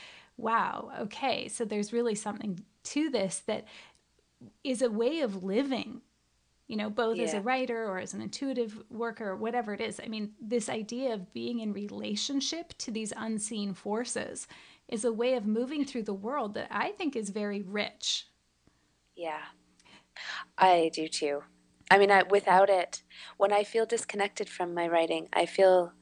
wow, 0.41 0.91
okay, 1.01 1.49
so 1.49 1.65
there's 1.65 1.93
really 1.93 2.15
something 2.15 2.61
to 2.85 3.11
this 3.11 3.41
that 3.47 3.65
is 4.65 4.83
a 4.83 4.91
way 4.91 5.21
of 5.21 5.45
living, 5.45 6.01
you 6.67 6.77
know, 6.77 6.89
both 6.89 7.17
yeah. 7.17 7.25
as 7.25 7.35
a 7.35 7.41
writer 7.41 7.85
or 7.85 7.99
as 7.99 8.15
an 8.15 8.23
intuitive 8.23 8.83
worker, 8.91 9.37
whatever 9.37 9.75
it 9.75 9.81
is. 9.81 10.01
I 10.03 10.09
mean, 10.09 10.33
this 10.41 10.69
idea 10.69 11.13
of 11.13 11.33
being 11.33 11.61
in 11.61 11.73
relationship 11.73 12.73
to 12.79 12.91
these 12.91 13.13
unseen 13.17 13.75
forces 13.75 14.49
is 14.89 15.05
a 15.05 15.13
way 15.13 15.35
of 15.35 15.47
moving 15.47 15.85
through 15.85 16.05
the 16.05 16.15
world 16.15 16.55
that 16.55 16.69
I 16.71 16.91
think 16.93 17.17
is 17.17 17.31
very 17.31 17.63
rich. 17.63 18.27
Yeah, 19.15 19.43
I 20.57 20.91
do 20.93 21.07
too. 21.09 21.43
I 21.91 21.99
mean, 21.99 22.11
I, 22.11 22.23
without 22.23 22.71
it, 22.71 23.03
when 23.37 23.53
I 23.53 23.65
feel 23.65 23.85
disconnected 23.85 24.49
from 24.49 24.75
my 24.75 24.87
writing, 24.87 25.29
I 25.33 25.47
feel 25.47 25.93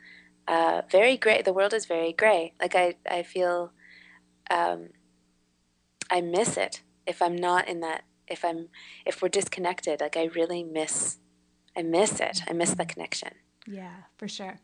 uh, 0.47 0.83
very 0.91 1.17
gray. 1.17 1.43
The 1.43 1.53
world 1.53 1.73
is 1.75 1.87
very 1.87 2.13
gray. 2.13 2.55
Like 2.61 2.75
I, 2.75 2.95
I 3.11 3.23
feel 3.23 3.73
um, 4.51 4.89
I 6.11 6.21
miss 6.21 6.57
it 6.57 6.83
if 7.07 7.23
I'm 7.23 7.37
not 7.37 7.69
in 7.69 7.81
that. 7.81 8.05
If 8.27 8.45
I'm 8.45 8.69
if 9.07 9.23
we're 9.23 9.29
disconnected, 9.29 10.01
like 10.01 10.17
I 10.17 10.25
really 10.25 10.63
miss. 10.63 11.19
I 11.77 11.83
miss 11.83 12.21
it. 12.21 12.43
I 12.49 12.53
miss 12.53 12.75
the 12.75 12.85
connection. 12.85 13.31
Yeah, 13.67 13.95
for 14.17 14.29
sure. 14.29 14.59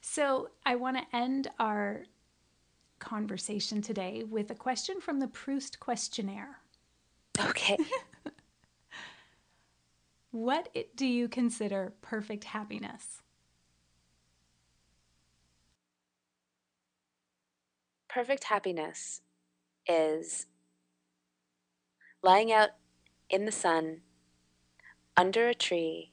So 0.00 0.50
I 0.64 0.76
want 0.76 0.98
to 0.98 1.16
end 1.16 1.48
our 1.58 2.04
conversation 2.98 3.82
today 3.82 4.24
with 4.28 4.50
a 4.50 4.54
question 4.54 5.00
from 5.00 5.20
the 5.20 5.26
Proust 5.26 5.80
questionnaire. 5.80 6.58
Okay. 7.38 7.76
what 10.30 10.74
do 10.94 11.06
you 11.06 11.28
consider 11.28 11.94
perfect 12.02 12.44
happiness? 12.44 13.22
Perfect 18.08 18.44
happiness 18.44 19.22
is 19.86 20.46
lying 22.22 22.52
out 22.52 22.70
in 23.28 23.44
the 23.44 23.52
sun 23.52 24.02
under 25.16 25.48
a 25.48 25.54
tree 25.54 26.12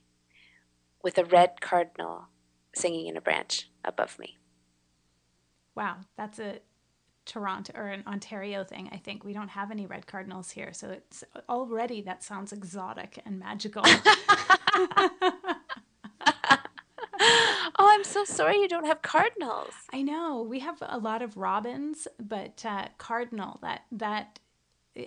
with 1.04 1.18
a 1.18 1.26
red 1.26 1.62
cardinal 1.62 2.28
singing 2.74 3.08
in 3.08 3.18
a 3.18 3.22
branch 3.22 3.70
above 3.84 4.18
me. 4.20 4.38
Wow, 5.76 5.98
that's 6.18 6.40
a 6.40 6.60
Toronto 7.26 7.74
or 7.76 7.88
an 7.90 8.04
Ontario 8.08 8.64
thing. 8.64 8.90
I 8.92 8.98
think 8.98 9.24
we 9.24 9.34
don't 9.34 9.50
have 9.50 9.70
any 9.70 9.86
red 9.86 10.08
cardinals 10.08 10.50
here, 10.52 10.74
so 10.74 10.90
it's 10.90 11.24
already 11.50 12.02
that 12.02 12.24
sounds 12.24 12.54
exotic 12.54 13.22
and 13.26 13.40
magical. 13.40 13.84
I'm 17.98 18.04
so 18.04 18.26
sorry 18.26 18.58
you 18.58 18.68
don't 18.68 18.86
have 18.86 19.02
cardinals. 19.02 19.74
I 19.92 20.04
know 20.04 20.44
we 20.48 20.60
have 20.60 20.78
a 20.82 21.00
lot 21.00 21.24
of 21.24 21.36
robins, 21.36 22.08
but 22.20 22.64
uh, 22.64 22.90
cardinal 23.00 23.58
that 23.64 23.86
that. 23.92 24.38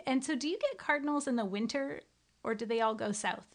And 0.09 0.25
so, 0.25 0.35
do 0.35 0.49
you 0.49 0.59
get 0.59 0.77
cardinals 0.77 1.29
in 1.29 1.37
the 1.37 1.45
winter, 1.45 2.01
or 2.43 2.53
do 2.57 2.67
they 2.67 2.81
all 2.81 2.97
go 2.97 3.13
south? 3.13 3.47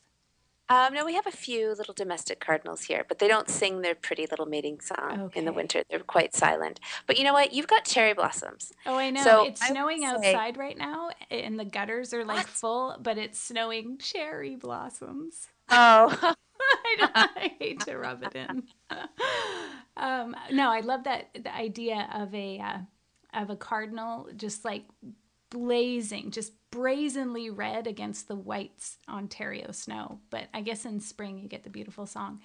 Um, 0.69 0.93
no, 0.93 1.03
we 1.03 1.15
have 1.15 1.27
a 1.27 1.31
few 1.31 1.75
little 1.75 1.93
domestic 1.93 2.39
cardinals 2.39 2.83
here, 2.83 3.03
but 3.09 3.19
they 3.19 3.27
don't 3.27 3.49
sing 3.49 3.81
their 3.81 3.93
pretty 3.93 4.25
little 4.25 4.45
mating 4.45 4.79
song 4.79 5.19
okay. 5.23 5.39
in 5.39 5.43
the 5.43 5.51
winter. 5.51 5.83
They're 5.89 5.99
quite 5.99 6.33
silent. 6.33 6.79
But 7.05 7.17
you 7.17 7.25
know 7.25 7.33
what? 7.33 7.51
You've 7.51 7.67
got 7.67 7.83
cherry 7.83 8.13
blossoms. 8.13 8.71
Oh, 8.86 8.95
I 8.95 9.09
know. 9.09 9.21
So 9.21 9.47
it's 9.47 9.67
snowing 9.67 10.05
outside 10.05 10.55
right 10.55 10.77
now, 10.77 11.09
and 11.29 11.59
the 11.59 11.65
gutters 11.65 12.13
are 12.13 12.23
like 12.23 12.38
what? 12.38 12.47
full, 12.47 12.97
but 13.01 13.17
it's 13.17 13.38
snowing 13.38 13.97
cherry 13.97 14.55
blossoms. 14.55 15.49
Oh. 15.69 16.36
I, 16.57 17.29
I, 17.36 17.51
hate 17.59 17.81
to 17.81 17.97
rub 17.97 18.23
it 18.23 18.33
in. 18.33 18.63
um, 19.97 20.36
no, 20.51 20.71
I 20.71 20.81
love 20.81 21.03
that 21.05 21.29
the 21.33 21.53
idea 21.53 22.09
of 22.13 22.33
a 22.33 22.59
uh, 22.59 22.77
of 23.33 23.49
a 23.49 23.55
cardinal 23.55 24.29
just 24.36 24.65
like 24.65 24.86
blazing, 25.49 26.31
just 26.31 26.53
brazenly 26.71 27.49
red 27.49 27.88
against 27.88 28.27
the 28.27 28.36
white 28.36 28.89
Ontario 29.07 29.71
snow. 29.71 30.19
But 30.29 30.47
I 30.53 30.61
guess 30.61 30.86
in 30.86 30.99
spring 30.99 31.39
you 31.39 31.47
get 31.47 31.63
the 31.63 31.69
beautiful 31.69 32.05
song. 32.05 32.41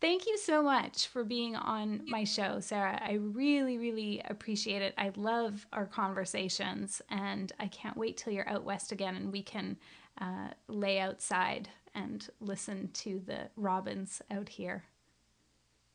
Thank 0.00 0.26
you 0.26 0.38
so 0.38 0.62
much 0.62 1.08
for 1.08 1.24
being 1.24 1.56
on 1.56 2.02
my 2.06 2.22
show, 2.22 2.60
Sarah. 2.60 3.00
I 3.02 3.14
really, 3.14 3.78
really 3.78 4.22
appreciate 4.24 4.80
it. 4.80 4.94
I 4.96 5.10
love 5.16 5.66
our 5.72 5.86
conversations, 5.86 7.02
and 7.10 7.52
I 7.58 7.66
can't 7.66 7.96
wait 7.96 8.16
till 8.16 8.32
you're 8.32 8.48
out 8.48 8.62
west 8.62 8.92
again 8.92 9.16
and 9.16 9.32
we 9.32 9.42
can 9.42 9.76
uh, 10.20 10.50
lay 10.68 11.00
outside 11.00 11.68
and 11.94 12.28
listen 12.40 12.90
to 12.92 13.20
the 13.26 13.50
robins 13.56 14.22
out 14.30 14.48
here. 14.48 14.84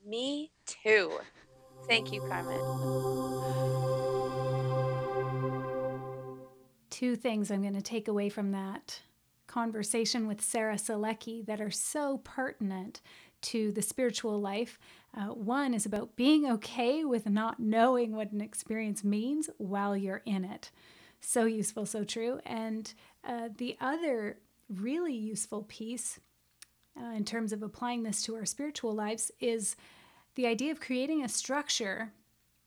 Me 0.05 0.51
too. 0.65 1.19
Thank 1.87 2.11
you, 2.11 2.21
Carmen. 2.21 2.59
Two 6.89 7.15
things 7.15 7.49
I'm 7.49 7.61
going 7.61 7.73
to 7.73 7.81
take 7.81 8.07
away 8.07 8.29
from 8.29 8.51
that 8.51 9.01
conversation 9.47 10.27
with 10.27 10.41
Sarah 10.41 10.75
Selecky 10.75 11.45
that 11.45 11.61
are 11.61 11.71
so 11.71 12.19
pertinent 12.23 13.01
to 13.41 13.71
the 13.71 13.81
spiritual 13.81 14.39
life. 14.39 14.79
Uh, 15.15 15.27
one 15.27 15.73
is 15.73 15.85
about 15.85 16.15
being 16.15 16.49
okay 16.49 17.03
with 17.03 17.29
not 17.29 17.59
knowing 17.59 18.15
what 18.15 18.31
an 18.31 18.41
experience 18.41 19.03
means 19.03 19.49
while 19.57 19.95
you're 19.95 20.23
in 20.25 20.43
it. 20.43 20.71
So 21.19 21.45
useful, 21.45 21.85
so 21.85 22.03
true. 22.03 22.39
And 22.45 22.93
uh, 23.23 23.49
the 23.57 23.77
other 23.79 24.39
really 24.69 25.13
useful 25.13 25.63
piece 25.63 26.19
uh, 26.99 27.15
in 27.15 27.25
terms 27.25 27.51
of 27.51 27.63
applying 27.63 28.03
this 28.03 28.21
to 28.23 28.35
our 28.35 28.45
spiritual 28.45 28.93
lives 28.93 29.31
is 29.39 29.75
the 30.35 30.45
idea 30.47 30.71
of 30.71 30.79
creating 30.79 31.23
a 31.23 31.29
structure 31.29 32.11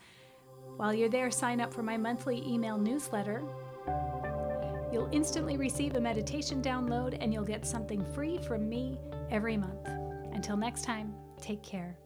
While 0.76 0.94
you're 0.94 1.10
there, 1.10 1.32
sign 1.32 1.62
up 1.62 1.74
for 1.74 1.84
my 1.84 1.96
monthly 1.96 2.46
email 2.46 2.78
newsletter. 2.78 3.44
You'll 4.92 5.10
instantly 5.12 5.58
receive 5.58 5.96
a 5.96 6.02
meditation 6.02 6.62
download 6.62 7.18
and 7.20 7.34
you'll 7.34 7.46
get 7.46 7.66
something 7.66 8.06
free 8.14 8.38
from 8.40 8.68
me 8.68 9.00
every 9.32 9.58
month. 9.58 9.88
Until 10.34 10.58
next 10.58 10.84
time, 10.84 11.14
take 11.40 11.64
care. 11.64 12.03